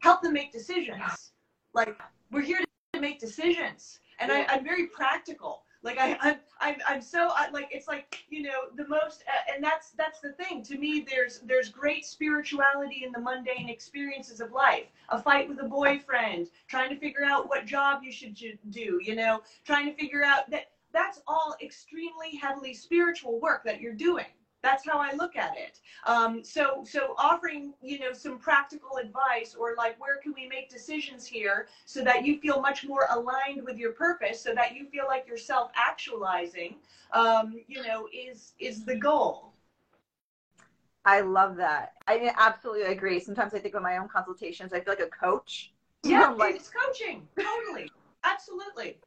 help 0.00 0.22
them 0.22 0.32
make 0.32 0.52
decisions. 0.52 1.32
Like 1.74 1.96
we're 2.30 2.42
here 2.42 2.60
to 2.94 3.00
make 3.00 3.20
decisions, 3.20 4.00
and 4.18 4.30
I, 4.32 4.44
I'm 4.48 4.64
very 4.64 4.86
practical. 4.86 5.62
Like 5.82 5.98
I, 5.98 6.16
I'm, 6.20 6.36
I'm, 6.60 6.76
I'm 6.88 7.02
so 7.02 7.30
I, 7.34 7.50
like 7.50 7.68
it's 7.70 7.86
like 7.86 8.24
you 8.28 8.42
know 8.42 8.68
the 8.76 8.86
most, 8.88 9.22
uh, 9.28 9.54
and 9.54 9.62
that's 9.62 9.90
that's 9.90 10.20
the 10.20 10.32
thing. 10.32 10.62
To 10.64 10.76
me, 10.76 11.06
there's 11.08 11.38
there's 11.40 11.68
great 11.68 12.04
spirituality 12.04 13.04
in 13.04 13.12
the 13.12 13.20
mundane 13.20 13.68
experiences 13.68 14.40
of 14.40 14.50
life. 14.50 14.86
A 15.10 15.22
fight 15.22 15.48
with 15.48 15.60
a 15.60 15.68
boyfriend, 15.68 16.48
trying 16.66 16.90
to 16.90 16.96
figure 16.96 17.24
out 17.24 17.48
what 17.48 17.64
job 17.64 18.02
you 18.02 18.10
should 18.10 18.34
do. 18.70 19.00
You 19.02 19.14
know, 19.14 19.42
trying 19.64 19.86
to 19.86 19.94
figure 19.94 20.24
out 20.24 20.50
that 20.50 20.70
that's 20.92 21.20
all 21.26 21.54
extremely 21.62 22.36
heavily 22.36 22.74
spiritual 22.74 23.40
work 23.40 23.62
that 23.64 23.80
you're 23.80 23.94
doing 23.94 24.26
that's 24.62 24.86
how 24.86 24.98
I 24.98 25.12
look 25.14 25.36
at 25.36 25.56
it. 25.56 25.80
Um, 26.06 26.42
so, 26.42 26.84
so 26.86 27.14
offering, 27.16 27.74
you 27.80 27.98
know, 27.98 28.12
some 28.12 28.38
practical 28.38 28.96
advice 28.96 29.54
or 29.54 29.74
like, 29.76 29.98
where 30.00 30.16
can 30.18 30.34
we 30.34 30.48
make 30.48 30.68
decisions 30.68 31.26
here 31.26 31.68
so 31.84 32.02
that 32.02 32.24
you 32.24 32.40
feel 32.40 32.60
much 32.60 32.84
more 32.84 33.06
aligned 33.10 33.64
with 33.64 33.78
your 33.78 33.92
purpose, 33.92 34.40
so 34.40 34.54
that 34.54 34.74
you 34.74 34.86
feel 34.86 35.04
like 35.06 35.24
you're 35.28 35.38
self-actualizing, 35.38 36.76
um, 37.12 37.60
you 37.68 37.82
know, 37.82 38.08
is 38.12 38.54
is 38.58 38.84
the 38.84 38.96
goal. 38.96 39.52
I 41.04 41.20
love 41.20 41.56
that. 41.56 41.92
I 42.06 42.32
absolutely 42.36 42.84
agree. 42.92 43.20
Sometimes 43.20 43.54
I 43.54 43.60
think 43.60 43.74
of 43.74 43.82
my 43.82 43.96
own 43.96 44.08
consultations, 44.08 44.72
I 44.72 44.80
feel 44.80 44.92
like 44.92 45.00
a 45.00 45.06
coach. 45.06 45.72
Yeah, 46.02 46.28
like, 46.36 46.56
it's 46.56 46.70
coaching. 46.70 47.26
Totally. 47.38 47.90
Absolutely 48.24 48.98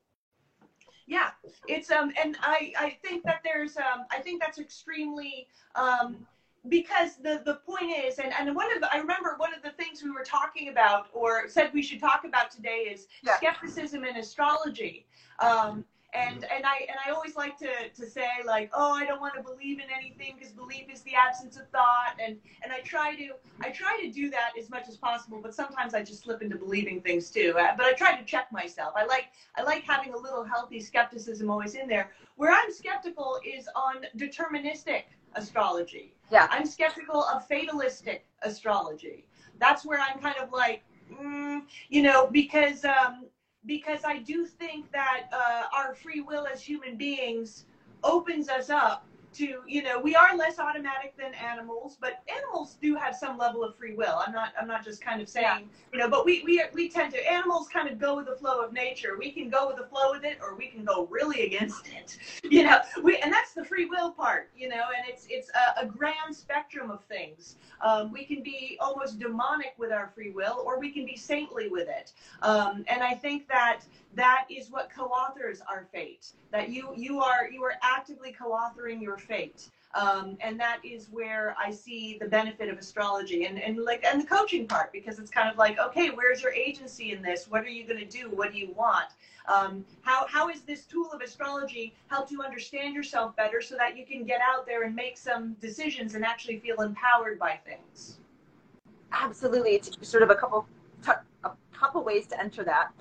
yeah 1.11 1.31
it's 1.67 1.91
um 1.91 2.11
and 2.19 2.37
i 2.41 2.71
i 2.79 2.97
think 3.03 3.21
that 3.23 3.41
there's 3.43 3.75
um 3.75 4.05
i 4.11 4.19
think 4.19 4.41
that's 4.41 4.57
extremely 4.57 5.45
um 5.75 6.25
because 6.69 7.17
the 7.17 7.41
the 7.45 7.55
point 7.55 7.91
is 7.91 8.17
and 8.17 8.31
and 8.39 8.55
one 8.55 8.73
of 8.73 8.79
the, 8.79 8.91
i 8.93 8.97
remember 8.97 9.35
one 9.37 9.53
of 9.53 9.61
the 9.61 9.71
things 9.71 10.01
we 10.01 10.09
were 10.09 10.23
talking 10.23 10.69
about 10.69 11.07
or 11.13 11.49
said 11.49 11.69
we 11.73 11.83
should 11.83 11.99
talk 11.99 12.23
about 12.25 12.49
today 12.49 12.87
is 12.89 13.07
yeah. 13.23 13.35
skepticism 13.35 14.05
in 14.05 14.15
astrology 14.15 15.05
um 15.39 15.83
and 16.13 16.45
and 16.53 16.65
I 16.65 16.85
and 16.89 16.97
I 17.05 17.11
always 17.11 17.35
like 17.35 17.57
to 17.59 17.89
to 17.95 18.09
say 18.09 18.27
like 18.45 18.69
oh 18.73 18.93
I 18.93 19.05
don't 19.05 19.21
want 19.21 19.35
to 19.35 19.43
believe 19.43 19.79
in 19.79 19.85
anything 19.95 20.35
because 20.37 20.53
belief 20.53 20.89
is 20.91 21.01
the 21.01 21.15
absence 21.15 21.57
of 21.57 21.67
thought. 21.69 22.15
And 22.23 22.37
and 22.63 22.71
I 22.71 22.79
try 22.81 23.15
to 23.15 23.29
I 23.61 23.69
try 23.69 23.97
to 24.01 24.11
do 24.11 24.29
that 24.29 24.51
as 24.59 24.69
much 24.69 24.87
as 24.87 24.97
possible 24.97 25.39
but 25.41 25.53
sometimes 25.55 25.93
I 25.93 26.03
just 26.03 26.23
slip 26.23 26.41
into 26.41 26.57
believing 26.57 27.01
things 27.01 27.29
too. 27.29 27.55
Uh, 27.57 27.75
but 27.77 27.85
I 27.85 27.93
try 27.93 28.15
to 28.15 28.23
check 28.23 28.51
myself. 28.51 28.93
I 28.95 29.05
like 29.05 29.29
I 29.55 29.63
like 29.63 29.83
having 29.83 30.13
a 30.13 30.17
little 30.17 30.43
healthy 30.43 30.79
skepticism 30.79 31.49
always 31.49 31.75
in 31.75 31.87
there. 31.87 32.11
Where 32.35 32.51
I'm 32.51 32.71
skeptical 32.73 33.39
is 33.45 33.69
on 33.75 34.05
deterministic 34.17 35.03
astrology. 35.35 36.13
Yeah. 36.31 36.47
I'm 36.49 36.65
skeptical 36.65 37.23
of 37.23 37.47
fatalistic 37.47 38.25
astrology. 38.41 39.25
That's 39.59 39.85
where 39.85 39.99
I'm 39.99 40.19
kind 40.19 40.35
of 40.41 40.51
like 40.51 40.83
mm, 41.11 41.61
you 41.89 42.01
know 42.01 42.27
because 42.27 42.83
um 42.83 43.25
because 43.65 44.01
I 44.05 44.19
do 44.19 44.45
think 44.45 44.91
that 44.91 45.27
uh, 45.31 45.63
our 45.75 45.93
free 45.93 46.21
will 46.21 46.47
as 46.47 46.61
human 46.61 46.97
beings 46.97 47.65
opens 48.03 48.49
us 48.49 48.69
up 48.69 49.05
to 49.33 49.61
you 49.67 49.81
know 49.81 49.99
we 49.99 50.15
are 50.15 50.35
less 50.35 50.59
automatic 50.59 51.15
than 51.17 51.33
animals 51.33 51.97
but 51.99 52.21
animals 52.33 52.77
do 52.81 52.95
have 52.95 53.15
some 53.15 53.37
level 53.37 53.63
of 53.63 53.75
free 53.75 53.93
will. 53.93 54.21
I'm 54.25 54.33
not 54.33 54.53
i'm 54.59 54.67
not 54.67 54.83
just 54.83 55.01
kind 55.01 55.21
of 55.21 55.29
saying 55.29 55.45
yeah. 55.45 55.59
you 55.93 55.99
know 55.99 56.09
but 56.09 56.25
we, 56.25 56.43
we 56.43 56.63
we 56.73 56.89
tend 56.89 57.13
to 57.13 57.31
animals 57.31 57.67
kind 57.67 57.89
of 57.89 57.99
go 57.99 58.15
with 58.17 58.25
the 58.27 58.35
flow 58.35 58.61
of 58.61 58.73
nature. 58.73 59.17
We 59.17 59.31
can 59.31 59.49
go 59.49 59.67
with 59.67 59.77
the 59.77 59.85
flow 59.85 60.11
with 60.11 60.23
it 60.23 60.39
or 60.41 60.55
we 60.55 60.67
can 60.67 60.83
go 60.83 61.07
really 61.09 61.45
against 61.45 61.87
it 61.87 62.17
you 62.43 62.63
know. 62.63 62.79
We 63.03 63.17
and 63.17 63.31
that's 63.31 63.53
the 63.53 63.63
free 63.63 63.85
will 63.85 64.11
part 64.11 64.49
you 64.55 64.69
know 64.69 64.83
and 64.97 65.07
it's 65.07 65.27
it's 65.29 65.49
a, 65.51 65.81
a 65.81 65.85
grand 65.85 66.35
spectrum 66.35 66.91
of 66.91 67.03
things. 67.05 67.55
Um, 67.81 68.11
we 68.11 68.25
can 68.25 68.43
be 68.43 68.77
almost 68.79 69.19
demonic 69.19 69.73
with 69.77 69.91
our 69.91 70.11
free 70.13 70.31
will 70.31 70.63
or 70.65 70.79
we 70.79 70.91
can 70.91 71.05
be 71.05 71.15
saintly 71.15 71.69
with 71.69 71.87
it. 71.87 72.13
Um, 72.41 72.83
and 72.87 73.01
i 73.01 73.13
think 73.13 73.47
that 73.47 73.81
that 74.15 74.45
is 74.49 74.69
what 74.69 74.89
co-authors 74.93 75.61
our 75.69 75.87
fate 75.91 76.33
that 76.51 76.69
you 76.69 76.93
you 76.95 77.21
are 77.21 77.49
you 77.49 77.63
are 77.63 77.75
actively 77.81 78.31
co-authoring 78.31 79.01
your 79.01 79.17
fate. 79.21 79.69
Um, 79.93 80.37
and 80.39 80.57
that 80.59 80.79
is 80.83 81.09
where 81.11 81.55
I 81.59 81.69
see 81.71 82.17
the 82.19 82.27
benefit 82.27 82.69
of 82.69 82.77
astrology 82.77 83.45
and, 83.45 83.61
and 83.61 83.77
like 83.77 84.05
and 84.05 84.21
the 84.21 84.25
coaching 84.25 84.65
part 84.65 84.93
because 84.93 85.19
it's 85.19 85.29
kind 85.29 85.49
of 85.49 85.57
like 85.57 85.77
okay 85.79 86.11
where's 86.11 86.41
your 86.41 86.53
agency 86.53 87.11
in 87.11 87.21
this? 87.21 87.47
What 87.49 87.63
are 87.63 87.69
you 87.69 87.85
going 87.85 87.99
to 87.99 88.05
do? 88.05 88.29
What 88.29 88.53
do 88.53 88.57
you 88.57 88.73
want? 88.73 89.07
Um, 89.47 89.83
how 90.01 90.25
how 90.27 90.47
is 90.49 90.61
this 90.61 90.85
tool 90.85 91.11
of 91.11 91.19
astrology 91.21 91.93
help 92.07 92.31
you 92.31 92.41
understand 92.41 92.95
yourself 92.95 93.35
better 93.35 93.59
so 93.61 93.75
that 93.75 93.97
you 93.97 94.05
can 94.05 94.23
get 94.23 94.39
out 94.41 94.65
there 94.65 94.83
and 94.83 94.95
make 94.95 95.17
some 95.17 95.55
decisions 95.59 96.15
and 96.15 96.23
actually 96.23 96.59
feel 96.59 96.81
empowered 96.81 97.37
by 97.37 97.59
things? 97.65 98.19
Absolutely. 99.11 99.71
It's 99.71 99.97
sort 100.07 100.23
of 100.23 100.29
a 100.29 100.35
couple 100.35 100.67
a 101.43 101.51
couple 101.73 102.03
ways 102.03 102.27
to 102.27 102.39
enter 102.39 102.63
that. 102.63 102.91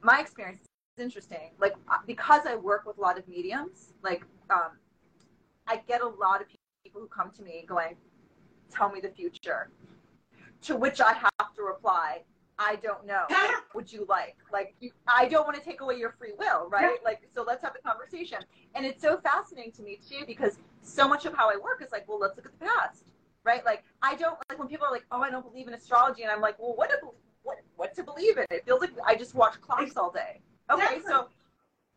My 0.00 0.20
experience 0.20 0.60
is 0.96 1.02
interesting. 1.02 1.50
Like 1.58 1.74
uh, 1.88 1.98
because 2.06 2.46
I 2.46 2.54
work 2.54 2.86
with 2.86 2.98
a 2.98 3.00
lot 3.00 3.18
of 3.18 3.26
mediums, 3.26 3.94
like 4.04 4.24
um, 4.50 4.78
I 5.66 5.76
get 5.88 6.00
a 6.00 6.06
lot 6.06 6.40
of 6.40 6.48
people 6.84 7.00
who 7.00 7.08
come 7.08 7.30
to 7.32 7.42
me 7.42 7.64
going, 7.66 7.96
"Tell 8.70 8.90
me 8.90 9.00
the 9.00 9.08
future," 9.08 9.70
to 10.62 10.76
which 10.76 11.00
I 11.00 11.12
have 11.12 11.54
to 11.54 11.62
reply, 11.62 12.24
"I 12.58 12.76
don't 12.76 13.04
know. 13.06 13.26
would 13.74 13.92
you 13.92 14.06
like? 14.08 14.36
Like 14.52 14.74
you, 14.80 14.90
I 15.06 15.26
don't 15.26 15.46
want 15.46 15.56
to 15.56 15.62
take 15.62 15.80
away 15.80 15.96
your 15.96 16.12
free 16.12 16.32
will, 16.38 16.68
right? 16.68 16.98
Like 17.04 17.28
so, 17.34 17.42
let's 17.42 17.62
have 17.62 17.72
the 17.74 17.80
conversation." 17.80 18.38
And 18.74 18.84
it's 18.84 19.02
so 19.02 19.18
fascinating 19.18 19.72
to 19.72 19.82
me 19.82 19.98
too 20.08 20.24
because 20.26 20.58
so 20.82 21.08
much 21.08 21.24
of 21.26 21.34
how 21.34 21.50
I 21.50 21.56
work 21.56 21.82
is 21.82 21.92
like, 21.92 22.06
well, 22.08 22.18
let's 22.18 22.36
look 22.36 22.46
at 22.46 22.58
the 22.58 22.66
past, 22.66 23.04
right? 23.44 23.64
Like 23.64 23.84
I 24.02 24.14
don't 24.14 24.38
like 24.48 24.58
when 24.58 24.68
people 24.68 24.86
are 24.86 24.92
like, 24.92 25.06
"Oh, 25.10 25.22
I 25.22 25.30
don't 25.30 25.44
believe 25.44 25.68
in 25.68 25.74
astrology," 25.74 26.22
and 26.22 26.30
I'm 26.30 26.40
like, 26.40 26.58
"Well, 26.58 26.74
what 26.76 26.90
what 27.44 27.58
what 27.76 27.94
to 27.94 28.02
believe 28.02 28.38
in. 28.38 28.44
It 28.50 28.64
feels 28.64 28.80
like 28.80 28.90
I 29.06 29.14
just 29.14 29.34
watch 29.34 29.60
clocks 29.60 29.96
all 29.96 30.10
day. 30.10 30.40
Okay, 30.70 31.00
so 31.06 31.28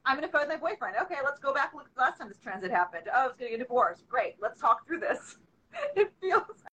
I'm 0.07 0.15
going 0.15 0.25
to 0.25 0.31
fight 0.31 0.47
with 0.47 0.61
my 0.61 0.69
boyfriend. 0.69 0.95
Okay, 1.01 1.17
let's 1.23 1.39
go 1.39 1.53
back 1.53 1.71
and 1.73 1.79
look 1.79 1.87
at 1.87 1.95
the 1.95 2.01
last 2.01 2.17
time 2.17 2.29
this 2.29 2.39
transit 2.39 2.71
happened. 2.71 3.03
Oh, 3.13 3.23
I 3.23 3.27
was 3.27 3.35
going 3.37 3.51
to 3.51 3.57
get 3.57 3.63
divorced. 3.63 4.07
Great, 4.07 4.35
let's 4.41 4.59
talk 4.59 4.87
through 4.87 5.01
this. 5.01 5.35
it 5.97 6.13
feels, 6.21 6.63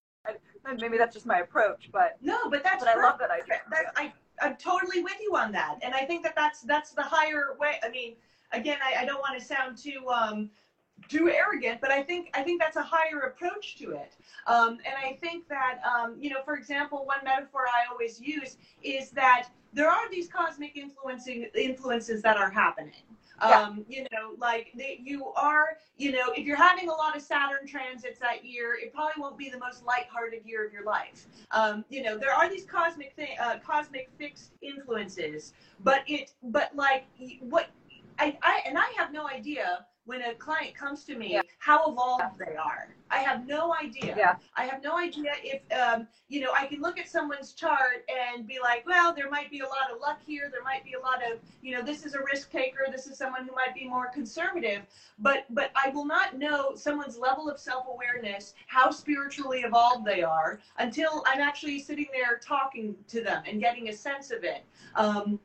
and 0.64 0.80
maybe 0.80 0.96
that's 0.96 1.12
just 1.12 1.26
my 1.26 1.40
approach, 1.40 1.90
but 1.92 2.16
no, 2.22 2.48
but 2.48 2.62
that's. 2.62 2.84
But 2.84 2.96
I 2.96 3.02
love 3.02 3.18
that 3.18 3.30
idea. 3.32 3.60
That, 3.70 3.86
I 3.96 4.12
I'm 4.40 4.56
totally 4.56 5.02
with 5.02 5.16
you 5.20 5.36
on 5.36 5.50
that, 5.52 5.78
and 5.82 5.94
I 5.94 6.04
think 6.04 6.22
that 6.22 6.34
that's 6.36 6.62
that's 6.62 6.92
the 6.92 7.02
higher 7.02 7.56
way. 7.58 7.80
I 7.82 7.88
mean, 7.88 8.14
again, 8.52 8.78
I, 8.82 9.02
I 9.02 9.04
don't 9.04 9.18
want 9.18 9.38
to 9.38 9.44
sound 9.44 9.76
too 9.76 10.08
um, 10.08 10.48
too 11.08 11.28
arrogant, 11.28 11.80
but 11.80 11.90
I 11.90 12.02
think 12.02 12.30
I 12.34 12.42
think 12.42 12.62
that's 12.62 12.76
a 12.76 12.82
higher 12.82 13.20
approach 13.20 13.76
to 13.78 13.90
it. 13.92 14.14
Um, 14.46 14.78
and 14.86 14.94
I 14.96 15.18
think 15.20 15.48
that 15.48 15.80
um, 15.84 16.16
you 16.20 16.30
know, 16.30 16.42
for 16.44 16.54
example, 16.54 17.04
one 17.04 17.18
metaphor 17.24 17.62
I 17.66 17.90
always 17.90 18.20
use 18.20 18.56
is 18.82 19.10
that 19.10 19.48
there 19.72 19.90
are 19.90 20.08
these 20.10 20.28
cosmic 20.28 20.76
influencing 20.76 21.48
influences 21.54 22.22
that 22.22 22.36
are 22.36 22.50
happening. 22.50 23.02
Um, 23.40 23.84
you 23.88 24.02
know, 24.12 24.34
like 24.38 24.72
they, 24.76 25.00
you 25.02 25.26
are, 25.36 25.78
you 25.96 26.12
know, 26.12 26.32
if 26.36 26.46
you're 26.46 26.56
having 26.56 26.88
a 26.88 26.92
lot 26.92 27.16
of 27.16 27.22
Saturn 27.22 27.66
transits 27.66 28.18
that 28.20 28.44
year, 28.44 28.76
it 28.80 28.92
probably 28.92 29.20
won't 29.20 29.36
be 29.36 29.50
the 29.50 29.58
most 29.58 29.84
lighthearted 29.84 30.44
year 30.44 30.64
of 30.66 30.72
your 30.72 30.84
life. 30.84 31.26
Um, 31.50 31.84
you 31.88 32.02
know, 32.02 32.16
there 32.16 32.32
are 32.32 32.48
these 32.48 32.64
cosmic 32.64 33.14
thing, 33.14 33.36
uh, 33.40 33.56
cosmic 33.64 34.08
fixed 34.18 34.52
influences, 34.62 35.52
but 35.82 36.02
it, 36.06 36.32
but 36.44 36.74
like 36.74 37.06
what 37.40 37.68
I, 38.18 38.38
I, 38.42 38.60
and 38.66 38.78
I 38.78 38.92
have 38.96 39.12
no 39.12 39.28
idea 39.28 39.86
when 40.06 40.22
a 40.22 40.34
client 40.34 40.74
comes 40.74 41.04
to 41.04 41.16
me 41.16 41.32
yeah. 41.32 41.42
how 41.58 41.90
evolved 41.90 42.38
they 42.38 42.56
are. 42.56 42.94
I 43.10 43.18
have 43.18 43.46
no 43.46 43.74
idea. 43.74 44.14
Yeah. 44.16 44.36
I 44.56 44.64
have 44.64 44.82
no 44.82 44.98
idea 44.98 45.32
if 45.42 45.62
um, 45.72 46.06
you 46.28 46.40
know 46.40 46.52
I 46.54 46.66
can 46.66 46.80
look 46.80 46.98
at 46.98 47.08
someone's 47.08 47.52
chart 47.52 48.04
and 48.08 48.46
be 48.46 48.58
like, 48.62 48.84
well, 48.86 49.14
there 49.14 49.30
might 49.30 49.50
be 49.50 49.60
a 49.60 49.66
lot 49.66 49.90
of 49.92 50.00
luck 50.00 50.20
here. 50.26 50.48
There 50.50 50.62
might 50.62 50.84
be 50.84 50.94
a 50.94 51.00
lot 51.00 51.22
of 51.22 51.38
you 51.62 51.76
know 51.76 51.82
this 51.82 52.04
is 52.04 52.14
a 52.14 52.20
risk 52.20 52.50
taker. 52.50 52.86
This 52.90 53.06
is 53.06 53.16
someone 53.16 53.46
who 53.46 53.54
might 53.54 53.74
be 53.74 53.86
more 53.88 54.10
conservative. 54.12 54.82
But 55.18 55.44
but 55.50 55.70
I 55.74 55.90
will 55.90 56.06
not 56.06 56.36
know 56.36 56.74
someone's 56.74 57.16
level 57.16 57.48
of 57.48 57.58
self 57.58 57.86
awareness, 57.88 58.54
how 58.66 58.90
spiritually 58.90 59.60
evolved 59.60 60.04
they 60.04 60.22
are, 60.22 60.60
until 60.78 61.22
I'm 61.26 61.40
actually 61.40 61.78
sitting 61.78 62.08
there 62.12 62.38
talking 62.38 62.96
to 63.08 63.22
them 63.22 63.42
and 63.46 63.60
getting 63.60 63.88
a 63.88 63.92
sense 63.92 64.30
of 64.30 64.44
it. 64.44 64.64
Um, 64.96 65.38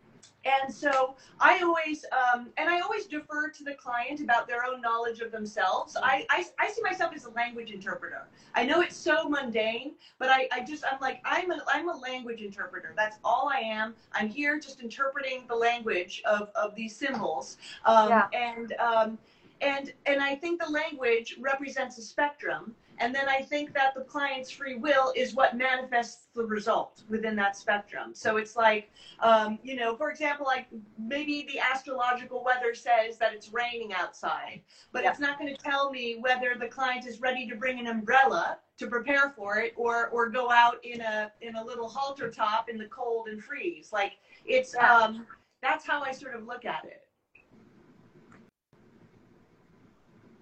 and 0.46 0.74
so 0.74 1.16
I 1.40 1.60
always, 1.60 2.06
um, 2.12 2.50
and 2.58 2.70
I 2.70 2.80
always 2.80 3.06
defer 3.06 3.50
to 3.50 3.64
the 3.64 3.74
client 3.74 4.22
about 4.22 4.48
their 4.48 4.66
own 4.66 4.80
knowledge 4.80 5.20
of 5.20 5.32
themselves. 5.32 5.98
I, 6.02 6.26
I, 6.30 6.46
I, 6.58 6.70
see 6.70 6.82
myself 6.82 7.14
as 7.14 7.26
a 7.26 7.30
language 7.32 7.72
interpreter. 7.72 8.28
I 8.56 8.66
know 8.66 8.82
it's 8.82 8.96
so 8.96 9.28
mundane, 9.28 9.96
but 10.18 10.30
I, 10.30 10.48
I 10.52 10.64
just, 10.64 10.86
I'm 10.90 11.00
like, 11.02 11.22
I'm 11.26 11.52
a, 11.52 11.62
I'm 11.68 11.90
a 11.90 11.98
language 11.98 12.42
interpreter. 12.42 12.94
That's 12.96 13.18
all 13.24 13.52
I 13.54 13.60
am. 13.60 13.96
I'm 14.14 14.30
here 14.30 14.60
just 14.60 14.80
interpreting 14.80 15.44
the 15.48 15.56
language 15.56 16.22
of, 16.26 16.50
of 16.56 16.74
these 16.74 16.96
symbols. 16.96 17.58
Um, 17.84 18.10
yeah. 18.10 18.28
And, 18.32 18.74
um, 18.80 19.18
and, 19.62 19.92
and 20.06 20.22
I 20.22 20.36
think 20.36 20.62
the 20.62 20.70
language 20.70 21.36
represents 21.40 21.98
a 21.98 22.02
spectrum. 22.02 22.74
And 23.00 23.16
then 23.16 23.30
I 23.30 23.42
think 23.42 23.74
that 23.74 23.94
the 23.96 24.02
client's 24.02 24.52
free 24.52 24.76
will 24.76 25.14
is 25.16 25.34
what 25.34 25.56
manifests 25.56 26.28
the 26.36 26.44
result 26.44 27.04
within 27.10 27.36
that 27.38 27.56
spectrum. 27.56 28.12
So 28.14 28.38
it's 28.38 28.56
like, 28.56 28.92
um, 29.22 29.58
you 29.64 29.76
know, 29.76 29.96
for 29.96 30.12
example, 30.12 30.46
like 30.46 30.68
maybe 30.98 31.48
the 31.52 31.60
astrological 31.60 32.44
weather 32.44 32.76
says 32.76 33.18
that 33.18 33.34
it's 33.34 33.54
raining 33.54 33.94
outside, 33.94 34.62
but 34.92 35.04
yeah. 35.04 35.12
it's 35.12 35.20
not 35.20 35.40
going 35.40 35.54
to 35.54 35.62
tell 35.62 35.90
me 35.90 36.18
whether 36.20 36.56
the 36.60 36.68
client 36.68 37.06
is 37.08 37.22
ready 37.22 37.48
to 37.48 37.56
bring 37.56 37.80
an 37.80 37.88
umbrella 37.88 38.58
to 38.78 38.88
prepare 38.88 39.30
for 39.30 39.58
it 39.58 39.74
or 39.76 40.08
or 40.10 40.30
go 40.30 40.50
out 40.50 40.84
in 40.86 41.02
a 41.02 41.32
in 41.42 41.56
a 41.56 41.64
little 41.64 41.90
halter 41.90 42.30
top 42.30 42.70
in 42.70 42.78
the 42.78 42.86
cold 42.86 43.28
and 43.28 43.44
freeze. 43.44 43.92
Like 43.92 44.14
it's 44.46 44.76
um, 44.76 45.26
that's 45.62 45.86
how 45.86 46.02
I 46.02 46.12
sort 46.12 46.36
of 46.36 46.46
look 46.46 46.64
at 46.64 46.86
it. 46.86 47.04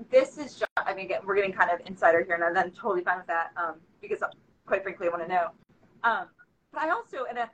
this 0.10 0.38
is 0.38 0.54
just, 0.54 0.67
I 0.88 0.94
mean, 0.94 1.10
we're 1.26 1.36
getting 1.36 1.52
kind 1.52 1.70
of 1.70 1.86
insider 1.86 2.24
here, 2.24 2.36
and 2.36 2.58
I'm 2.58 2.72
totally 2.72 3.04
fine 3.04 3.18
with 3.18 3.28
that 3.28 3.52
um, 3.58 3.76
because, 4.02 4.20
quite 4.66 4.84
frankly, 4.84 5.08
I 5.08 5.10
want 5.10 5.24
to 5.24 5.28
know. 5.28 5.48
Um, 6.04 6.28
but 6.72 6.82
I 6.82 6.90
also, 6.92 7.26
and 7.30 7.38
a, 7.38 7.50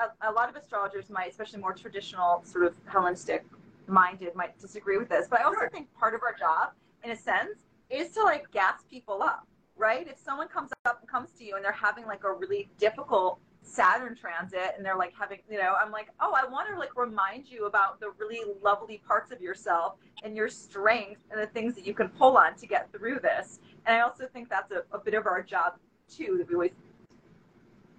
a, 0.00 0.30
a, 0.30 0.32
lot 0.32 0.48
of 0.48 0.56
astrologers 0.56 1.10
might, 1.10 1.30
especially 1.30 1.60
more 1.60 1.74
traditional, 1.74 2.42
sort 2.44 2.64
of 2.64 2.74
Hellenistic 2.86 3.44
minded, 3.86 4.34
might 4.34 4.58
disagree 4.58 4.96
with 4.96 5.10
this. 5.10 5.26
But 5.28 5.40
I 5.40 5.44
also 5.44 5.60
sure. 5.60 5.70
think 5.70 5.92
part 5.94 6.14
of 6.14 6.22
our 6.22 6.32
job, 6.32 6.70
in 7.04 7.10
a 7.10 7.16
sense, 7.16 7.66
is 7.90 8.10
to 8.12 8.22
like 8.22 8.50
gas 8.52 8.80
people 8.90 9.22
up, 9.22 9.46
right? 9.76 10.08
If 10.08 10.18
someone 10.18 10.48
comes 10.48 10.70
up 10.86 11.00
and 11.00 11.10
comes 11.10 11.30
to 11.38 11.44
you 11.44 11.56
and 11.56 11.64
they're 11.64 11.72
having 11.72 12.06
like 12.06 12.24
a 12.24 12.32
really 12.32 12.70
difficult 12.78 13.38
Saturn 13.68 14.16
transit 14.16 14.74
and 14.76 14.84
they're 14.84 14.96
like 14.96 15.12
having, 15.18 15.38
you 15.50 15.58
know, 15.58 15.74
I'm 15.80 15.92
like, 15.92 16.08
oh, 16.20 16.34
I 16.34 16.48
want 16.50 16.68
to 16.72 16.78
like 16.78 16.96
remind 16.96 17.50
you 17.50 17.66
about 17.66 18.00
the 18.00 18.10
really 18.18 18.40
lovely 18.62 19.02
parts 19.06 19.30
of 19.30 19.40
yourself 19.40 19.94
and 20.22 20.36
your 20.36 20.48
strength 20.48 21.20
and 21.30 21.40
the 21.40 21.46
things 21.46 21.74
that 21.74 21.86
you 21.86 21.94
can 21.94 22.08
pull 22.08 22.36
on 22.36 22.54
to 22.56 22.66
get 22.66 22.90
through 22.92 23.20
this. 23.20 23.60
And 23.86 23.96
I 23.96 24.00
also 24.00 24.26
think 24.26 24.48
that's 24.48 24.72
a, 24.72 24.82
a 24.92 24.98
bit 24.98 25.14
of 25.14 25.26
our 25.26 25.42
job 25.42 25.74
too 26.08 26.36
that 26.38 26.48
we 26.48 26.54
always 26.54 26.70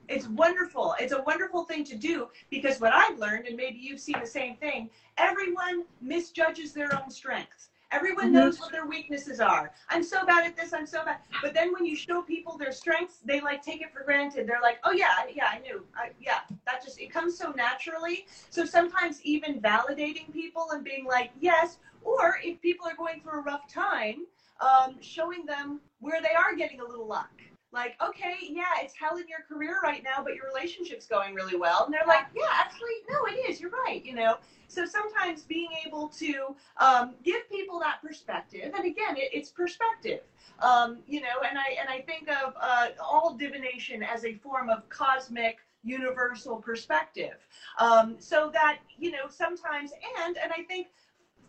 it's 0.10 0.28
wonderful. 0.28 0.96
It's 1.00 1.14
a 1.14 1.22
wonderful 1.22 1.66
thing 1.66 1.84
to 1.84 1.96
do 1.96 2.30
because 2.50 2.82
what 2.82 2.92
I've 2.94 3.20
learned, 3.20 3.46
and 3.46 3.56
maybe 3.56 3.78
you've 3.78 4.00
seen 4.00 4.20
the 4.20 4.26
same 4.26 4.56
thing, 4.56 4.90
everyone 5.18 5.86
misjudges 6.02 6.74
their 6.74 7.00
own 7.00 7.12
strengths. 7.12 7.70
Everyone 7.92 8.26
mm-hmm. 8.26 8.36
knows 8.36 8.60
what 8.60 8.72
their 8.72 8.86
weaknesses 8.86 9.40
are. 9.40 9.72
I'm 9.90 10.04
so 10.04 10.26
bad 10.26 10.46
at 10.46 10.56
this. 10.56 10.74
I'm 10.74 10.86
so 10.86 11.04
bad. 11.04 11.18
But 11.42 11.54
then 11.54 11.74
when 11.74 11.86
you 11.86 11.96
show 11.96 12.22
people 12.22 12.58
their 12.58 12.72
strengths, 12.72 13.20
they 13.26 13.42
like 13.42 13.64
take 13.64 13.82
it 13.82 13.92
for 13.92 14.04
granted. 14.04 14.48
They're 14.48 14.62
like, 14.62 14.80
oh 14.84 14.92
yeah, 14.92 15.26
yeah, 15.34 15.48
I 15.52 15.60
knew. 15.60 15.86
I, 15.96 16.12
yeah, 16.20 16.40
that 16.66 16.84
just 16.84 17.00
it 17.00 17.12
comes 17.12 17.38
so 17.38 17.52
naturally. 17.52 18.26
So 18.50 18.64
sometimes 18.66 19.22
even 19.24 19.60
validating 19.60 20.32
people 20.32 20.68
and 20.72 20.84
being 20.84 21.06
like, 21.06 21.32
yes, 21.40 21.78
or 22.04 22.40
if 22.44 22.62
people 22.62 22.88
are 22.88 22.96
going 22.96 23.22
through 23.22 23.40
a 23.40 23.44
rough 23.44 23.68
time, 23.72 24.26
um, 24.62 24.98
showing 25.02 25.46
them 25.46 25.80
where 26.00 26.22
they 26.22 26.36
are 26.38 26.56
getting 26.56 26.82
a 26.82 26.86
little 26.86 27.08
luck 27.08 27.32
like, 27.72 27.96
okay, 28.02 28.36
yeah, 28.42 28.64
it's 28.82 28.94
hell 28.96 29.18
in 29.18 29.28
your 29.28 29.42
career 29.48 29.78
right 29.84 30.04
now, 30.04 30.24
but 30.24 30.34
your 30.34 30.46
relationship's 30.48 31.06
going 31.06 31.36
really 31.36 31.56
well. 31.56 31.86
And 31.86 31.94
they're 31.94 32.08
like, 32.08 32.26
yeah, 32.36 32.48
actually, 32.52 32.90
no, 33.10 33.26
it 33.26 33.50
is. 33.50 33.62
You're 33.62 33.72
right. 33.86 34.04
You 34.04 34.16
know, 34.16 34.38
so 34.68 34.86
sometimes 34.86 35.44
being 35.44 35.70
able 35.86 36.08
to 36.10 36.56
um, 36.78 37.16
give 37.24 37.48
people 37.50 37.80
that 37.80 38.02
perspective, 38.02 38.72
and 38.76 38.86
again, 38.86 39.18
it, 39.18 39.30
it's 39.34 39.50
perspective. 39.50 40.22
Um, 40.62 41.00
you 41.08 41.22
know, 41.22 41.42
and 41.48 41.58
I 41.58 41.78
and 41.80 41.90
I 41.90 42.02
think 42.02 42.30
of 42.30 42.54
uh, 42.60 42.88
all 43.02 43.36
divination 43.36 44.04
as 44.04 44.26
a 44.26 44.34
form 44.36 44.70
of 44.70 44.88
cosmic 44.90 45.58
universal 45.84 46.58
perspective. 46.58 47.36
Um, 47.80 48.16
so 48.20 48.50
that 48.54 48.80
you 48.98 49.12
know 49.12 49.30
sometimes, 49.30 49.92
and 50.26 50.38
and 50.38 50.52
I 50.52 50.64
think 50.64 50.88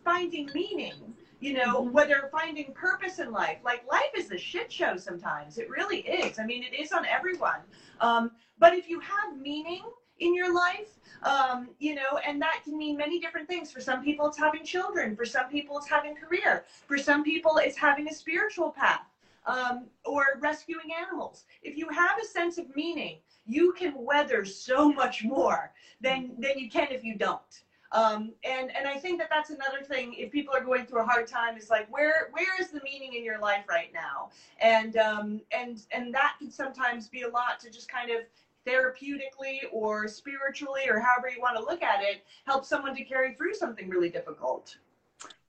finding 0.03 0.49
meaning 0.53 1.13
you 1.41 1.53
know, 1.53 1.81
mm-hmm. 1.81 1.91
whether 1.91 2.29
finding 2.31 2.71
purpose 2.73 3.19
in 3.19 3.31
life. 3.31 3.57
Like 3.65 3.83
life 3.91 4.11
is 4.15 4.31
a 4.31 4.37
shit 4.37 4.71
show 4.71 4.95
sometimes. 4.95 5.57
It 5.57 5.69
really 5.69 5.99
is. 5.99 6.39
I 6.39 6.45
mean, 6.45 6.63
it 6.63 6.79
is 6.79 6.93
on 6.93 7.05
everyone. 7.05 7.59
Um, 7.99 8.31
but 8.59 8.73
if 8.73 8.87
you 8.87 8.99
have 9.01 9.37
meaning 9.37 9.83
in 10.19 10.35
your 10.35 10.53
life, 10.53 10.99
um, 11.23 11.69
you 11.79 11.95
know, 11.95 12.19
and 12.25 12.41
that 12.41 12.61
can 12.63 12.77
mean 12.77 12.95
many 12.95 13.19
different 13.19 13.47
things. 13.47 13.71
For 13.71 13.81
some 13.81 14.03
people, 14.03 14.27
it's 14.27 14.37
having 14.37 14.63
children. 14.63 15.15
For 15.15 15.25
some 15.25 15.49
people, 15.49 15.77
it's 15.79 15.89
having 15.89 16.15
career. 16.15 16.63
For 16.87 16.97
some 16.97 17.23
people, 17.23 17.57
it's 17.57 17.75
having 17.75 18.07
a 18.07 18.13
spiritual 18.13 18.71
path 18.71 19.01
um, 19.45 19.87
or 20.05 20.39
rescuing 20.39 20.91
animals. 20.99 21.45
If 21.63 21.75
you 21.75 21.89
have 21.89 22.19
a 22.21 22.25
sense 22.25 22.59
of 22.59 22.73
meaning, 22.75 23.17
you 23.47 23.73
can 23.73 23.93
weather 23.97 24.45
so 24.45 24.91
much 24.91 25.23
more 25.23 25.71
than 25.99 26.33
than 26.37 26.57
you 26.57 26.69
can 26.69 26.89
if 26.91 27.03
you 27.03 27.15
don't. 27.17 27.63
Um, 27.93 28.31
and 28.43 28.71
and 28.75 28.87
I 28.87 28.97
think 28.97 29.19
that 29.19 29.29
that's 29.29 29.49
another 29.49 29.83
thing. 29.83 30.13
If 30.13 30.31
people 30.31 30.53
are 30.55 30.63
going 30.63 30.85
through 30.85 31.01
a 31.01 31.05
hard 31.05 31.27
time, 31.27 31.57
is 31.57 31.69
like 31.69 31.91
where 31.91 32.29
where 32.31 32.59
is 32.59 32.69
the 32.69 32.81
meaning 32.83 33.13
in 33.13 33.23
your 33.23 33.39
life 33.39 33.65
right 33.69 33.91
now? 33.93 34.29
And 34.59 34.95
um, 34.97 35.41
and 35.51 35.81
and 35.91 36.13
that 36.13 36.35
can 36.39 36.49
sometimes 36.51 37.07
be 37.07 37.23
a 37.23 37.29
lot 37.29 37.59
to 37.61 37.69
just 37.69 37.91
kind 37.91 38.11
of 38.11 38.21
therapeutically 38.65 39.59
or 39.71 40.07
spiritually 40.07 40.81
or 40.87 40.99
however 40.99 41.29
you 41.29 41.41
want 41.41 41.57
to 41.57 41.63
look 41.63 41.81
at 41.81 42.03
it 42.03 42.23
help 42.45 42.63
someone 42.63 42.95
to 42.95 43.03
carry 43.03 43.33
through 43.33 43.55
something 43.55 43.89
really 43.89 44.09
difficult. 44.09 44.77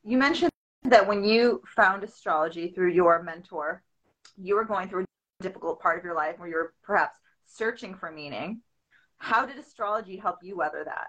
You 0.03 0.17
mentioned 0.17 0.51
that 0.85 1.07
when 1.07 1.23
you 1.23 1.63
found 1.67 2.03
astrology 2.03 2.69
through 2.69 2.93
your 2.93 3.23
mentor, 3.23 3.83
you 4.37 4.57
were 4.57 4.65
going 4.65 4.89
through 4.89 5.03
a 5.03 5.43
difficult 5.43 5.81
part 5.81 5.99
of 5.99 6.05
your 6.05 6.15
life 6.15 6.39
where 6.39 6.49
you 6.49 6.55
were 6.55 6.75
perhaps 6.83 7.19
searching 7.47 7.95
for 7.95 8.11
meaning. 8.11 8.63
How 9.19 9.47
did 9.47 9.59
astrology 9.59 10.17
help 10.17 10.39
you 10.43 10.57
weather 10.57 10.83
that? 10.85 11.09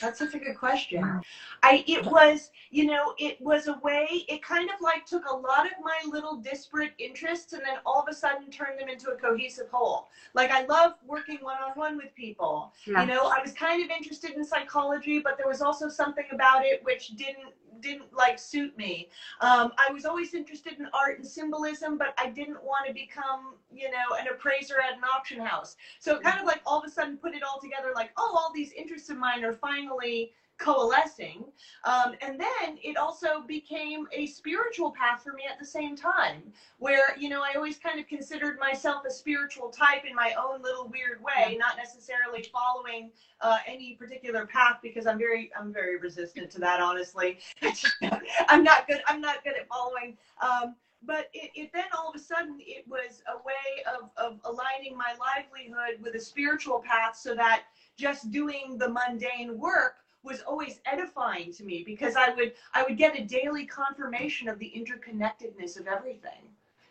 That's 0.00 0.18
such 0.18 0.34
a 0.34 0.38
good 0.38 0.56
question. 0.56 1.20
I 1.62 1.84
it 1.86 2.04
was, 2.04 2.50
you 2.70 2.86
know, 2.86 3.14
it 3.18 3.40
was 3.40 3.68
a 3.68 3.78
way 3.82 4.24
it 4.28 4.42
kind 4.42 4.70
of 4.70 4.80
like 4.80 5.04
took 5.04 5.26
a 5.26 5.34
lot 5.34 5.66
of 5.66 5.72
my 5.82 6.00
little 6.06 6.36
disparate 6.36 6.92
interests 6.98 7.52
and 7.52 7.62
then 7.62 7.78
all 7.84 8.00
of 8.00 8.08
a 8.08 8.14
sudden 8.14 8.50
turned 8.50 8.78
them 8.78 8.88
into 8.88 9.10
a 9.10 9.16
cohesive 9.16 9.68
whole. 9.70 10.08
Like 10.34 10.50
I 10.50 10.64
love 10.66 10.94
working 11.06 11.38
one 11.42 11.58
on 11.58 11.72
one 11.74 11.96
with 11.96 12.14
people. 12.14 12.72
Yeah. 12.86 13.02
You 13.02 13.08
know, 13.08 13.26
I 13.26 13.40
was 13.42 13.52
kind 13.52 13.82
of 13.84 13.90
interested 13.90 14.32
in 14.32 14.44
psychology, 14.44 15.20
but 15.20 15.36
there 15.36 15.48
was 15.48 15.60
also 15.60 15.88
something 15.88 16.26
about 16.32 16.64
it 16.64 16.82
which 16.84 17.08
didn't 17.16 17.52
didn't 17.80 18.12
like 18.14 18.38
suit 18.38 18.76
me. 18.76 19.08
Um, 19.40 19.72
I 19.78 19.92
was 19.92 20.04
always 20.04 20.34
interested 20.34 20.78
in 20.78 20.86
art 20.92 21.18
and 21.18 21.26
symbolism, 21.26 21.96
but 21.98 22.14
I 22.18 22.28
didn't 22.28 22.62
want 22.62 22.86
to 22.86 22.92
become, 22.92 23.54
you 23.72 23.90
know, 23.90 24.16
an 24.18 24.26
appraiser 24.28 24.74
at 24.80 24.98
an 24.98 25.04
auction 25.16 25.40
house. 25.40 25.76
So 25.98 26.16
it 26.16 26.22
kind 26.22 26.38
of 26.38 26.46
like 26.46 26.60
all 26.66 26.78
of 26.78 26.84
a 26.84 26.90
sudden 26.90 27.16
put 27.16 27.34
it 27.34 27.42
all 27.42 27.58
together 27.60 27.92
like, 27.94 28.10
oh, 28.18 28.36
all 28.38 28.52
these 28.54 28.72
interests 28.72 29.08
of 29.10 29.16
mine 29.16 29.44
are 29.44 29.54
finally 29.54 29.89
finally 29.90 30.32
coalescing. 30.58 31.44
Um, 31.84 32.12
and 32.20 32.38
then 32.38 32.78
it 32.82 32.98
also 32.98 33.40
became 33.48 34.06
a 34.12 34.26
spiritual 34.26 34.90
path 34.90 35.22
for 35.22 35.32
me 35.32 35.44
at 35.50 35.58
the 35.58 35.64
same 35.64 35.96
time, 35.96 36.42
where, 36.78 37.16
you 37.18 37.30
know, 37.30 37.42
I 37.42 37.54
always 37.56 37.78
kind 37.78 37.98
of 37.98 38.06
considered 38.06 38.58
myself 38.58 39.04
a 39.06 39.10
spiritual 39.10 39.70
type 39.70 40.04
in 40.06 40.14
my 40.14 40.34
own 40.38 40.60
little 40.60 40.86
weird 40.86 41.22
way, 41.22 41.56
not 41.58 41.78
necessarily 41.78 42.44
following 42.52 43.10
uh, 43.40 43.56
any 43.66 43.94
particular 43.94 44.44
path 44.44 44.80
because 44.82 45.06
I'm 45.06 45.18
very, 45.18 45.50
I'm 45.58 45.72
very 45.72 45.96
resistant 45.96 46.50
to 46.50 46.60
that, 46.60 46.80
honestly. 46.80 47.38
I'm 48.48 48.62
not 48.62 48.86
good. 48.86 49.00
I'm 49.06 49.22
not 49.22 49.42
good 49.42 49.54
at 49.58 49.66
following. 49.66 50.18
Um, 50.42 50.74
but 51.02 51.30
it, 51.32 51.50
it, 51.54 51.70
then 51.72 51.84
all 51.96 52.10
of 52.10 52.14
a 52.14 52.22
sudden 52.22 52.58
it 52.60 52.84
was 52.86 53.22
a 53.28 53.38
way 53.38 53.82
of, 53.86 54.10
of 54.18 54.38
aligning 54.44 54.94
my 54.94 55.14
livelihood 55.18 56.02
with 56.02 56.14
a 56.14 56.20
spiritual 56.20 56.80
path 56.80 57.16
so 57.16 57.34
that 57.34 57.64
just 58.00 58.30
doing 58.30 58.78
the 58.78 58.88
mundane 58.88 59.58
work 59.58 59.96
was 60.22 60.40
always 60.42 60.80
edifying 60.86 61.52
to 61.52 61.64
me 61.64 61.82
because 61.84 62.16
I 62.16 62.30
would 62.34 62.52
I 62.74 62.82
would 62.82 62.96
get 62.96 63.18
a 63.18 63.24
daily 63.24 63.66
confirmation 63.66 64.48
of 64.48 64.58
the 64.58 64.72
interconnectedness 64.76 65.78
of 65.78 65.86
everything, 65.86 66.42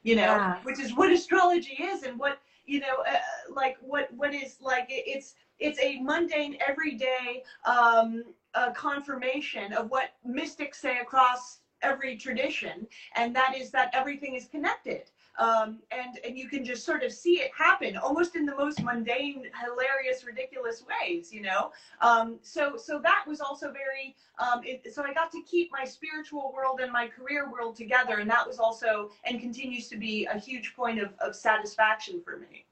you 0.04 0.16
know, 0.16 0.36
yeah. 0.36 0.58
which 0.64 0.80
is 0.80 0.96
what 0.96 1.12
astrology 1.12 1.78
is 1.82 2.04
and 2.04 2.20
what 2.20 2.40
you 2.66 2.80
know, 2.80 3.04
uh, 3.08 3.18
like 3.54 3.78
what 3.82 4.10
what 4.16 4.34
is 4.34 4.58
like 4.62 4.88
it's 4.90 5.36
it's 5.60 5.80
a 5.80 6.00
mundane 6.00 6.58
everyday 6.68 7.44
um, 7.66 8.24
uh, 8.54 8.72
confirmation 8.72 9.74
of 9.74 9.90
what 9.90 10.14
mystics 10.24 10.80
say 10.80 11.00
across 11.00 11.60
every 11.82 12.18
tradition, 12.18 12.88
and 13.16 13.36
that 13.36 13.56
is 13.56 13.72
that 13.72 13.90
everything 13.94 14.36
is 14.36 14.46
connected 14.46 15.04
um, 15.38 15.80
and 15.92 16.20
and 16.26 16.38
you 16.38 16.50
can 16.50 16.66
just 16.66 16.86
sort 16.86 17.04
of 17.04 17.12
see 17.12 17.40
it 17.40 17.52
happen 17.58 17.96
almost 17.98 18.36
in 18.36 18.46
the 18.46 18.56
most 18.56 18.84
mundane, 18.84 19.44
hilarious, 19.64 20.26
ridiculous 20.26 20.84
ways, 20.84 21.32
you 21.32 21.42
know. 21.42 21.72
Um, 22.02 22.40
so 22.42 22.76
so 22.78 23.00
that 23.04 23.26
was 23.28 23.42
also 23.42 23.72
very. 23.72 24.16
Um, 24.40 24.62
it, 24.64 24.94
so 24.94 25.04
I 25.04 25.14
got 25.14 25.32
to 25.32 25.42
keep 25.44 25.72
my 25.72 25.86
spiritual 25.86 26.52
world 26.54 26.80
and 26.82 26.92
my 26.92 27.08
career 27.08 27.52
world 27.52 27.76
together, 27.76 28.18
and 28.18 28.30
that 28.30 28.46
was 28.48 28.60
also 28.60 29.12
and 29.26 29.40
continues 29.40 29.88
to 29.90 29.98
be 29.98 30.26
a 30.26 30.38
huge 30.38 30.74
point 30.76 31.00
of 31.00 31.14
of 31.20 31.36
satisfaction 31.36 32.22
for 32.24 32.38
me. 32.38 32.66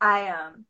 I 0.00 0.28
um. 0.28 0.64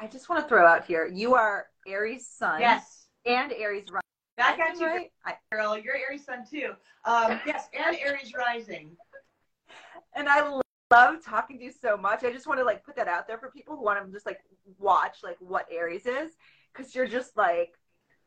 I 0.00 0.06
just 0.06 0.28
want 0.28 0.42
to 0.42 0.48
throw 0.48 0.66
out 0.66 0.84
here: 0.84 1.06
you 1.06 1.34
are 1.34 1.66
Aries 1.86 2.26
Sun. 2.26 2.60
Yes. 2.60 3.06
And 3.24 3.52
Aries 3.52 3.88
Back 4.36 4.58
at 4.58 4.78
you, 4.78 4.86
right? 4.86 5.10
girl. 5.50 5.76
You're 5.76 5.96
Aries 5.96 6.24
Sun 6.24 6.46
too. 6.50 6.72
Um, 7.04 7.40
yes, 7.46 7.68
and 7.74 7.96
Aries 7.96 8.32
Rising. 8.34 8.96
And 10.14 10.28
I 10.28 10.60
love 10.90 11.24
talking 11.24 11.58
to 11.58 11.64
you 11.64 11.72
so 11.72 11.96
much. 11.96 12.24
I 12.24 12.32
just 12.32 12.46
want 12.46 12.58
to 12.60 12.64
like 12.64 12.84
put 12.84 12.96
that 12.96 13.08
out 13.08 13.26
there 13.26 13.38
for 13.38 13.50
people 13.50 13.76
who 13.76 13.82
want 13.82 14.04
to 14.04 14.10
just 14.12 14.26
like 14.26 14.40
watch 14.78 15.18
like 15.22 15.36
what 15.40 15.66
Aries 15.70 16.06
is, 16.06 16.32
because 16.72 16.94
you're 16.94 17.06
just 17.06 17.36
like 17.36 17.74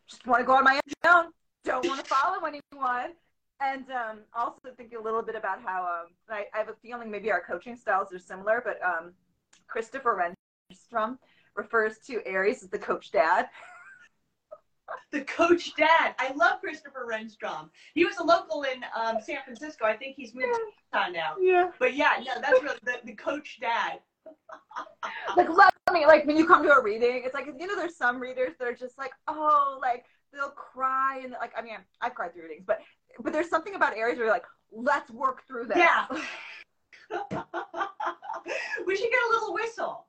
just 0.08 0.26
want 0.28 0.42
to 0.42 0.46
go 0.46 0.54
on 0.54 0.64
my 0.64 0.80
own, 1.06 1.26
don't 1.64 1.88
want 1.88 2.04
to 2.04 2.06
follow 2.06 2.46
anyone. 2.46 3.14
And 3.62 3.86
um, 3.90 4.20
also 4.36 4.70
think 4.76 4.94
a 4.94 5.02
little 5.02 5.22
bit 5.22 5.36
about 5.36 5.62
how 5.62 5.84
um, 5.84 6.12
I, 6.30 6.46
I 6.54 6.58
have 6.58 6.70
a 6.70 6.76
feeling 6.82 7.10
maybe 7.10 7.32
our 7.32 7.42
coaching 7.42 7.76
styles 7.76 8.12
are 8.14 8.20
similar, 8.20 8.62
but 8.64 8.80
um, 8.86 9.14
Christopher 9.68 10.34
Renstrom 10.72 11.18
refers 11.56 12.00
to 12.08 12.22
Aries 12.26 12.64
as 12.64 12.70
the 12.70 12.80
coach 12.80 13.12
dad. 13.12 13.48
the 15.12 15.22
coach 15.22 15.76
dad. 15.76 16.16
I 16.20 16.34
love 16.36 16.60
Christopher 16.62 17.08
Renstrom. 17.12 17.70
He 17.94 18.06
was 18.06 18.18
a 18.18 18.24
local 18.24 18.64
in 18.64 18.84
um, 18.96 19.18
San 19.22 19.38
Francisco. 19.44 19.86
I 19.86 19.96
think 19.96 20.16
he's 20.16 20.34
moved 20.34 20.48
yeah. 20.48 20.54
to 20.54 21.10
Utah 21.12 21.12
now. 21.12 21.36
Yeah. 21.40 21.72
But 21.80 21.96
yeah, 21.96 22.12
no, 22.26 22.42
that's 22.42 22.64
really 22.64 22.78
the, 22.84 23.00
the 23.06 23.14
coach 23.14 23.60
dad. 23.60 24.00
like 25.38 25.50
let 25.50 25.72
me 25.94 26.08
like 26.08 26.26
when 26.26 26.36
you 26.36 26.48
come 26.48 26.64
to 26.64 26.72
a 26.72 26.82
reading, 26.82 27.22
it's 27.24 27.36
like 27.36 27.46
you 27.46 27.68
know 27.68 27.76
there's 27.76 27.96
some 27.96 28.20
readers 28.20 28.54
that 28.58 28.68
are 28.68 28.74
just 28.74 28.98
like 28.98 29.12
oh 29.28 29.78
like 29.82 30.06
they'll 30.34 30.50
cry 30.50 31.22
and 31.24 31.36
like 31.40 31.54
I 31.56 31.62
mean 31.62 31.78
I've 32.02 32.16
cried 32.16 32.34
through 32.34 32.44
readings, 32.44 32.64
but 32.66 32.80
but 33.20 33.32
there's 33.32 33.50
something 33.50 33.76
about 33.76 33.96
Aries 33.96 34.18
where 34.18 34.26
you're 34.26 34.34
like 34.34 34.46
let's 34.72 35.12
work 35.12 35.46
through 35.48 35.66
this. 35.68 35.78
Yeah. 35.78 36.06
we 38.88 38.96
should 38.96 39.12
get 39.12 39.20
a 39.28 39.32
little 39.32 39.54
whistle. 39.54 40.08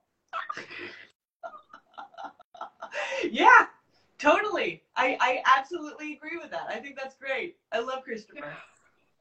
yeah, 3.30 3.66
Totally. 4.18 4.82
I, 4.96 5.16
I 5.20 5.42
absolutely 5.58 6.14
agree 6.14 6.38
with 6.38 6.50
that. 6.50 6.66
I 6.68 6.76
think 6.76 6.96
that's 6.96 7.16
great. 7.16 7.56
I 7.72 7.80
love 7.80 8.02
Christopher. 8.02 8.54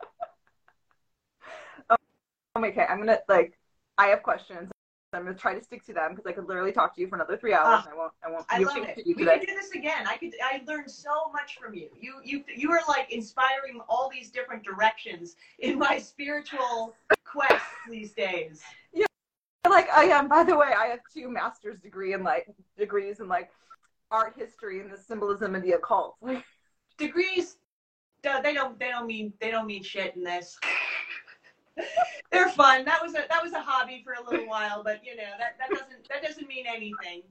oh, 1.89 1.95
okay. 2.57 2.85
I'm 2.89 2.99
gonna 2.99 3.19
like 3.27 3.57
I 3.97 4.07
have 4.07 4.23
questions. 4.23 4.71
I'm 5.13 5.23
gonna 5.23 5.35
try 5.35 5.53
to 5.53 5.63
stick 5.63 5.85
to 5.85 5.93
them 5.93 6.11
because 6.11 6.25
I 6.25 6.33
could 6.33 6.47
literally 6.47 6.71
talk 6.71 6.95
to 6.95 7.01
you 7.01 7.07
for 7.07 7.15
another 7.15 7.37
three 7.37 7.53
hours. 7.53 7.85
Uh, 7.85 7.91
I 7.91 7.95
won't. 7.95 8.11
I 8.25 8.31
won't. 8.31 8.45
I 8.49 8.59
love 8.59 8.77
it. 8.77 9.03
We 9.05 9.13
can 9.13 9.39
do 9.39 9.45
this 9.45 9.71
again. 9.71 10.07
I 10.07 10.17
could. 10.17 10.33
I 10.43 10.61
learned 10.67 10.91
so 10.91 11.29
much 11.31 11.57
from 11.57 11.73
you. 11.73 11.89
You. 11.99 12.19
You. 12.23 12.43
You 12.53 12.71
are 12.71 12.81
like 12.87 13.11
inspiring 13.11 13.81
all 13.87 14.09
these 14.09 14.29
different 14.29 14.63
directions 14.63 15.35
in 15.59 15.79
my 15.79 15.97
spiritual 15.99 16.95
quest 17.23 17.63
these 17.89 18.13
days. 18.13 18.61
Yeah. 18.93 19.05
Like 19.69 19.89
I 19.89 20.05
am. 20.05 20.27
By 20.27 20.43
the 20.43 20.55
way, 20.55 20.73
I 20.77 20.87
have 20.87 20.99
two 21.13 21.29
master's 21.29 21.79
degree 21.79 22.13
in 22.13 22.23
like 22.23 22.47
degrees 22.77 23.19
and 23.19 23.29
like 23.29 23.49
art 24.15 24.33
history 24.37 24.79
and 24.79 24.89
the 24.89 24.97
symbolism 24.97 25.55
of 25.55 25.61
the 25.61 25.73
occult. 25.73 26.15
Degrees, 26.97 27.57
they 28.23 28.53
don't 28.53 28.79
they 28.79 28.89
don't 28.89 29.05
mean 29.05 29.33
they 29.41 29.51
don't 29.51 29.67
mean 29.67 29.83
shit 29.83 30.15
in 30.15 30.23
this. 30.23 30.57
They're 32.31 32.49
fun. 32.49 32.85
That 32.85 33.03
was 33.03 33.13
a 33.13 33.25
that 33.29 33.43
was 33.43 33.51
a 33.51 33.61
hobby 33.61 34.01
for 34.03 34.13
a 34.13 34.29
little 34.29 34.47
while, 34.47 34.81
but 34.83 35.01
you 35.05 35.15
know 35.15 35.23
that, 35.37 35.57
that 35.59 35.69
doesn't 35.69 36.07
that 36.09 36.23
doesn't 36.23 36.47
mean 36.47 36.65
anything 36.65 37.23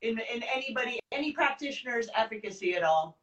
in 0.00 0.18
in 0.34 0.42
anybody 0.42 0.98
any 1.12 1.32
practitioner's 1.32 2.08
efficacy 2.16 2.74
at 2.74 2.82
all. 2.82 3.18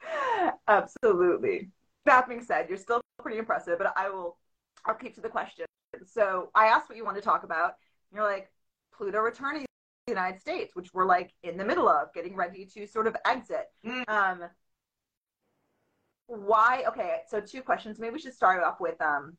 Absolutely. 0.68 1.70
That 2.04 2.28
being 2.28 2.42
said, 2.42 2.66
you're 2.68 2.78
still 2.78 3.00
pretty 3.20 3.38
impressive, 3.38 3.78
but 3.78 3.92
I 3.96 4.10
will 4.10 4.36
I'll 4.84 4.94
keep 4.94 5.14
to 5.14 5.20
the 5.20 5.28
question. 5.28 5.66
So 6.04 6.50
I 6.54 6.66
asked 6.66 6.88
what 6.88 6.98
you 6.98 7.04
want 7.04 7.16
to 7.16 7.22
talk 7.22 7.44
about. 7.44 7.74
You're 8.12 8.24
like 8.24 8.50
Pluto 8.92 9.20
returning 9.20 9.67
the 10.08 10.14
United 10.14 10.40
States, 10.40 10.74
which 10.74 10.92
we're 10.94 11.04
like 11.04 11.32
in 11.42 11.56
the 11.56 11.64
middle 11.64 11.88
of 11.88 12.12
getting 12.14 12.34
ready 12.34 12.64
to 12.64 12.86
sort 12.86 13.06
of 13.06 13.16
exit. 13.26 13.68
Mm. 13.86 14.08
Um, 14.08 14.42
why? 16.26 16.84
Okay, 16.88 17.18
so 17.28 17.40
two 17.40 17.62
questions. 17.62 17.98
Maybe 17.98 18.14
we 18.14 18.18
should 18.18 18.34
start 18.34 18.62
off 18.62 18.80
with 18.80 19.00
um, 19.00 19.36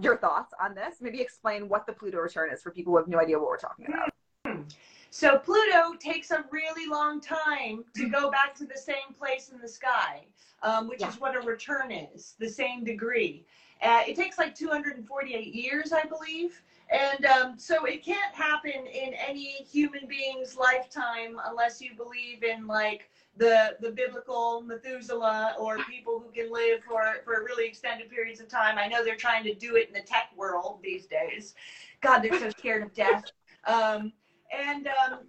your 0.00 0.16
thoughts 0.16 0.52
on 0.62 0.74
this. 0.74 0.96
Maybe 1.00 1.20
explain 1.20 1.68
what 1.68 1.86
the 1.86 1.92
Pluto 1.92 2.18
return 2.18 2.50
is 2.52 2.62
for 2.62 2.70
people 2.70 2.92
who 2.92 2.98
have 2.98 3.08
no 3.08 3.18
idea 3.18 3.38
what 3.38 3.48
we're 3.48 3.58
talking 3.58 3.86
about. 3.86 4.10
Hmm. 4.46 4.62
So 5.10 5.38
Pluto 5.38 5.96
takes 5.98 6.30
a 6.30 6.44
really 6.50 6.88
long 6.88 7.20
time 7.20 7.84
to 7.96 8.08
go 8.08 8.30
back 8.30 8.54
to 8.56 8.64
the 8.64 8.78
same 8.78 9.14
place 9.18 9.50
in 9.52 9.60
the 9.60 9.68
sky, 9.68 10.22
um, 10.62 10.88
which 10.88 11.00
yeah. 11.00 11.08
is 11.08 11.20
what 11.20 11.34
a 11.34 11.40
return 11.40 11.90
is, 11.90 12.34
the 12.38 12.48
same 12.48 12.84
degree. 12.84 13.44
Uh, 13.82 14.02
it 14.06 14.14
takes 14.14 14.38
like 14.38 14.54
248 14.54 15.54
years, 15.54 15.92
I 15.92 16.04
believe. 16.04 16.62
And 16.90 17.24
um, 17.26 17.54
so 17.56 17.84
it 17.84 18.04
can't 18.04 18.34
happen 18.34 18.72
in 18.72 19.14
any 19.14 19.64
human 19.70 20.06
being's 20.08 20.56
lifetime 20.56 21.36
unless 21.46 21.80
you 21.80 21.90
believe 21.96 22.42
in 22.42 22.66
like 22.66 23.10
the 23.36 23.76
the 23.80 23.92
biblical 23.92 24.62
Methuselah 24.62 25.54
or 25.58 25.78
people 25.88 26.18
who 26.18 26.32
can 26.32 26.52
live 26.52 26.80
for, 26.82 27.04
for 27.24 27.44
really 27.44 27.68
extended 27.68 28.10
periods 28.10 28.40
of 28.40 28.48
time. 28.48 28.76
I 28.76 28.88
know 28.88 29.04
they're 29.04 29.14
trying 29.14 29.44
to 29.44 29.54
do 29.54 29.76
it 29.76 29.86
in 29.88 29.94
the 29.94 30.00
tech 30.00 30.30
world 30.36 30.80
these 30.82 31.06
days. 31.06 31.54
God, 32.00 32.20
they're 32.20 32.38
so 32.38 32.50
scared 32.50 32.82
of 32.82 32.92
death. 32.92 33.24
Um, 33.66 34.12
and 34.52 34.88
um, 34.88 35.20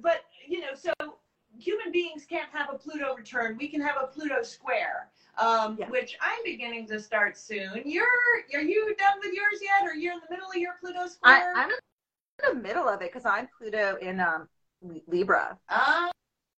but 0.00 0.24
you 0.48 0.60
know, 0.60 0.74
so 0.74 0.92
human 1.58 1.92
beings 1.92 2.24
can't 2.24 2.48
have 2.52 2.68
a 2.72 2.78
Pluto 2.78 3.14
return. 3.14 3.56
We 3.58 3.68
can 3.68 3.80
have 3.80 3.96
a 4.02 4.06
Pluto 4.06 4.42
square 4.42 5.10
um, 5.38 5.76
yeah. 5.78 5.88
which 5.88 6.16
I'm 6.20 6.42
beginning 6.44 6.86
to 6.88 7.00
start 7.00 7.36
soon. 7.36 7.82
You're 7.84 8.06
are 8.54 8.60
you 8.60 8.94
done 8.96 9.18
with 9.22 9.32
yours 9.32 9.60
yet, 9.62 9.88
or 9.88 9.94
you're 9.94 10.14
in 10.14 10.20
the 10.20 10.34
middle 10.34 10.48
of 10.48 10.56
your 10.56 10.74
Pluto 10.80 11.06
square? 11.06 11.52
I, 11.56 11.64
am 11.64 11.70
in 11.70 11.76
the 12.56 12.62
middle 12.62 12.88
of 12.88 13.02
it 13.02 13.12
because 13.12 13.26
I'm 13.26 13.48
Pluto 13.58 13.96
in 14.00 14.20
um, 14.20 14.48
Libra. 15.06 15.58
Ah. 15.68 16.10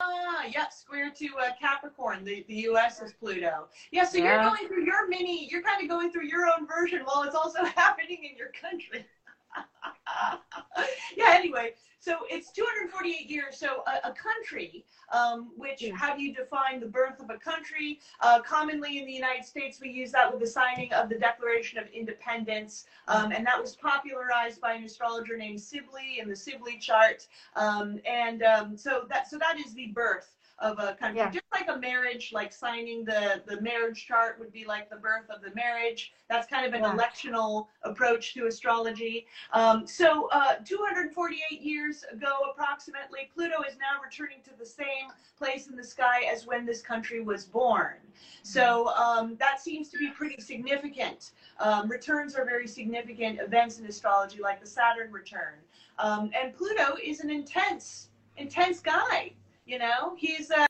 Uh, 0.01 0.49
yep, 0.53 0.73
square 0.73 1.11
to 1.17 1.29
uh, 1.41 1.51
Capricorn. 1.59 2.25
The, 2.25 2.45
the 2.49 2.55
U.S. 2.55 3.01
is 3.01 3.13
Pluto. 3.13 3.69
Yeah, 3.93 4.05
so 4.05 4.19
yeah. 4.19 4.25
you're 4.25 4.51
going 4.51 4.69
through 4.69 4.85
your 4.85 5.09
mini. 5.09 5.49
You're 5.51 5.63
kind 5.63 5.83
of 5.83 5.89
going 5.89 6.11
through 6.11 6.27
your 6.27 6.47
own 6.47 6.67
version 6.67 7.03
while 7.05 7.23
it's 7.23 7.37
also 7.37 7.65
happening 7.77 8.29
in 8.29 8.37
your 8.37 8.51
country. 8.61 9.07
yeah. 11.17 11.33
Anyway, 11.35 11.75
so 12.01 12.19
it's 12.29 12.53
248 12.53 13.31
years. 13.31 13.59
So 13.59 13.83
a, 13.87 14.11
a 14.11 14.13
country, 14.13 14.85
um, 15.13 15.53
which 15.57 15.83
yeah. 15.83 15.95
how 15.95 16.15
do 16.15 16.23
you 16.23 16.35
define 16.35 16.81
the 16.81 16.87
birth 16.87 17.21
of 17.21 17.31
a 17.31 17.39
country? 17.39 18.01
Uh, 18.21 18.41
commonly 18.43 18.99
in 18.99 19.07
the 19.07 19.13
United 19.13 19.45
States, 19.45 19.81
we 19.81 19.91
use 19.91 20.13
that 20.13 20.31
with 20.31 20.41
the 20.41 20.47
signing 20.47 20.93
of 20.93 21.09
the 21.09 21.19
Declaration 21.19 21.79
of 21.79 21.87
Independence, 21.89 22.87
um, 23.09 23.33
and 23.33 23.47
that 23.47 23.61
was 23.61 23.77
popularized 23.77 24.61
by 24.61 24.75
an 24.75 24.85
astrologer 24.85 25.37
named 25.37 25.61
Sibly 25.61 26.19
in 26.21 26.29
the 26.29 26.37
Sibly 26.37 26.79
chart. 26.79 27.27
Um, 27.57 28.01
and 28.07 28.43
um, 28.43 28.77
so 28.77 29.07
that 29.09 29.29
so 29.29 29.39
that 29.39 29.59
is 29.59 29.75
the 29.75 29.87
birth 29.87 30.35
of 30.61 30.79
a 30.79 30.95
country, 30.95 31.19
Yeah. 31.19 31.31
just 31.31 31.45
like 31.53 31.69
a 31.69 31.77
marriage, 31.77 32.33
like 32.33 32.53
signing 32.53 33.05
the 33.05 33.43
the 33.47 33.61
marriage 33.61 34.07
chart 34.07 34.39
would 34.39 34.53
be 34.53 34.65
like 34.65 34.89
the 34.89 34.97
birth 34.97 35.29
of 35.29 35.43
the 35.43 35.53
marriage. 35.55 36.13
That's 36.29 36.47
kind 36.47 36.65
of 36.65 36.75
an 36.75 36.83
Yeah. 36.83 36.95
electional 36.95 37.69
approach 37.83 38.35
to 38.35 38.47
astrology. 38.47 39.27
Um, 39.53 39.87
so, 39.87 40.29
uh, 40.31 40.57
248 40.65 41.61
years 41.61 42.05
ago, 42.05 42.51
approximately, 42.51 43.31
Pluto 43.35 43.63
is 43.63 43.77
now 43.79 44.01
returning 44.03 44.43
to 44.43 44.55
the 44.57 44.67
same 44.67 45.13
place 45.37 45.67
in 45.67 45.77
the 45.77 45.85
sky 45.85 46.23
as 46.23 46.47
when 46.47 46.65
this 46.65 46.81
country 46.81 47.21
was 47.21 47.45
born. 47.45 47.97
So 48.43 48.89
um, 48.95 49.37
that 49.37 49.61
seems 49.61 49.89
to 49.91 49.99
be 49.99 50.09
pretty 50.11 50.41
significant. 50.41 51.33
Um, 51.59 51.89
returns 51.89 52.37
are 52.37 52.45
very 52.45 52.69
significant 52.69 53.41
events 53.41 53.79
in 53.79 53.87
astrology, 53.87 54.41
like 54.41 54.61
the 54.61 54.67
Saturn 54.67 55.11
return. 55.11 55.55
Um, 55.99 56.31
and 56.41 56.55
Pluto 56.55 56.97
is 57.03 57.21
an 57.21 57.31
intense, 57.31 58.11
intense 58.37 58.81
guy. 58.81 59.33
You 59.67 59.79
know, 59.79 60.15
he's 60.17 60.51
a 60.51 60.67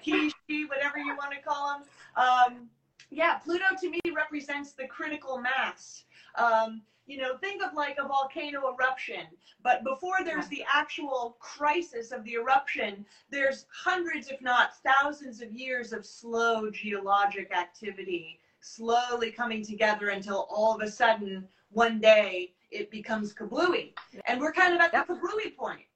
he, 0.00 0.30
she, 0.48 0.64
whatever 0.66 0.98
you 0.98 1.16
want 1.16 1.32
to 1.32 1.40
call 1.40 1.76
him. 1.76 1.82
Um, 2.16 2.68
yeah, 3.10 3.38
Pluto 3.38 3.64
to 3.80 3.90
me 3.90 4.00
represents 4.14 4.72
the 4.72 4.86
critical 4.86 5.38
mass. 5.38 6.04
Um, 6.34 6.82
you 7.06 7.18
know, 7.18 7.36
think 7.38 7.62
of 7.62 7.72
like 7.74 7.96
a 8.02 8.06
volcano 8.06 8.74
eruption, 8.74 9.26
but 9.62 9.84
before 9.84 10.24
there's 10.24 10.48
the 10.48 10.64
actual 10.70 11.36
crisis 11.38 12.10
of 12.10 12.24
the 12.24 12.34
eruption, 12.34 13.06
there's 13.30 13.66
hundreds, 13.72 14.28
if 14.28 14.42
not 14.42 14.72
thousands, 14.84 15.40
of 15.40 15.52
years 15.52 15.92
of 15.92 16.04
slow 16.04 16.68
geologic 16.70 17.52
activity, 17.56 18.40
slowly 18.60 19.30
coming 19.30 19.64
together 19.64 20.08
until 20.08 20.48
all 20.50 20.74
of 20.74 20.82
a 20.82 20.90
sudden, 20.90 21.46
one 21.70 22.00
day, 22.00 22.52
it 22.72 22.90
becomes 22.90 23.32
kablooey. 23.32 23.92
And 24.26 24.40
we're 24.40 24.52
kind 24.52 24.74
of 24.74 24.80
at 24.80 24.92
Yep. 24.92 25.06
the 25.06 25.14
kablooey 25.14 25.56
point. 25.56 25.86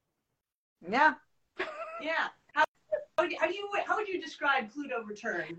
Yeah. 0.88 1.14
Yeah. 2.02 2.28
How, 2.52 2.64
how, 3.16 3.24
do 3.24 3.30
you, 3.30 3.38
how 3.38 3.46
do 3.46 3.54
you 3.54 3.68
how 3.86 3.96
would 3.96 4.08
you 4.08 4.20
describe 4.20 4.72
Pluto 4.72 5.02
return? 5.06 5.58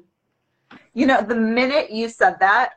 You 0.93 1.05
know, 1.05 1.21
the 1.21 1.35
minute 1.35 1.91
you 1.91 2.09
said 2.09 2.37
that, 2.39 2.73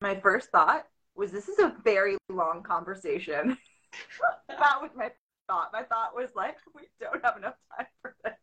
my 0.00 0.14
first 0.16 0.50
thought 0.50 0.86
was 1.14 1.32
this 1.32 1.48
is 1.48 1.58
a 1.58 1.74
very 1.82 2.16
long 2.28 2.62
conversation. 2.62 3.56
that 4.48 4.80
was 4.80 4.90
my 4.96 5.10
thought. 5.48 5.70
My 5.72 5.82
thought 5.82 6.14
was 6.14 6.30
like, 6.34 6.56
we 6.74 6.82
don't 7.00 7.24
have 7.24 7.36
enough 7.36 7.54
time 7.76 7.86
for 8.02 8.14
this. 8.24 8.34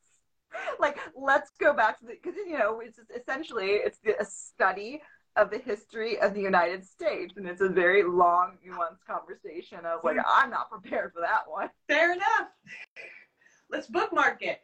Like, 0.79 0.97
let's 1.15 1.51
go 1.59 1.73
back 1.73 1.99
to 1.99 2.05
the 2.05 2.13
because 2.13 2.35
you 2.35 2.57
know 2.57 2.79
it's 2.79 2.99
essentially 3.15 3.71
it's 3.71 3.99
the, 4.03 4.19
a 4.21 4.25
study 4.25 5.01
of 5.35 5.49
the 5.49 5.57
history 5.57 6.19
of 6.19 6.33
the 6.33 6.41
United 6.41 6.85
States, 6.85 7.33
and 7.37 7.47
it's 7.47 7.61
a 7.61 7.69
very 7.69 8.03
long, 8.03 8.57
nuanced 8.65 9.03
conversation. 9.07 9.79
I 9.83 9.95
was 9.95 10.03
like, 10.03 10.17
hmm. 10.17 10.21
I'm 10.27 10.51
not 10.51 10.69
prepared 10.69 11.11
for 11.13 11.21
that 11.21 11.43
one. 11.47 11.69
Fair 11.87 12.13
enough. 12.13 12.49
Let's 13.73 13.87
bookmark 13.87 14.43
it. 14.43 14.61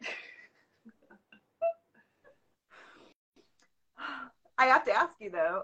I 4.56 4.66
have 4.66 4.84
to 4.84 4.92
ask 4.92 5.14
you 5.18 5.30
though. 5.30 5.62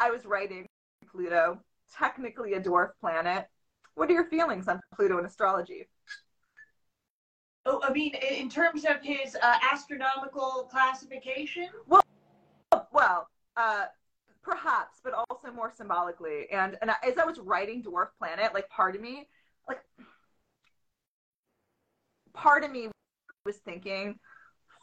I 0.00 0.10
was 0.10 0.26
writing 0.26 0.66
Pluto, 1.08 1.60
technically 1.96 2.54
a 2.54 2.60
dwarf 2.60 2.90
planet. 3.00 3.46
What 3.94 4.10
are 4.10 4.14
your 4.14 4.24
feelings 4.24 4.66
on 4.66 4.80
Pluto 4.92 5.18
in 5.18 5.26
astrology? 5.26 5.86
Oh, 7.66 7.80
I 7.84 7.92
mean, 7.92 8.14
in 8.16 8.50
terms 8.50 8.84
of 8.84 8.96
his 9.00 9.36
uh, 9.40 9.58
astronomical 9.70 10.66
classification. 10.72 11.68
Well, 12.92 13.28
uh, 13.56 13.84
perhaps, 14.42 14.98
but 15.04 15.12
also 15.12 15.52
more 15.54 15.70
symbolically. 15.70 16.50
And 16.50 16.76
and 16.82 16.90
as 17.04 17.16
I 17.16 17.24
was 17.24 17.38
writing 17.38 17.80
dwarf 17.80 18.08
planet, 18.18 18.54
like 18.54 18.68
part 18.70 18.96
of 18.96 19.02
me, 19.02 19.28
like 19.68 19.78
part 22.32 22.64
of 22.64 22.70
me 22.70 22.88
was 23.44 23.56
thinking, 23.56 24.18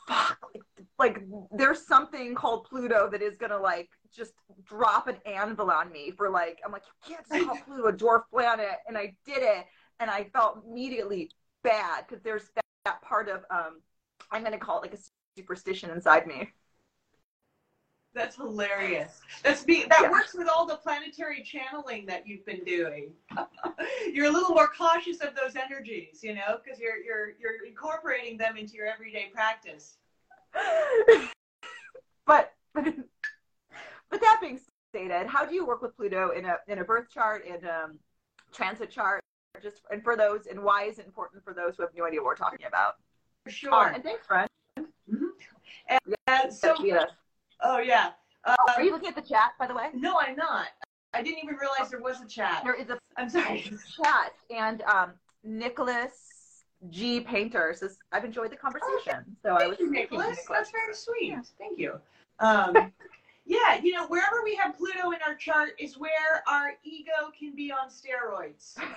fuck, 0.08 0.40
like, 0.54 0.64
like 0.98 1.24
there's 1.52 1.86
something 1.86 2.34
called 2.36 2.66
Pluto 2.66 3.10
that 3.12 3.22
is 3.22 3.36
gonna 3.38 3.58
like 3.58 3.90
just 4.14 4.34
drop 4.64 5.08
an 5.08 5.18
anvil 5.26 5.70
on 5.70 5.92
me 5.92 6.12
for 6.12 6.30
like 6.30 6.60
I'm 6.66 6.72
like 6.72 6.84
you 6.88 7.16
can't 7.16 7.28
just 7.28 7.46
call 7.46 7.58
Pluto 7.66 7.88
a 7.88 7.94
dwarf 7.94 8.24
planet, 8.32 8.78
and 8.88 8.98
I 8.98 9.16
did 9.26 9.40
it, 9.40 9.66
and 10.00 10.10
I 10.10 10.26
felt 10.34 10.64
immediately 10.68 11.32
bad 11.64 12.06
because 12.08 12.24
there's 12.24 12.50
that, 12.56 12.64
that 12.86 13.02
part 13.02 13.30
of 13.30 13.44
um 13.50 13.82
I'm 14.32 14.44
gonna 14.44 14.58
call 14.58 14.82
it 14.82 14.92
like 14.92 14.94
a 14.94 15.04
superstition 15.38 15.90
inside 15.90 16.28
me. 16.28 16.50
That's 18.18 18.36
hilarious. 18.36 19.22
That's 19.44 19.64
be 19.64 19.86
that 19.86 20.02
Yeah. 20.02 20.12
works 20.12 20.34
with 20.34 20.48
all 20.50 20.66
the 20.66 20.78
planetary 20.78 21.44
channeling 21.44 22.08
that 22.08 22.28
you've 22.28 22.44
been 22.46 22.64
doing. 22.64 23.14
you're 24.12 24.26
a 24.26 24.32
little 24.32 24.56
more 24.56 24.68
cautious 24.68 25.20
of 25.22 25.36
those 25.36 25.56
energies, 25.56 26.24
you 26.24 26.34
know, 26.34 26.60
because 26.64 26.80
you're 26.80 26.98
you're 26.98 27.34
you're 27.40 27.64
incorporating 27.68 28.36
them 28.36 28.58
into 28.58 28.74
your 28.74 28.88
everyday 28.88 29.30
practice. 29.32 29.98
but 32.26 32.54
but 32.74 32.86
but 34.10 34.20
that 34.22 34.40
being 34.42 34.60
stated, 34.92 35.28
how 35.28 35.46
do 35.46 35.54
you 35.54 35.64
work 35.64 35.84
with 35.84 35.96
Pluto 35.96 36.32
in 36.32 36.46
a 36.46 36.56
in 36.68 36.80
a 36.80 36.84
birth 36.84 37.12
chart 37.12 37.46
and 37.48 37.66
um, 37.68 38.00
transit 38.52 38.90
chart? 38.90 39.22
Just 39.62 39.84
and 39.92 40.04
for 40.04 40.16
those, 40.16 40.48
and 40.48 40.64
why 40.64 40.84
is 40.86 40.98
it 40.98 41.06
important 41.06 41.44
for 41.44 41.54
those 41.54 41.76
who 41.78 41.84
have 41.84 41.92
no 41.96 42.06
idea 42.06 42.20
what 42.20 42.26
we're 42.26 42.36
talking 42.36 42.66
about? 42.68 42.96
For 43.44 43.50
Oh, 43.50 43.52
sure. 43.52 43.88
and 43.94 44.04
thanks, 44.04 44.26
friend. 44.26 44.50
and 44.76 46.00
Uh, 46.28 46.50
so, 46.50 46.76
Yes. 46.84 47.12
Oh 47.62 47.80
yeah. 47.80 48.12
Uh, 48.44 48.56
Are 48.76 48.82
you 48.82 48.92
looking 48.92 49.10
at 49.10 49.16
the 49.16 49.22
chat, 49.22 49.52
by 49.60 49.68
the 49.68 49.76
way? 49.76 49.90
no, 49.94 50.18
I'm 50.20 50.36
not. 50.36 50.68
I 51.14 51.22
didn't 51.22 51.44
even 51.44 51.56
realize 51.56 51.90
there 51.90 52.02
was 52.02 52.22
a 52.22 52.28
chat. 52.28 52.62
There 52.64 52.76
is 52.76 52.90
a 52.90 53.00
I'm 53.18 53.30
sorry. 53.30 53.62
chat, 54.04 54.34
and 54.50 54.82
um, 54.84 55.12
Nicholas 55.44 56.64
G. 56.90 57.22
Painter 57.22 57.74
says, 57.76 57.98
"I've 58.12 58.26
enjoyed 58.26 58.52
the 58.52 58.58
conversation." 58.58 59.24
So 59.44 59.56
I 59.56 59.68
was 59.68 59.80
you, 59.80 59.92
thinking, 59.92 60.20
Nicholas. 60.20 60.40
That's 60.50 60.72
very 60.72 60.94
sweet. 60.94 61.30
Yeah. 61.30 61.42
Thank 61.58 61.80
you. 61.80 62.00
Um, 62.40 62.76
yeah, 63.46 63.80
you 63.82 63.94
know, 63.94 64.08
wherever 64.08 64.44
we 64.44 64.56
have 64.56 64.78
Pluto 64.78 65.12
in 65.12 65.20
our 65.26 65.36
chart 65.36 65.72
is 65.80 65.98
where 65.98 66.44
our 66.48 66.74
ego 66.84 67.32
can 67.38 67.56
be 67.56 67.72
on 67.72 67.90
steroids. 67.90 68.78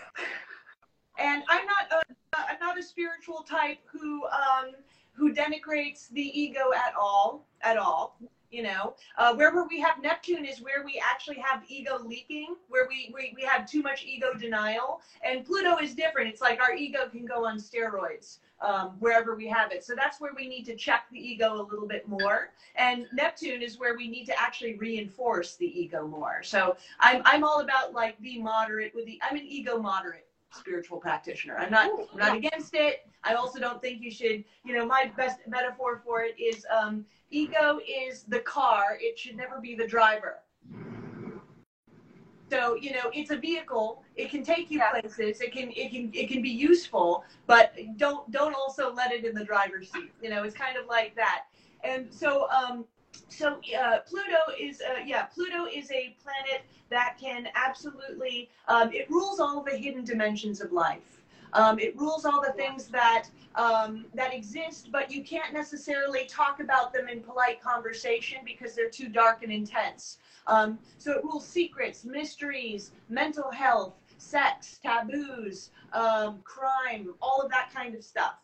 And 1.19 1.43
I'm 1.51 1.67
not 1.67 1.93
a, 1.93 2.39
I'm 2.39 2.59
not 2.61 2.79
a 2.79 2.83
spiritual 2.83 3.43
type 3.43 3.79
who 3.85 4.25
um, 4.27 4.73
who 5.13 5.35
denigrates 5.35 6.09
the 6.09 6.23
ego 6.23 6.71
at 6.75 6.95
all, 6.99 7.47
at 7.61 7.77
all. 7.77 8.19
You 8.51 8.65
know, 8.65 8.95
uh, 9.17 9.35
wherever 9.35 9.65
we 9.65 9.79
have 9.81 10.03
Neptune 10.03 10.45
is 10.45 10.61
where 10.61 10.85
we 10.85 11.01
actually 11.09 11.39
have 11.39 11.63
ego 11.69 11.99
leaking, 12.05 12.57
where 12.69 12.89
we, 12.89 13.13
we, 13.15 13.33
we 13.37 13.43
have 13.43 13.71
too 13.71 13.81
much 13.81 14.05
ego 14.05 14.35
denial. 14.35 15.03
And 15.25 15.45
Pluto 15.45 15.77
is 15.77 15.95
different. 15.95 16.29
It's 16.29 16.41
like 16.41 16.61
our 16.61 16.75
ego 16.75 17.09
can 17.09 17.27
go 17.27 17.47
on 17.47 17.59
steroids 17.59 18.39
um, 18.61 18.97
wherever 18.99 19.35
we 19.37 19.47
have 19.49 19.73
it. 19.73 19.85
So 19.85 19.95
that's 19.95 20.21
where 20.21 20.33
we 20.35 20.49
need 20.49 20.65
to 20.67 20.75
check 20.75 21.05
the 21.13 21.19
ego 21.19 21.55
a 21.55 21.63
little 21.63 21.87
bit 21.87 22.09
more. 22.09 22.51
And 22.77 23.07
Neptune 23.13 23.63
is 23.63 23.79
where 23.79 23.97
we 23.97 24.09
need 24.09 24.27
to 24.27 24.41
actually 24.41 24.75
reinforce 24.75 25.57
the 25.57 25.67
ego 25.67 26.07
more. 26.07 26.43
So 26.43 26.77
I'm, 26.99 27.23
I'm 27.25 27.45
all 27.45 27.61
about 27.61 27.93
like 27.93 28.21
be 28.21 28.41
moderate 28.41 28.95
with 28.95 29.07
the, 29.07 29.21
I'm 29.23 29.37
an 29.37 29.47
ego 29.47 29.79
moderate 29.79 30.27
spiritual 30.53 30.99
practitioner. 30.99 31.57
I'm 31.57 31.71
not, 31.71 31.91
I'm 32.13 32.19
not 32.19 32.37
against 32.37 32.75
it. 32.75 33.07
I 33.23 33.35
also 33.35 33.59
don't 33.61 33.81
think 33.81 34.01
you 34.03 34.11
should, 34.11 34.45
you 34.65 34.75
know, 34.75 34.87
my 34.87 35.11
best 35.17 35.39
metaphor 35.47 36.01
for 36.05 36.23
it 36.23 36.39
is 36.41 36.67
um, 36.71 37.05
ego 37.31 37.81
is 37.87 38.25
the 38.25 38.41
car. 38.41 38.99
It 39.01 39.19
should 39.19 39.37
never 39.37 39.61
be 39.61 39.75
the 39.75 39.87
driver. 39.87 40.39
So 42.51 42.75
you 42.75 42.91
know, 42.93 43.11
it's 43.15 43.31
a 43.31 43.37
vehicle. 43.37 44.03
It 44.17 44.29
can 44.29 44.43
take 44.43 44.71
you 44.71 44.79
Yeah. 44.79 44.91
places. 45.01 45.41
It 45.41 45.53
can 45.53 45.71
it 45.71 45.93
can 45.93 46.11
it 46.13 46.29
can 46.29 46.43
be 46.43 46.51
useful, 46.51 47.25
but 47.47 47.73
don't 47.97 48.29
don't 48.33 48.55
also 48.55 48.93
let 48.93 49.13
it 49.13 49.25
in 49.25 49.35
the 49.35 49.45
driver's 49.45 49.91
seat. 49.93 50.13
You 50.21 50.31
know, 50.31 50.43
it's 50.43 50.57
kind 50.57 50.77
of 50.77 50.87
like 50.87 51.15
that. 51.15 51.45
And 51.85 52.13
so 52.13 52.49
um, 52.51 52.85
so 53.29 53.61
uh, 53.79 53.99
Pluto 54.07 54.53
is 54.59 54.81
uh, 54.81 55.01
yeah 55.05 55.25
Pluto 55.25 55.67
is 55.67 55.91
a 55.91 56.17
planet 56.23 56.63
that 56.91 57.17
can 57.21 57.49
absolutely 57.55 58.51
um, 58.69 58.93
it 58.93 59.09
rules 59.11 59.41
all 59.41 59.63
the 59.63 59.77
hidden 59.77 60.05
dimensions 60.05 60.61
of 60.61 60.73
life. 60.73 61.21
Um, 61.53 61.81
it 61.81 61.99
rules 61.99 62.25
all 62.25 62.41
the 62.41 62.53
things 62.53 62.87
that 62.89 63.25
um, 63.57 64.07
that 64.15 64.33
exist, 64.33 64.91
but 64.93 65.11
you 65.11 65.25
can't 65.25 65.53
necessarily 65.53 66.25
talk 66.27 66.61
about 66.61 66.93
them 66.93 67.09
in 67.09 67.21
polite 67.21 67.61
conversation 67.61 68.39
because 68.45 68.75
they're 68.75 68.89
too 68.89 69.09
dark 69.09 69.43
and 69.43 69.53
intense. 69.53 70.19
Um, 70.47 70.79
so 70.99 71.13
it 71.13 71.25
rules 71.25 71.47
secrets, 71.47 72.05
mysteries, 72.05 72.93
mental 73.09 73.51
health, 73.51 73.95
sex, 74.19 74.79
taboos, 74.83 75.71
um, 75.93 76.41
crime, 76.45 77.15
all 77.21 77.41
of 77.41 77.51
that 77.51 77.71
kind 77.75 77.95
of 77.95 78.05
stuff. 78.05 78.37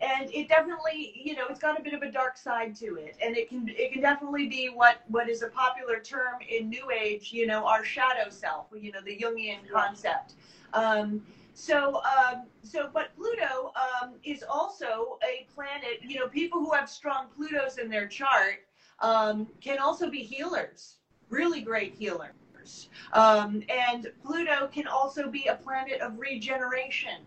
And 0.00 0.30
it 0.32 0.48
definitely, 0.48 1.20
you 1.24 1.34
know, 1.34 1.46
it's 1.50 1.58
got 1.58 1.78
a 1.78 1.82
bit 1.82 1.92
of 1.92 2.02
a 2.02 2.10
dark 2.10 2.36
side 2.36 2.76
to 2.76 2.96
it, 2.96 3.16
and 3.20 3.36
it 3.36 3.48
can 3.48 3.68
it 3.68 3.92
can 3.92 4.00
definitely 4.00 4.48
be 4.48 4.68
what 4.68 5.00
what 5.08 5.28
is 5.28 5.42
a 5.42 5.48
popular 5.48 5.98
term 5.98 6.34
in 6.48 6.68
New 6.68 6.90
Age, 6.90 7.32
you 7.32 7.46
know, 7.46 7.66
our 7.66 7.84
shadow 7.84 8.30
self, 8.30 8.66
you 8.80 8.92
know, 8.92 9.00
the 9.04 9.16
Jungian 9.16 9.68
concept. 9.72 10.34
Um, 10.72 11.22
so, 11.54 12.00
um, 12.04 12.44
so, 12.62 12.88
but 12.94 13.08
Pluto 13.16 13.72
um, 13.74 14.14
is 14.22 14.44
also 14.48 15.18
a 15.24 15.46
planet. 15.52 15.98
You 16.02 16.20
know, 16.20 16.28
people 16.28 16.60
who 16.60 16.72
have 16.72 16.88
strong 16.88 17.26
Plutos 17.36 17.78
in 17.78 17.90
their 17.90 18.06
chart 18.06 18.66
um, 19.00 19.48
can 19.60 19.78
also 19.78 20.08
be 20.08 20.22
healers, 20.22 20.98
really 21.30 21.60
great 21.60 21.94
healers. 21.94 22.88
Um, 23.12 23.62
and 23.68 24.12
Pluto 24.24 24.68
can 24.68 24.86
also 24.86 25.28
be 25.28 25.46
a 25.46 25.56
planet 25.56 26.00
of 26.00 26.18
regeneration. 26.18 27.22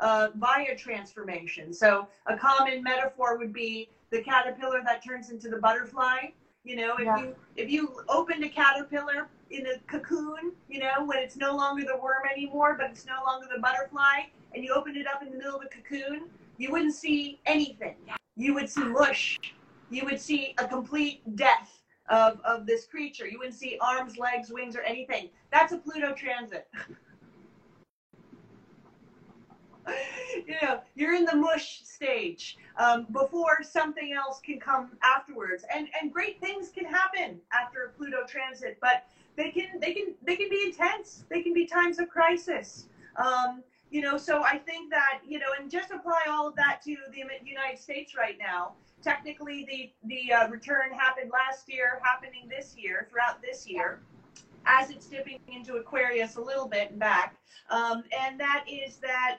Uh, 0.00 0.28
via 0.36 0.76
transformation. 0.76 1.72
So 1.72 2.08
a 2.26 2.36
common 2.36 2.82
metaphor 2.82 3.38
would 3.38 3.52
be 3.52 3.88
the 4.10 4.22
caterpillar 4.22 4.82
that 4.84 5.04
turns 5.04 5.30
into 5.30 5.48
the 5.48 5.58
butterfly. 5.58 6.28
You 6.64 6.76
know, 6.76 6.96
if 6.96 7.04
yeah. 7.04 7.18
you 7.18 7.34
if 7.56 7.70
you 7.70 8.00
opened 8.08 8.44
a 8.44 8.48
caterpillar 8.48 9.28
in 9.50 9.66
a 9.66 9.78
cocoon, 9.86 10.52
you 10.68 10.80
know, 10.80 11.04
when 11.04 11.18
it's 11.18 11.36
no 11.36 11.54
longer 11.54 11.84
the 11.84 11.96
worm 11.96 12.22
anymore, 12.30 12.76
but 12.78 12.90
it's 12.90 13.06
no 13.06 13.22
longer 13.24 13.46
the 13.54 13.60
butterfly, 13.60 14.22
and 14.54 14.64
you 14.64 14.72
opened 14.74 14.96
it 14.96 15.06
up 15.06 15.22
in 15.22 15.30
the 15.30 15.36
middle 15.36 15.56
of 15.56 15.62
a 15.62 15.68
cocoon, 15.68 16.28
you 16.58 16.72
wouldn't 16.72 16.94
see 16.94 17.40
anything. 17.46 17.96
You 18.36 18.54
would 18.54 18.68
see 18.68 18.84
mush. 18.84 19.38
You 19.90 20.04
would 20.04 20.20
see 20.20 20.54
a 20.58 20.66
complete 20.66 21.36
death 21.36 21.82
of, 22.08 22.40
of 22.44 22.66
this 22.66 22.86
creature. 22.86 23.26
You 23.26 23.38
wouldn't 23.38 23.56
see 23.56 23.78
arms, 23.80 24.18
legs, 24.18 24.50
wings, 24.50 24.74
or 24.76 24.82
anything. 24.82 25.30
That's 25.52 25.72
a 25.72 25.78
Pluto 25.78 26.12
transit. 26.12 26.68
you 30.46 30.54
know, 30.62 30.80
you're 30.94 31.14
in 31.14 31.24
the 31.24 31.36
mush 31.36 31.82
stage 31.84 32.56
um, 32.78 33.06
before 33.12 33.62
something 33.62 34.12
else 34.12 34.40
can 34.40 34.58
come 34.58 34.90
afterwards. 35.02 35.64
And 35.74 35.88
and 36.00 36.12
great 36.12 36.40
things 36.40 36.70
can 36.70 36.84
happen 36.84 37.40
after 37.52 37.92
Pluto 37.96 38.18
transit, 38.26 38.78
but 38.80 39.04
they 39.36 39.50
can 39.50 39.80
they 39.80 39.92
can 39.92 40.14
they 40.24 40.36
can 40.36 40.48
be 40.48 40.62
intense. 40.66 41.24
They 41.28 41.42
can 41.42 41.54
be 41.54 41.66
times 41.66 41.98
of 41.98 42.08
crisis. 42.08 42.86
Um, 43.16 43.62
you 43.90 44.02
know, 44.02 44.16
so 44.16 44.42
I 44.42 44.58
think 44.58 44.90
that 44.90 45.20
you 45.26 45.38
know, 45.38 45.46
and 45.58 45.70
just 45.70 45.90
apply 45.90 46.22
all 46.28 46.48
of 46.48 46.56
that 46.56 46.80
to 46.84 46.96
the 47.12 47.22
United 47.44 47.78
States 47.78 48.16
right 48.16 48.36
now. 48.38 48.72
Technically, 49.02 49.64
the 49.64 49.92
the 50.08 50.32
uh, 50.32 50.48
return 50.48 50.92
happened 50.92 51.30
last 51.30 51.68
year, 51.68 52.00
happening 52.02 52.48
this 52.48 52.74
year, 52.76 53.06
throughout 53.10 53.40
this 53.42 53.68
year 53.68 54.00
as 54.66 54.90
it's 54.90 55.06
dipping 55.06 55.38
into 55.48 55.76
Aquarius 55.76 56.36
a 56.36 56.40
little 56.40 56.68
bit 56.68 56.90
and 56.90 56.98
back. 56.98 57.36
Um, 57.70 58.04
and 58.18 58.38
that 58.40 58.64
is 58.68 58.96
that 58.96 59.38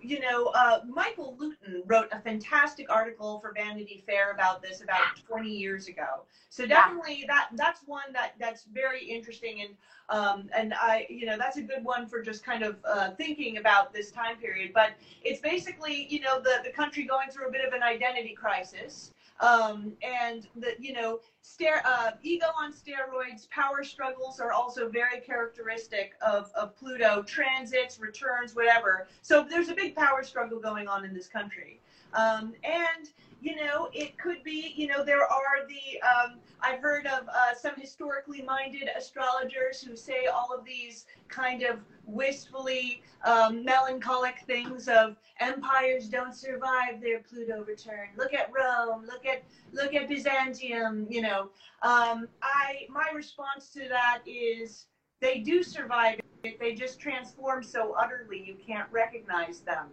you 0.00 0.20
know, 0.20 0.46
uh, 0.46 0.80
Michael 0.88 1.36
Lutin 1.38 1.82
wrote 1.86 2.08
a 2.12 2.20
fantastic 2.20 2.90
article 2.90 3.40
for 3.40 3.52
Vanity 3.52 4.02
Fair 4.06 4.32
about 4.32 4.62
this 4.62 4.82
about 4.82 5.16
20 5.28 5.50
years 5.50 5.86
ago. 5.88 6.24
So 6.48 6.66
definitely 6.66 7.24
that 7.28 7.48
that's 7.52 7.80
one 7.84 8.12
that 8.14 8.34
that's 8.40 8.64
very 8.72 9.04
interesting 9.04 9.60
and 9.60 9.70
um, 10.08 10.48
and 10.56 10.72
I 10.72 11.06
you 11.10 11.26
know 11.26 11.36
that's 11.36 11.58
a 11.58 11.62
good 11.62 11.84
one 11.84 12.06
for 12.06 12.22
just 12.22 12.44
kind 12.44 12.62
of 12.62 12.76
uh, 12.84 13.10
thinking 13.10 13.58
about 13.58 13.92
this 13.92 14.10
time 14.10 14.36
period. 14.36 14.72
But 14.72 14.92
it's 15.22 15.40
basically 15.40 16.06
you 16.08 16.20
know 16.20 16.40
the 16.40 16.60
the 16.64 16.70
country 16.70 17.04
going 17.04 17.28
through 17.30 17.48
a 17.48 17.50
bit 17.50 17.64
of 17.64 17.74
an 17.74 17.82
identity 17.82 18.34
crisis 18.34 19.12
um, 19.40 19.92
and 20.02 20.46
the 20.56 20.74
you 20.78 20.92
know 20.92 21.20
stare, 21.42 21.82
uh, 21.86 22.12
ego 22.22 22.46
on 22.58 22.72
steroids 22.72 23.48
power 23.50 23.84
struggles 23.84 24.40
are 24.40 24.52
also 24.52 24.88
very 24.88 25.20
characteristic 25.20 26.12
of, 26.20 26.50
of 26.54 26.76
pluto. 26.76 27.22
Transits 27.22 28.00
returns 28.00 28.54
whatever. 28.54 29.06
So 29.22 29.46
there's 29.48 29.68
a 29.68 29.74
big 29.74 29.94
power 29.94 30.22
struggle 30.22 30.58
going 30.58 30.88
on 30.88 31.04
in 31.04 31.14
this 31.14 31.28
country. 31.28 31.80
Um, 32.14 32.54
and 32.64 33.10
you 33.40 33.56
know, 33.56 33.88
it 33.92 34.18
could 34.18 34.42
be, 34.42 34.72
you 34.76 34.86
know, 34.86 35.04
there 35.04 35.22
are 35.22 35.66
the, 35.68 36.00
um, 36.00 36.38
I've 36.60 36.80
heard 36.80 37.06
of 37.06 37.28
uh, 37.28 37.54
some 37.54 37.74
historically 37.76 38.42
minded 38.42 38.88
astrologers 38.96 39.80
who 39.80 39.96
say 39.96 40.26
all 40.26 40.54
of 40.56 40.64
these 40.64 41.06
kind 41.28 41.62
of 41.62 41.80
wistfully 42.06 43.02
um, 43.24 43.64
melancholic 43.64 44.40
things 44.46 44.88
of 44.88 45.16
empires 45.40 46.08
don't 46.08 46.34
survive 46.34 47.00
their 47.00 47.20
Pluto 47.20 47.64
return. 47.64 48.08
Look 48.16 48.32
at 48.32 48.50
Rome. 48.52 49.04
Look 49.06 49.26
at 49.26 49.42
look 49.72 49.94
at 49.94 50.08
Byzantium. 50.08 51.06
You 51.10 51.22
know, 51.22 51.42
um, 51.82 52.28
I 52.42 52.86
my 52.88 53.10
response 53.14 53.70
to 53.70 53.88
that 53.88 54.20
is 54.26 54.86
they 55.20 55.40
do 55.40 55.62
survive 55.62 56.20
it. 56.44 56.58
They 56.58 56.74
just 56.74 57.00
transform 57.00 57.62
so 57.62 57.94
utterly 57.98 58.42
you 58.46 58.56
can't 58.64 58.90
recognize 58.92 59.60
them. 59.60 59.88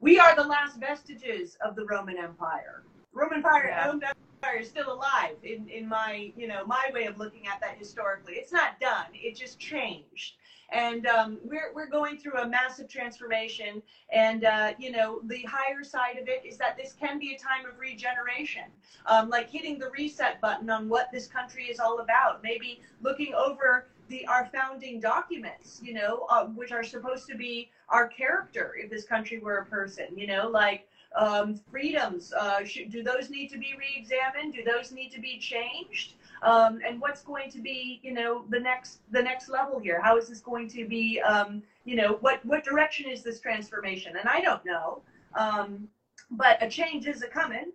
We 0.00 0.18
are 0.18 0.34
the 0.36 0.44
last 0.44 0.78
vestiges 0.78 1.56
of 1.64 1.76
the 1.76 1.84
Roman 1.84 2.18
Empire. 2.18 2.82
Roman 3.12 3.38
Empire, 3.38 3.66
yeah. 3.68 3.86
Roman 3.86 4.08
Empire 4.42 4.60
is 4.60 4.68
still 4.68 4.92
alive 4.92 5.36
in, 5.42 5.68
in 5.68 5.88
my, 5.88 6.32
you 6.36 6.46
know, 6.46 6.66
my 6.66 6.90
way 6.92 7.06
of 7.06 7.16
looking 7.18 7.46
at 7.46 7.60
that 7.60 7.78
historically. 7.78 8.34
It's 8.34 8.52
not 8.52 8.78
done. 8.80 9.06
It 9.14 9.36
just 9.36 9.58
changed. 9.58 10.34
And 10.72 11.06
um, 11.06 11.38
we're, 11.44 11.72
we're 11.74 11.88
going 11.88 12.18
through 12.18 12.38
a 12.38 12.48
massive 12.48 12.88
transformation. 12.88 13.80
And, 14.12 14.44
uh, 14.44 14.72
you 14.78 14.90
know, 14.90 15.20
the 15.24 15.42
higher 15.42 15.84
side 15.84 16.18
of 16.18 16.28
it 16.28 16.44
is 16.44 16.58
that 16.58 16.76
this 16.76 16.94
can 16.98 17.18
be 17.18 17.34
a 17.34 17.38
time 17.38 17.64
of 17.70 17.78
regeneration, 17.78 18.64
um, 19.06 19.28
like 19.28 19.48
hitting 19.48 19.78
the 19.78 19.90
reset 19.90 20.40
button 20.40 20.68
on 20.70 20.88
what 20.88 21.10
this 21.12 21.26
country 21.26 21.64
is 21.64 21.78
all 21.78 22.00
about. 22.00 22.42
Maybe 22.42 22.80
looking 23.00 23.34
over 23.34 23.86
the 24.08 24.26
our 24.26 24.48
founding 24.52 25.00
documents, 25.00 25.80
you 25.82 25.94
know, 25.94 26.26
uh, 26.30 26.46
which 26.46 26.72
are 26.72 26.84
supposed 26.84 27.26
to 27.28 27.36
be 27.36 27.70
our 27.88 28.08
character 28.08 28.74
if 28.78 28.90
this 28.90 29.04
country 29.04 29.38
were 29.38 29.58
a 29.58 29.66
person, 29.66 30.06
you 30.16 30.26
know, 30.26 30.48
like 30.48 30.86
um, 31.16 31.60
freedoms. 31.70 32.32
Uh, 32.38 32.60
do 32.90 33.02
those 33.02 33.30
need 33.30 33.48
to 33.48 33.58
be 33.58 33.74
re-examined? 33.78 34.54
Do 34.54 34.64
those 34.64 34.92
need 34.92 35.10
to 35.10 35.20
be 35.20 35.38
changed? 35.38 36.14
Um, 36.42 36.80
and 36.86 37.00
what's 37.00 37.22
going 37.22 37.50
to 37.50 37.60
be, 37.60 38.00
you 38.02 38.12
know, 38.12 38.44
the 38.50 38.60
next 38.60 38.98
the 39.10 39.22
next 39.22 39.48
level 39.48 39.78
here? 39.78 40.00
How 40.02 40.18
is 40.18 40.28
this 40.28 40.40
going 40.40 40.68
to 40.70 40.86
be? 40.86 41.20
Um, 41.20 41.62
you 41.84 41.96
know, 41.96 42.18
what 42.20 42.44
what 42.44 42.64
direction 42.64 43.10
is 43.10 43.22
this 43.22 43.40
transformation? 43.40 44.16
And 44.18 44.28
I 44.28 44.40
don't 44.40 44.64
know, 44.64 45.02
um, 45.38 45.88
but 46.30 46.62
a 46.62 46.68
change 46.68 47.06
is 47.06 47.22
a 47.22 47.28
coming. 47.28 47.72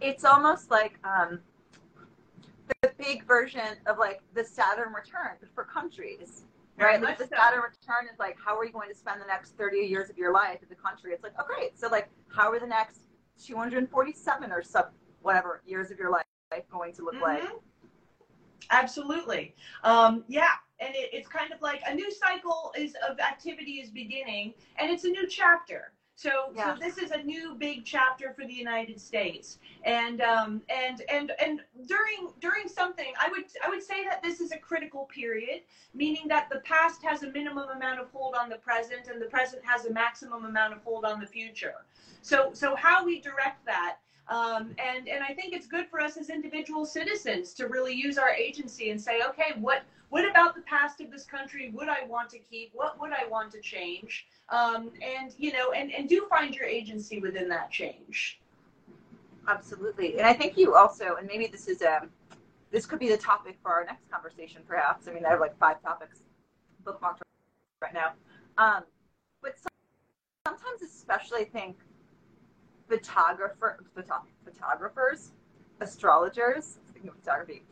It's 0.00 0.24
almost 0.24 0.70
like 0.70 0.98
um, 1.04 1.40
the 2.82 2.92
big 2.98 3.26
version 3.26 3.76
of 3.86 3.98
like 3.98 4.20
the 4.34 4.44
Saturn 4.44 4.92
return 4.92 5.36
for 5.54 5.64
countries 5.64 6.44
right? 6.78 7.02
Like 7.02 7.18
the 7.18 7.26
Saturn 7.26 7.60
return 7.60 8.08
is 8.12 8.18
like, 8.18 8.36
how 8.44 8.56
are 8.56 8.64
you 8.64 8.72
going 8.72 8.88
to 8.88 8.94
spend 8.94 9.20
the 9.20 9.26
next 9.26 9.56
30 9.56 9.78
years 9.78 10.10
of 10.10 10.16
your 10.16 10.32
life 10.32 10.58
in 10.62 10.68
the 10.68 10.74
country? 10.74 11.12
It's 11.12 11.22
like, 11.22 11.32
oh, 11.38 11.44
great. 11.46 11.78
So, 11.78 11.88
like, 11.88 12.08
how 12.28 12.50
are 12.52 12.60
the 12.60 12.66
next 12.66 13.02
247 13.44 14.52
or 14.52 14.62
sub 14.62 14.90
whatever 15.22 15.62
years 15.66 15.90
of 15.90 15.98
your 15.98 16.10
life 16.10 16.24
going 16.70 16.94
to 16.94 17.04
look 17.04 17.14
mm-hmm. 17.14 17.22
like? 17.24 17.42
Absolutely. 18.70 19.54
Um, 19.84 20.24
yeah. 20.28 20.52
And 20.80 20.94
it, 20.94 21.10
it's 21.12 21.28
kind 21.28 21.52
of 21.52 21.60
like 21.60 21.82
a 21.86 21.94
new 21.94 22.10
cycle 22.10 22.72
is 22.76 22.94
of 23.08 23.18
activity 23.18 23.80
is 23.80 23.90
beginning 23.90 24.54
and 24.78 24.90
it's 24.90 25.04
a 25.04 25.08
new 25.08 25.26
chapter. 25.26 25.92
So, 26.18 26.50
yeah. 26.52 26.74
so 26.74 26.80
this 26.80 26.98
is 26.98 27.12
a 27.12 27.22
new 27.22 27.54
big 27.54 27.84
chapter 27.84 28.32
for 28.32 28.44
the 28.44 28.52
United 28.52 29.00
States, 29.00 29.58
and 29.84 30.20
um, 30.20 30.62
and 30.68 31.00
and 31.08 31.30
and 31.40 31.60
during 31.86 32.32
during 32.40 32.66
something, 32.66 33.12
I 33.20 33.28
would 33.28 33.44
I 33.64 33.68
would 33.70 33.84
say 33.84 34.02
that 34.02 34.20
this 34.20 34.40
is 34.40 34.50
a 34.50 34.58
critical 34.58 35.04
period, 35.04 35.60
meaning 35.94 36.26
that 36.26 36.48
the 36.50 36.58
past 36.64 37.04
has 37.04 37.22
a 37.22 37.30
minimum 37.30 37.68
amount 37.68 38.00
of 38.00 38.10
hold 38.10 38.34
on 38.34 38.48
the 38.48 38.56
present, 38.56 39.06
and 39.06 39.22
the 39.22 39.26
present 39.26 39.62
has 39.64 39.84
a 39.84 39.92
maximum 39.92 40.44
amount 40.44 40.74
of 40.74 40.82
hold 40.82 41.04
on 41.04 41.20
the 41.20 41.26
future. 41.26 41.84
So, 42.22 42.50
so 42.52 42.74
how 42.74 43.04
we 43.04 43.20
direct 43.20 43.64
that 43.66 43.98
um, 44.28 44.74
and 44.78 45.08
and 45.08 45.24
I 45.24 45.32
think 45.32 45.54
it's 45.54 45.66
good 45.66 45.86
for 45.88 46.00
us 46.00 46.16
as 46.16 46.28
individual 46.28 46.84
citizens 46.84 47.54
to 47.54 47.66
really 47.66 47.94
use 47.94 48.18
our 48.18 48.30
agency 48.30 48.90
and 48.90 49.00
say, 49.00 49.20
okay, 49.28 49.54
what 49.58 49.82
what 50.10 50.28
about 50.28 50.54
the 50.54 50.62
past 50.62 51.00
of 51.00 51.10
this 51.10 51.24
country 51.24 51.70
would 51.70 51.88
I 51.88 52.04
want 52.06 52.30
to 52.30 52.38
keep? 52.38 52.70
What 52.74 53.00
would 53.00 53.12
I 53.12 53.26
want 53.28 53.52
to 53.52 53.60
change? 53.60 54.26
Um, 54.50 54.90
and 55.02 55.34
you 55.38 55.52
know, 55.52 55.72
and 55.72 55.92
and 55.92 56.08
do 56.08 56.26
find 56.28 56.54
your 56.54 56.66
agency 56.66 57.20
within 57.20 57.48
that 57.48 57.70
change. 57.70 58.40
Absolutely, 59.46 60.18
and 60.18 60.26
I 60.26 60.34
think 60.34 60.58
you 60.58 60.74
also, 60.74 61.16
and 61.16 61.26
maybe 61.26 61.46
this 61.46 61.68
is 61.68 61.80
um, 61.82 62.10
this 62.70 62.84
could 62.84 62.98
be 62.98 63.08
the 63.08 63.16
topic 63.16 63.56
for 63.62 63.72
our 63.72 63.84
next 63.86 64.10
conversation, 64.10 64.60
perhaps. 64.68 65.08
I 65.08 65.12
mean, 65.12 65.24
I 65.24 65.30
have 65.30 65.40
like 65.40 65.56
five 65.58 65.80
topics 65.82 66.20
bookmarked 66.84 67.20
right 67.80 67.94
now, 67.94 68.12
um, 68.58 68.82
but 69.42 69.54
sometimes, 70.46 70.82
especially, 70.82 71.40
I 71.40 71.44
think 71.44 71.78
photographer, 72.88 73.84
photo, 73.94 74.22
photographers, 74.44 75.32
astrologers, 75.80 76.78
speaking 76.88 77.10
of 77.10 77.16
photography, 77.16 77.62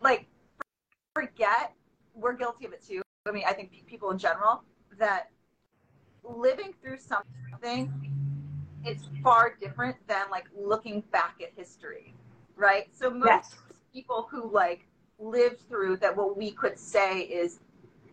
like 0.00 0.26
forget 1.14 1.74
we're 2.14 2.34
guilty 2.34 2.66
of 2.66 2.72
it 2.72 2.84
too. 2.86 3.02
I 3.26 3.32
mean, 3.32 3.44
I 3.46 3.52
think 3.52 3.70
people 3.86 4.10
in 4.10 4.18
general 4.18 4.62
that 4.98 5.30
living 6.24 6.74
through 6.82 6.98
something 6.98 7.92
it's 8.84 9.04
far 9.22 9.56
different 9.60 9.96
than 10.06 10.24
like 10.30 10.46
looking 10.56 11.02
back 11.12 11.36
at 11.42 11.50
history, 11.56 12.14
right? 12.56 12.88
So 12.92 13.10
most 13.10 13.26
yes. 13.26 13.56
people 13.92 14.26
who 14.30 14.50
like 14.50 14.86
lived 15.18 15.68
through 15.68 15.98
that 15.98 16.16
what 16.16 16.36
we 16.36 16.50
could 16.52 16.78
say 16.78 17.20
is 17.20 17.60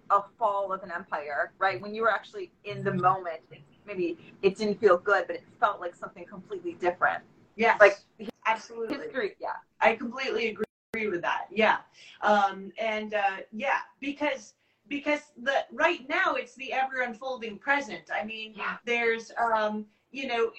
a 0.10 0.22
fall 0.38 0.72
of 0.74 0.84
an 0.84 0.92
empire, 0.92 1.54
right? 1.58 1.82
When 1.82 1.94
you 1.94 2.02
were 2.02 2.12
actually 2.12 2.52
in 2.64 2.84
the 2.84 2.94
moment, 2.94 3.42
maybe 3.88 4.18
it 4.42 4.58
didn't 4.58 4.80
feel 4.80 4.98
good, 4.98 5.26
but 5.26 5.38
it 5.38 5.44
felt 5.60 5.80
like 5.80 5.96
something 5.96 6.26
completely 6.26 6.74
different. 6.74 7.24
Yeah, 7.56 7.78
like 7.80 7.98
absolutely. 8.46 8.98
History, 8.98 9.36
yeah. 9.40 9.54
I 9.82 9.96
completely 9.96 10.50
agree 10.50 11.08
with 11.08 11.22
that. 11.22 11.48
Yeah, 11.50 11.78
um, 12.22 12.72
and 12.80 13.14
uh, 13.14 13.38
yeah, 13.52 13.80
because 14.00 14.54
because 14.88 15.22
the 15.42 15.66
right 15.72 16.08
now 16.08 16.36
it's 16.36 16.56
the 16.56 16.74
ever 16.74 17.02
unfolding 17.02 17.58
present. 17.58 18.04
I 18.14 18.24
mean, 18.24 18.54
yeah. 18.56 18.78
there's 18.86 19.32
um, 19.38 19.86
you 20.12 20.28
know, 20.28 20.52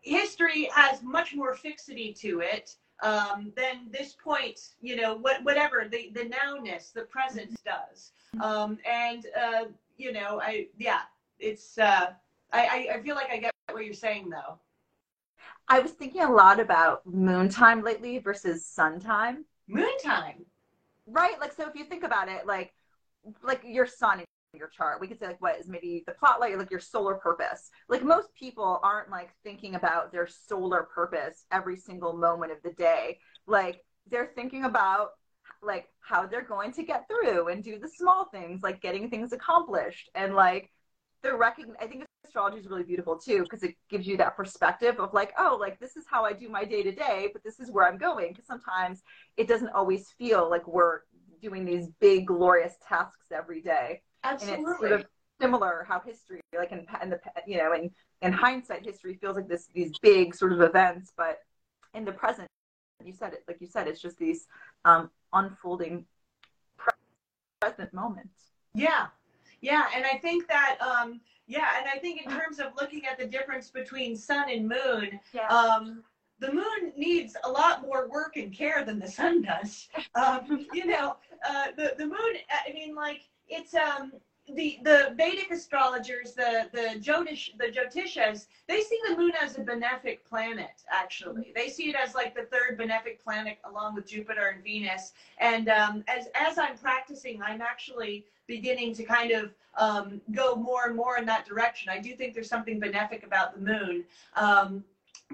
history 0.00 0.68
has 0.74 1.02
much 1.02 1.34
more 1.34 1.54
fixity 1.54 2.12
to 2.14 2.40
it 2.40 2.76
um, 3.02 3.52
than 3.56 3.90
this 3.90 4.16
point. 4.22 4.60
You 4.80 4.96
know, 4.96 5.16
what 5.16 5.44
whatever 5.44 5.86
the 5.90 6.10
the 6.14 6.30
nowness, 6.30 6.92
the 6.92 7.02
present 7.02 7.54
does. 7.64 8.12
Um, 8.42 8.78
and 8.88 9.26
uh, 9.40 9.64
you 9.96 10.12
know, 10.12 10.40
I 10.42 10.66
yeah, 10.78 11.02
it's. 11.38 11.78
Uh, 11.78 12.12
I, 12.52 12.88
I, 12.90 12.94
I 12.94 13.02
feel 13.02 13.14
like 13.14 13.30
I 13.30 13.38
get 13.38 13.52
what 13.70 13.84
you're 13.84 13.94
saying 13.94 14.30
though. 14.30 14.58
I 15.68 15.80
was 15.80 15.92
thinking 15.92 16.22
a 16.22 16.30
lot 16.30 16.58
about 16.58 17.06
moon 17.06 17.48
time 17.48 17.82
lately 17.82 18.18
versus 18.18 18.66
sun 18.66 19.00
time. 19.00 19.44
Moon 19.68 19.96
time. 20.02 20.44
Right? 21.06 21.38
Like 21.40 21.52
so 21.52 21.68
if 21.68 21.74
you 21.74 21.84
think 21.84 22.02
about 22.02 22.28
it, 22.28 22.46
like 22.46 22.72
like 23.42 23.62
your 23.64 23.86
sun 23.86 24.20
in 24.20 24.26
your 24.54 24.68
chart, 24.68 25.00
we 25.00 25.06
could 25.06 25.18
say 25.18 25.26
like 25.26 25.40
what 25.40 25.60
is 25.60 25.68
maybe 25.68 26.02
the 26.06 26.12
plot 26.12 26.40
light, 26.40 26.58
like 26.58 26.70
your 26.70 26.80
solar 26.80 27.14
purpose. 27.14 27.70
Like 27.88 28.02
most 28.02 28.34
people 28.34 28.80
aren't 28.82 29.10
like 29.10 29.30
thinking 29.44 29.76
about 29.76 30.12
their 30.12 30.26
solar 30.26 30.82
purpose 30.82 31.44
every 31.52 31.76
single 31.76 32.14
moment 32.14 32.52
of 32.52 32.58
the 32.64 32.72
day. 32.72 33.18
Like 33.46 33.84
they're 34.10 34.32
thinking 34.34 34.64
about 34.64 35.10
like 35.62 35.88
how 36.00 36.26
they're 36.26 36.42
going 36.42 36.72
to 36.72 36.82
get 36.82 37.06
through 37.06 37.48
and 37.48 37.62
do 37.62 37.78
the 37.78 37.88
small 37.88 38.24
things 38.26 38.62
like 38.62 38.80
getting 38.80 39.10
things 39.10 39.32
accomplished 39.32 40.08
and 40.14 40.34
like 40.34 40.70
the 41.22 41.34
recognize 41.34 41.76
i 41.80 41.86
think 41.86 42.04
astrology 42.24 42.58
is 42.58 42.66
really 42.66 42.82
beautiful 42.82 43.18
too 43.18 43.42
because 43.42 43.62
it 43.62 43.74
gives 43.88 44.06
you 44.06 44.16
that 44.16 44.36
perspective 44.36 45.00
of 45.00 45.12
like 45.12 45.32
oh 45.38 45.56
like 45.60 45.78
this 45.80 45.96
is 45.96 46.04
how 46.08 46.24
i 46.24 46.32
do 46.32 46.48
my 46.48 46.64
day 46.64 46.82
to 46.82 46.92
day 46.92 47.28
but 47.32 47.42
this 47.42 47.58
is 47.58 47.70
where 47.70 47.86
i'm 47.86 47.98
going 47.98 48.28
because 48.28 48.46
sometimes 48.46 49.02
it 49.36 49.48
doesn't 49.48 49.70
always 49.70 50.10
feel 50.18 50.48
like 50.48 50.66
we're 50.66 51.00
doing 51.40 51.64
these 51.64 51.88
big 52.00 52.26
glorious 52.26 52.74
tasks 52.86 53.32
every 53.32 53.60
day. 53.60 54.02
Absolutely 54.22 54.58
and 54.58 54.68
it's 54.68 54.78
sort 54.80 54.92
of 54.92 55.06
similar 55.40 55.86
how 55.88 56.00
history 56.00 56.40
like 56.56 56.70
in, 56.70 56.86
in 57.02 57.10
the 57.10 57.18
you 57.46 57.56
know 57.56 57.72
in 57.72 57.90
in 58.20 58.32
hindsight 58.32 58.84
history 58.84 59.14
feels 59.14 59.36
like 59.36 59.48
this 59.48 59.68
these 59.74 59.92
big 60.02 60.34
sort 60.34 60.52
of 60.52 60.60
events 60.60 61.10
but 61.16 61.38
in 61.94 62.04
the 62.04 62.12
present 62.12 62.46
you 63.02 63.14
said 63.14 63.32
it 63.32 63.42
like 63.48 63.58
you 63.58 63.66
said 63.66 63.88
it's 63.88 64.02
just 64.02 64.18
these 64.18 64.46
um, 64.84 65.10
unfolding 65.32 66.04
present 67.62 67.90
moments 67.94 68.50
yeah 68.74 69.06
yeah 69.60 69.86
and 69.94 70.04
i 70.04 70.16
think 70.18 70.46
that 70.48 70.76
um 70.80 71.20
yeah 71.46 71.68
and 71.78 71.88
i 71.88 71.98
think 71.98 72.22
in 72.24 72.30
terms 72.30 72.58
of 72.58 72.66
looking 72.80 73.02
at 73.06 73.18
the 73.18 73.26
difference 73.26 73.70
between 73.70 74.16
sun 74.16 74.50
and 74.50 74.68
moon 74.68 75.18
yeah. 75.32 75.46
um 75.48 76.02
the 76.38 76.52
moon 76.52 76.92
needs 76.96 77.36
a 77.44 77.50
lot 77.50 77.82
more 77.82 78.08
work 78.08 78.36
and 78.36 78.52
care 78.52 78.84
than 78.84 78.98
the 78.98 79.08
sun 79.08 79.42
does 79.42 79.88
um 80.14 80.66
you 80.72 80.86
know 80.86 81.16
uh 81.48 81.66
the 81.76 81.94
the 81.98 82.06
moon 82.06 82.34
i 82.66 82.72
mean 82.72 82.94
like 82.94 83.28
it's 83.48 83.74
um 83.74 84.12
the 84.54 84.78
the 84.82 85.14
Vedic 85.16 85.50
astrologers, 85.50 86.32
the 86.32 86.68
the 86.72 86.98
Jyotish, 87.00 87.56
the 87.58 87.66
Jyotishas, 87.66 88.46
they 88.68 88.80
see 88.80 88.98
the 89.08 89.16
moon 89.16 89.32
as 89.40 89.56
a 89.58 89.60
benefic 89.60 90.24
planet. 90.28 90.82
Actually, 90.90 91.52
they 91.54 91.68
see 91.68 91.90
it 91.90 91.96
as 91.96 92.14
like 92.14 92.34
the 92.34 92.44
third 92.44 92.78
benefic 92.78 93.22
planet, 93.22 93.58
along 93.64 93.94
with 93.94 94.06
Jupiter 94.06 94.48
and 94.54 94.64
Venus. 94.64 95.12
And 95.38 95.68
um, 95.68 96.04
as 96.08 96.28
as 96.34 96.58
I'm 96.58 96.76
practicing, 96.76 97.42
I'm 97.42 97.60
actually 97.60 98.26
beginning 98.50 98.92
to 98.94 99.04
kind 99.04 99.30
of 99.30 99.52
um, 99.78 100.20
go 100.32 100.56
more 100.56 100.86
and 100.86 100.96
more 100.96 101.16
in 101.16 101.24
that 101.26 101.46
direction. 101.46 101.88
I 101.88 101.98
do 101.98 102.16
think 102.16 102.34
there's 102.34 102.48
something 102.48 102.80
benefic 102.80 103.24
about 103.24 103.54
the 103.54 103.60
moon. 103.60 104.04
Um, 104.34 104.84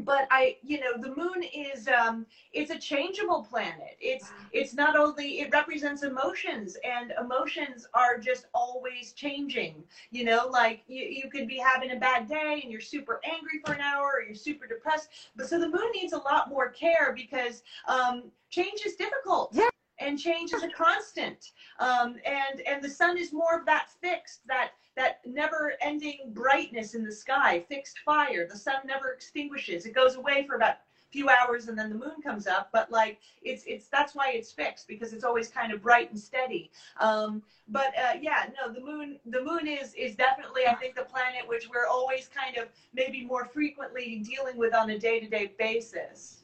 but 0.01 0.29
I, 0.31 0.59
you 0.62 0.79
know, 0.79 0.93
the 1.01 1.14
moon 1.17 1.43
is 1.43 1.89
um, 1.89 2.27
it's 2.53 2.71
a 2.71 2.79
changeable 2.79 3.43
planet. 3.43 3.97
It's 3.99 4.31
it's 4.53 4.75
not 4.75 4.95
only 4.95 5.41
it 5.41 5.49
represents 5.51 6.03
emotions, 6.03 6.77
and 6.85 7.14
emotions 7.19 7.89
are 7.95 8.19
just 8.19 8.45
always 8.53 9.12
changing. 9.12 9.83
You 10.11 10.25
know, 10.25 10.49
like 10.53 10.83
you, 10.87 11.03
you 11.03 11.31
could 11.31 11.49
be 11.49 11.57
having 11.57 11.93
a 11.93 11.97
bad 11.97 12.29
day 12.29 12.61
and 12.62 12.71
you're 12.71 12.83
super 12.97 13.23
angry 13.25 13.59
for 13.64 13.73
an 13.73 13.81
hour, 13.81 14.12
or 14.17 14.23
you're 14.23 14.35
super 14.35 14.67
depressed. 14.67 15.09
But 15.35 15.49
so 15.49 15.59
the 15.59 15.69
moon 15.69 15.91
needs 15.95 16.12
a 16.12 16.19
lot 16.19 16.51
more 16.51 16.69
care 16.69 17.14
because 17.17 17.62
um, 17.89 18.25
change 18.51 18.81
is 18.85 18.97
difficult. 18.97 19.49
Yeah. 19.55 19.71
And 19.99 20.18
change 20.18 20.53
is 20.53 20.62
a 20.62 20.68
constant, 20.68 21.53
um, 21.78 22.16
and 22.26 22.61
and 22.66 22.82
the 22.82 22.88
sun 22.88 23.16
is 23.16 23.32
more 23.32 23.59
of 23.59 23.64
that 23.66 23.88
fixed, 24.01 24.47
that 24.47 24.72
that 24.97 25.20
never 25.24 25.74
ending 25.80 26.32
brightness 26.34 26.94
in 26.94 27.05
the 27.05 27.12
sky, 27.12 27.64
fixed 27.68 28.01
fire. 28.01 28.47
The 28.49 28.57
sun 28.57 28.76
never 28.84 29.12
extinguishes. 29.12 29.86
It 29.86 29.94
goes 29.94 30.16
away 30.16 30.47
for 30.47 30.57
about 30.57 30.74
a 30.74 31.11
few 31.11 31.28
hours 31.28 31.68
and 31.68 31.78
then 31.78 31.88
the 31.88 31.94
moon 31.97 32.20
comes 32.22 32.47
up, 32.47 32.68
but 32.72 32.90
like 32.90 33.18
it's 33.42 33.64
it's 33.66 33.88
that's 33.88 34.14
why 34.14 34.32
it's 34.32 34.53
fixed 34.53 34.88
because 34.88 35.12
it's 35.12 35.24
always 35.24 35.49
kind 35.49 35.72
of 35.72 35.80
bright 35.82 36.11
and 36.11 36.18
steady. 36.18 36.70
Um, 36.99 37.42
but 37.68 37.92
uh, 37.99 38.18
yeah, 38.20 38.47
no, 38.61 38.72
the 38.72 38.80
moon 38.80 39.18
the 39.26 39.42
moon 39.42 39.66
is 39.66 39.94
is 39.94 40.14
definitely 40.14 40.66
I 40.66 40.74
think 40.74 40.94
the 40.94 41.03
planet 41.05 41.47
which 41.47 41.68
we're 41.68 41.86
always 41.86 42.28
kind 42.28 42.57
of 42.57 42.68
maybe 42.92 43.24
more 43.24 43.47
frequently 43.47 44.22
dealing 44.24 44.57
with 44.59 44.74
on 44.74 44.90
a 44.90 44.99
day 44.99 45.20
to 45.20 45.28
day 45.28 45.53
basis. 45.59 46.42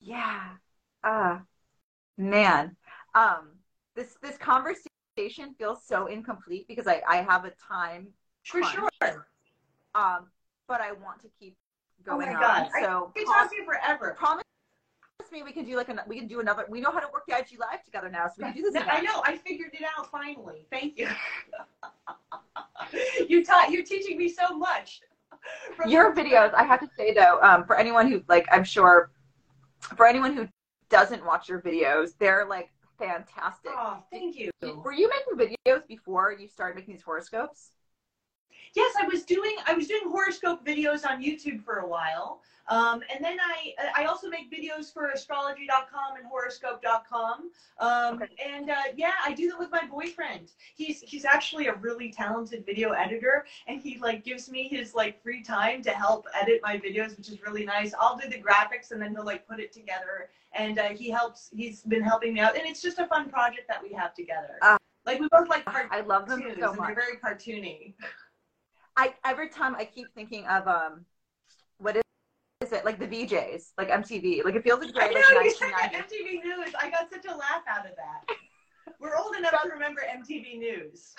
Yeah. 0.00 0.56
Ah, 1.02 1.44
man. 2.16 2.76
Um, 3.14 3.50
this 3.94 4.16
this 4.22 4.36
conversation 4.36 5.54
feels 5.58 5.84
so 5.86 6.06
incomplete 6.06 6.66
because 6.68 6.86
I, 6.86 7.02
I 7.08 7.16
have 7.16 7.44
a 7.44 7.52
time. 7.52 8.08
For 8.44 8.62
sure. 8.62 8.90
Um, 9.94 10.26
but 10.66 10.80
I 10.80 10.92
want 10.92 11.22
to 11.22 11.28
keep 11.38 11.56
going 12.04 12.28
oh 12.28 12.32
my 12.32 12.34
on. 12.34 12.40
God. 12.40 12.70
So 12.80 13.12
I 13.14 13.18
could 13.18 13.26
talk 13.26 13.50
to 13.50 13.56
you 13.56 13.64
forever. 13.64 14.14
Promise 14.18 14.44
me 15.32 15.42
we 15.42 15.52
can 15.52 15.64
do 15.64 15.76
like 15.76 15.88
an, 15.88 16.00
we 16.06 16.18
can 16.18 16.26
do 16.26 16.40
another. 16.40 16.64
We 16.68 16.80
know 16.80 16.90
how 16.90 17.00
to 17.00 17.08
work 17.12 17.24
the 17.26 17.36
IG 17.36 17.58
live 17.58 17.84
together 17.84 18.08
now, 18.08 18.26
so 18.26 18.34
we 18.38 18.44
can 18.52 18.54
do 18.54 18.70
this. 18.70 18.82
I 18.90 19.00
know. 19.00 19.22
I 19.24 19.38
figured 19.38 19.70
it 19.72 19.82
out 19.96 20.10
finally. 20.10 20.66
Thank 20.70 20.98
you. 20.98 21.08
you 23.28 23.44
taught. 23.44 23.70
You're 23.70 23.84
teaching 23.84 24.16
me 24.16 24.28
so 24.28 24.56
much. 24.56 25.00
Your 25.86 26.14
videos, 26.14 26.54
I 26.54 26.64
have 26.64 26.80
to 26.80 26.88
say 26.96 27.12
though, 27.12 27.38
um, 27.42 27.64
for 27.64 27.76
anyone 27.76 28.10
who 28.10 28.22
like, 28.28 28.46
I'm 28.50 28.64
sure, 28.64 29.10
for 29.80 30.06
anyone 30.06 30.34
who 30.34 30.48
doesn't 30.90 31.24
watch 31.24 31.48
your 31.48 31.60
videos, 31.60 32.10
they're 32.18 32.46
like 32.46 32.70
fantastic. 32.98 33.72
Oh, 33.74 34.02
thank 34.10 34.36
you. 34.36 34.50
Were 34.62 34.92
you 34.92 35.10
making 35.10 35.56
videos 35.66 35.86
before 35.86 36.32
you 36.32 36.48
started 36.48 36.76
making 36.76 36.94
these 36.94 37.02
horoscopes? 37.02 37.72
Yes, 38.74 38.94
I 39.00 39.06
was 39.06 39.24
doing 39.24 39.56
I 39.66 39.74
was 39.74 39.86
doing 39.86 40.02
horoscope 40.06 40.64
videos 40.64 41.06
on 41.08 41.22
YouTube 41.22 41.64
for 41.64 41.78
a 41.78 41.88
while. 41.88 42.40
Um, 42.68 43.02
and 43.14 43.22
then 43.22 43.36
I 43.40 43.74
I 43.94 44.04
also 44.06 44.28
make 44.28 44.50
videos 44.50 44.92
for 44.92 45.10
astrology.com 45.10 46.16
and 46.16 46.26
horoscope.com. 46.26 47.50
Um, 47.78 48.14
okay. 48.14 48.26
And 48.44 48.70
uh, 48.70 48.74
yeah, 48.96 49.12
I 49.24 49.32
do 49.32 49.50
that 49.50 49.58
with 49.58 49.70
my 49.70 49.86
boyfriend. 49.86 50.52
He's 50.74 51.02
he's 51.02 51.24
actually 51.24 51.66
a 51.66 51.74
really 51.74 52.10
talented 52.10 52.64
video 52.64 52.90
editor, 52.90 53.44
and 53.66 53.80
he 53.80 53.98
like 53.98 54.24
gives 54.24 54.50
me 54.50 54.68
his 54.68 54.94
like 54.94 55.22
free 55.22 55.42
time 55.42 55.82
to 55.82 55.90
help 55.90 56.26
edit 56.40 56.60
my 56.62 56.78
videos, 56.78 57.16
which 57.16 57.28
is 57.28 57.42
really 57.42 57.64
nice. 57.64 57.92
I'll 58.00 58.16
do 58.16 58.28
the 58.28 58.42
graphics, 58.42 58.90
and 58.92 59.00
then 59.00 59.12
he'll 59.12 59.26
like 59.26 59.46
put 59.46 59.60
it 59.60 59.72
together. 59.72 60.30
And 60.52 60.78
uh, 60.78 60.88
he 60.90 61.10
helps. 61.10 61.50
He's 61.54 61.82
been 61.82 62.02
helping 62.02 62.34
me 62.34 62.40
out, 62.40 62.56
and 62.56 62.66
it's 62.66 62.80
just 62.80 62.98
a 62.98 63.06
fun 63.06 63.28
project 63.28 63.68
that 63.68 63.82
we 63.82 63.92
have 63.92 64.14
together. 64.14 64.58
Uh, 64.62 64.78
like 65.04 65.20
we 65.20 65.28
both 65.28 65.48
like 65.48 65.64
cartoons. 65.66 65.90
I 65.92 66.00
love 66.00 66.26
them 66.26 66.42
so 66.58 66.72
much. 66.72 66.86
They're 66.86 66.94
very 66.94 67.16
cartoony. 67.18 67.94
I 68.96 69.14
every 69.24 69.48
time 69.48 69.74
I 69.76 69.84
keep 69.84 70.06
thinking 70.14 70.46
of 70.46 70.66
um, 70.68 71.04
what 71.78 71.96
is 71.96 72.02
is 72.60 72.72
it 72.72 72.84
like 72.84 72.98
the 72.98 73.06
VJs, 73.06 73.72
like 73.76 73.90
MTV? 73.90 74.44
Like 74.44 74.54
it 74.54 74.62
feels 74.62 74.80
like 74.80 74.94
great. 74.94 75.10
I 75.16 75.20
know, 75.20 75.36
like, 75.36 75.44
you 75.44 75.54
said 75.54 75.70
MTV 75.70 76.42
News. 76.42 76.74
I 76.80 76.90
got 76.90 77.10
such 77.10 77.26
a 77.26 77.36
laugh 77.36 77.62
out 77.68 77.86
of 77.86 77.92
that. 77.96 78.36
We're 79.00 79.16
old 79.16 79.36
enough 79.36 79.62
to 79.62 79.68
remember 79.68 80.02
MTV 80.02 80.58
News. 80.58 81.14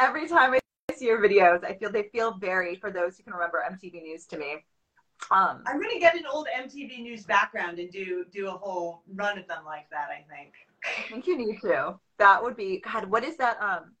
Every 0.00 0.26
time 0.26 0.54
I 0.54 0.60
see 0.94 1.06
your 1.06 1.20
videos, 1.20 1.64
I 1.64 1.74
feel 1.74 1.92
they 1.92 2.08
feel 2.12 2.38
very 2.38 2.76
for 2.76 2.90
those 2.90 3.16
who 3.16 3.22
can 3.22 3.34
remember 3.34 3.62
MTV 3.70 4.02
News 4.02 4.26
to 4.26 4.38
me. 4.38 4.64
Um, 5.30 5.62
I'm 5.66 5.80
gonna 5.80 6.00
get 6.00 6.16
an 6.16 6.24
old 6.30 6.48
MTV 6.56 7.02
News 7.02 7.24
background 7.24 7.78
and 7.78 7.90
do 7.90 8.24
do 8.32 8.48
a 8.48 8.52
whole 8.52 9.02
run 9.14 9.38
of 9.38 9.46
them 9.46 9.64
like 9.64 9.88
that. 9.90 10.08
I 10.10 10.24
think. 10.34 10.54
I 10.84 11.08
think 11.08 11.26
you 11.26 11.38
need 11.38 11.60
to. 11.60 11.98
That 12.18 12.42
would 12.42 12.56
be 12.56 12.80
God. 12.80 13.04
What 13.04 13.22
is 13.22 13.36
that? 13.36 13.62
Um, 13.62 13.92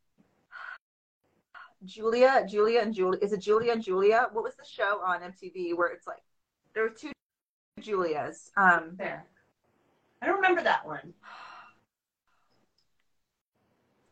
Julia, 1.84 2.44
Julia 2.48 2.80
and 2.80 2.94
Julia. 2.94 3.18
Is 3.22 3.32
it 3.32 3.40
Julia 3.40 3.72
and 3.72 3.82
Julia? 3.82 4.28
What 4.32 4.44
was 4.44 4.54
the 4.54 4.64
show 4.64 5.00
on 5.04 5.20
MTV 5.20 5.76
where 5.76 5.88
it's 5.88 6.06
like 6.06 6.22
there 6.74 6.84
were 6.84 6.90
two 6.90 7.12
Julias? 7.80 8.50
Um, 8.56 8.92
there. 8.96 9.26
I 10.20 10.26
don't 10.26 10.36
remember 10.36 10.62
that 10.62 10.86
one. 10.86 11.14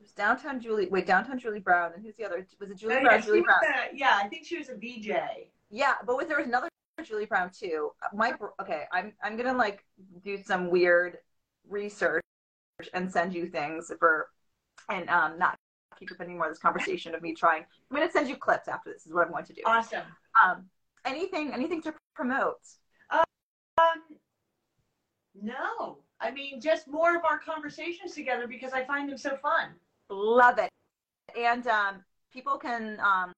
It 0.01 0.03
was 0.03 0.12
Downtown 0.12 0.61
Julie. 0.61 0.89
Wait, 0.89 1.07
Downtown 1.07 1.39
Julie 1.39 1.61
Brown, 1.61 1.93
and 1.95 2.05
who's 2.05 2.16
the 2.16 2.25
other? 2.25 2.47
Was 2.61 2.71
it 2.71 2.79
Julie 2.79 2.97
oh, 2.97 3.03
Brown? 3.03 3.21
Yeah, 3.21 3.25
Julie 3.25 3.43
Brown. 3.43 3.61
A, 3.62 3.97
yeah, 3.97 4.21
I 4.23 4.29
think 4.29 4.47
she 4.47 4.59
was 4.59 4.68
a 4.68 4.75
VJ. 4.75 5.11
Yeah, 5.71 5.95
but 6.05 6.16
was 6.16 6.27
there 6.27 6.39
was 6.39 6.47
another 6.47 6.68
Julie 7.05 7.27
Brown 7.27 7.51
too? 7.51 7.91
My 8.12 8.35
okay, 8.61 8.85
I'm 8.93 9.12
I'm 9.23 9.37
gonna 9.37 9.57
like 9.57 9.85
do 10.25 10.43
some 10.43 10.71
weird 10.71 11.18
research 11.68 12.23
and 12.93 13.11
send 13.11 13.35
you 13.35 13.47
things 13.47 13.93
for 13.99 14.29
and 14.89 15.09
um 15.09 15.39
not 15.39 15.57
keep 16.01 16.11
up 16.11 16.20
any 16.20 16.34
more 16.34 16.46
of 16.46 16.53
this 16.53 16.59
conversation 16.59 17.14
of 17.14 17.22
me 17.22 17.34
trying. 17.34 17.62
I'm 17.62 17.96
going 17.96 18.09
to 18.09 18.12
send 18.12 18.28
you 18.28 18.36
clips 18.36 18.68
after 18.68 18.92
this. 18.92 19.07
Is 19.07 19.12
what 19.12 19.26
I'm 19.26 19.32
going 19.32 19.44
to 19.44 19.53
do. 19.53 19.62
Awesome. 19.66 20.03
Um, 20.42 20.64
anything, 21.05 21.53
anything 21.53 21.82
to 21.82 21.94
promote? 22.14 22.59
Um, 23.11 23.22
no. 25.40 25.98
I 26.20 26.30
mean, 26.30 26.61
just 26.61 26.88
more 26.88 27.16
of 27.16 27.24
our 27.24 27.38
conversations 27.38 28.14
together 28.14 28.46
because 28.46 28.72
I 28.72 28.84
find 28.84 29.09
them 29.09 29.18
so 29.18 29.36
fun. 29.36 29.70
Love 30.09 30.59
it. 30.59 30.70
And 31.38 31.66
um, 31.66 32.05
people 32.32 32.59
can 32.59 32.98
um, 33.01 33.32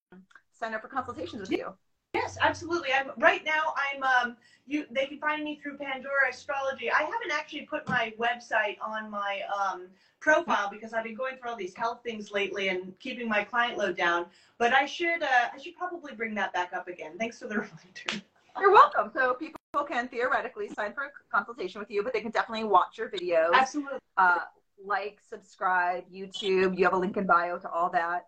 sign 0.52 0.74
up 0.74 0.82
for 0.82 0.88
consultations 0.88 1.42
with 1.42 1.50
you. 1.50 1.74
Yes, 2.14 2.36
absolutely. 2.40 2.90
I'm 2.92 3.10
right 3.18 3.44
now. 3.44 3.74
I'm 3.76 4.02
um. 4.02 4.36
You 4.66 4.86
they 4.90 5.06
can 5.06 5.18
find 5.18 5.42
me 5.42 5.58
through 5.60 5.76
Pandora 5.78 6.30
Astrology. 6.30 6.90
I 6.90 7.02
haven't 7.02 7.32
actually 7.32 7.62
put 7.62 7.88
my 7.88 8.12
website 8.18 8.76
on 8.80 9.10
my 9.10 9.40
um 9.58 9.88
profile 10.20 10.70
because 10.70 10.92
I've 10.92 11.04
been 11.04 11.16
going 11.16 11.36
through 11.36 11.50
all 11.50 11.56
these 11.56 11.74
health 11.74 12.00
things 12.04 12.30
lately 12.30 12.68
and 12.68 12.96
keeping 13.00 13.28
my 13.28 13.42
client 13.42 13.76
load 13.76 13.96
down. 13.96 14.26
But 14.58 14.72
I 14.72 14.86
should 14.86 15.22
uh, 15.22 15.48
I 15.52 15.58
should 15.58 15.76
probably 15.76 16.14
bring 16.14 16.34
that 16.36 16.52
back 16.52 16.72
up 16.72 16.86
again. 16.86 17.18
Thanks 17.18 17.38
for 17.38 17.48
the 17.48 17.54
reminder. 17.60 18.24
You're 18.60 18.72
welcome. 18.72 19.10
So 19.12 19.34
people 19.34 19.58
can 19.88 20.08
theoretically 20.08 20.68
sign 20.68 20.92
for 20.92 21.04
a 21.04 21.10
consultation 21.34 21.80
with 21.80 21.90
you, 21.90 22.02
but 22.02 22.12
they 22.12 22.20
can 22.20 22.30
definitely 22.30 22.64
watch 22.64 22.98
your 22.98 23.08
videos. 23.08 23.52
Absolutely. 23.54 23.98
Uh, 24.16 24.40
like, 24.84 25.18
subscribe, 25.28 26.04
YouTube. 26.12 26.76
You 26.76 26.84
have 26.84 26.92
a 26.92 26.98
link 26.98 27.16
in 27.16 27.26
bio 27.26 27.58
to 27.58 27.70
all 27.70 27.88
that. 27.90 28.26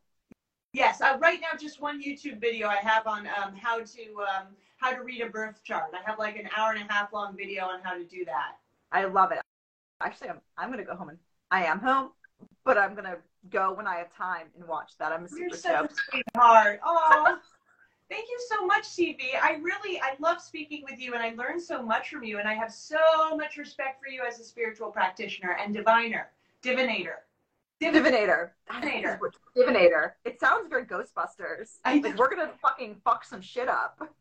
Yes, 0.75 1.01
uh, 1.01 1.16
right 1.20 1.41
now 1.41 1.57
just 1.57 1.81
one 1.81 2.03
YouTube 2.03 2.41
video 2.41 2.66
I 2.66 2.79
have 2.79 3.07
on 3.07 3.29
um, 3.29 3.55
how 3.55 3.79
to 3.79 4.03
um, 4.18 4.49
how 4.77 4.91
to 4.91 5.03
read 5.03 5.22
a 5.22 5.29
birth 5.29 5.62
chart. 5.62 5.93
I 5.95 6.03
have 6.05 6.18
like 6.18 6.37
an 6.37 6.49
hour 6.55 6.72
and 6.72 6.91
a 6.91 6.93
half 6.93 7.12
long 7.12 7.37
video 7.37 7.66
on 7.66 7.81
how 7.81 7.97
to 7.97 8.03
do 8.03 8.25
that. 8.25 8.57
I 8.91 9.05
love 9.05 9.31
it. 9.31 9.39
Actually, 10.01 10.31
I'm 10.31 10.41
I'm 10.59 10.70
gonna 10.70 10.85
go 10.85 10.97
home 10.97 11.11
and 11.11 11.18
I 11.53 11.64
am 11.64 11.79
home, 11.79 12.11
but 12.64 12.77
I'm 12.77 12.97
gonna 12.97 13.18
go 13.51 13.72
when 13.72 13.87
I 13.87 13.99
have 13.99 14.12
time 14.12 14.49
and 14.59 14.66
watch 14.66 14.99
that. 14.99 15.12
I'm 15.12 15.27
a 15.27 15.29
super 15.29 15.43
You're 15.43 15.51
such 15.51 15.91
a 15.91 15.95
sweetheart. 16.11 16.81
Oh. 16.85 17.39
Thank 18.11 18.29
you 18.29 18.39
so 18.51 18.66
much, 18.66 18.83
CV. 18.83 19.20
I 19.41 19.61
really, 19.62 19.99
I 20.01 20.14
love 20.20 20.41
speaking 20.41 20.85
with 20.89 21.01
you 21.01 21.14
and 21.14 21.22
I 21.22 21.35
learned 21.35 21.62
so 21.62 21.83
much 21.83 22.11
from 22.11 22.22
you 22.22 22.39
and 22.39 22.47
I 22.47 22.53
have 22.53 22.70
so 22.70 22.99
much 23.35 23.57
respect 23.57 24.03
for 24.03 24.11
you 24.11 24.22
as 24.29 24.39
a 24.39 24.45
spiritual 24.45 24.91
practitioner 24.91 25.57
and 25.59 25.72
diviner, 25.72 26.29
divinator. 26.62 27.22
Divinator. 27.83 28.51
Divinator. 28.70 29.18
Divinator. 29.57 30.12
It 30.25 30.41
sounds 30.41 30.68
very 30.68 30.85
Ghostbusters. 30.85 31.79
I 31.85 31.99
like 31.99 32.16
we're 32.16 32.31
gonna 32.31 32.53
fucking 32.62 33.01
fuck 33.05 33.25
some 33.25 33.41
shit 33.41 33.68
up. 33.68 34.01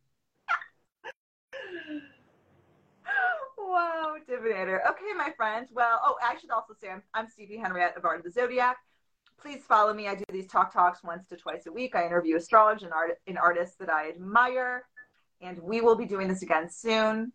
Wow, 3.73 4.15
divinator. 4.29 4.87
Okay, 4.87 5.13
my 5.17 5.31
friend. 5.35 5.67
Well, 5.71 5.99
oh, 6.03 6.15
I 6.21 6.37
should 6.39 6.51
also 6.51 6.73
say 6.79 6.89
I'm, 6.89 7.01
I'm 7.13 7.27
Stevie 7.27 7.57
Henriette 7.57 7.97
of 7.97 8.05
Art 8.05 8.19
of 8.19 8.25
the 8.25 8.31
Zodiac. 8.31 8.77
Please 9.41 9.63
follow 9.67 9.93
me. 9.93 10.07
I 10.07 10.15
do 10.15 10.23
these 10.31 10.47
talk 10.47 10.71
talks 10.71 11.03
once 11.03 11.27
to 11.29 11.37
twice 11.37 11.65
a 11.65 11.71
week. 11.71 11.95
I 11.95 12.05
interview 12.05 12.35
astrologers 12.35 12.83
and, 12.83 12.93
art, 12.93 13.17
and 13.25 13.37
artists 13.37 13.75
that 13.77 13.89
I 13.89 14.09
admire. 14.09 14.83
And 15.41 15.59
we 15.59 15.81
will 15.81 15.95
be 15.95 16.05
doing 16.05 16.27
this 16.27 16.43
again 16.43 16.69
soon. 16.69 17.33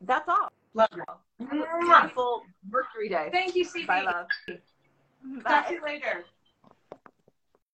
That's 0.00 0.28
all. 0.28 0.50
Love 0.74 0.88
you. 0.96 1.48
Beautiful 1.48 2.42
Mercury 2.68 3.08
Day. 3.08 3.28
Thank 3.32 3.54
you, 3.54 3.64
Stevie. 3.64 3.86
Bye, 3.86 4.02
love. 4.02 4.26
Talk 5.44 5.68
to 5.68 5.74
you 5.74 5.82
later. 5.84 6.24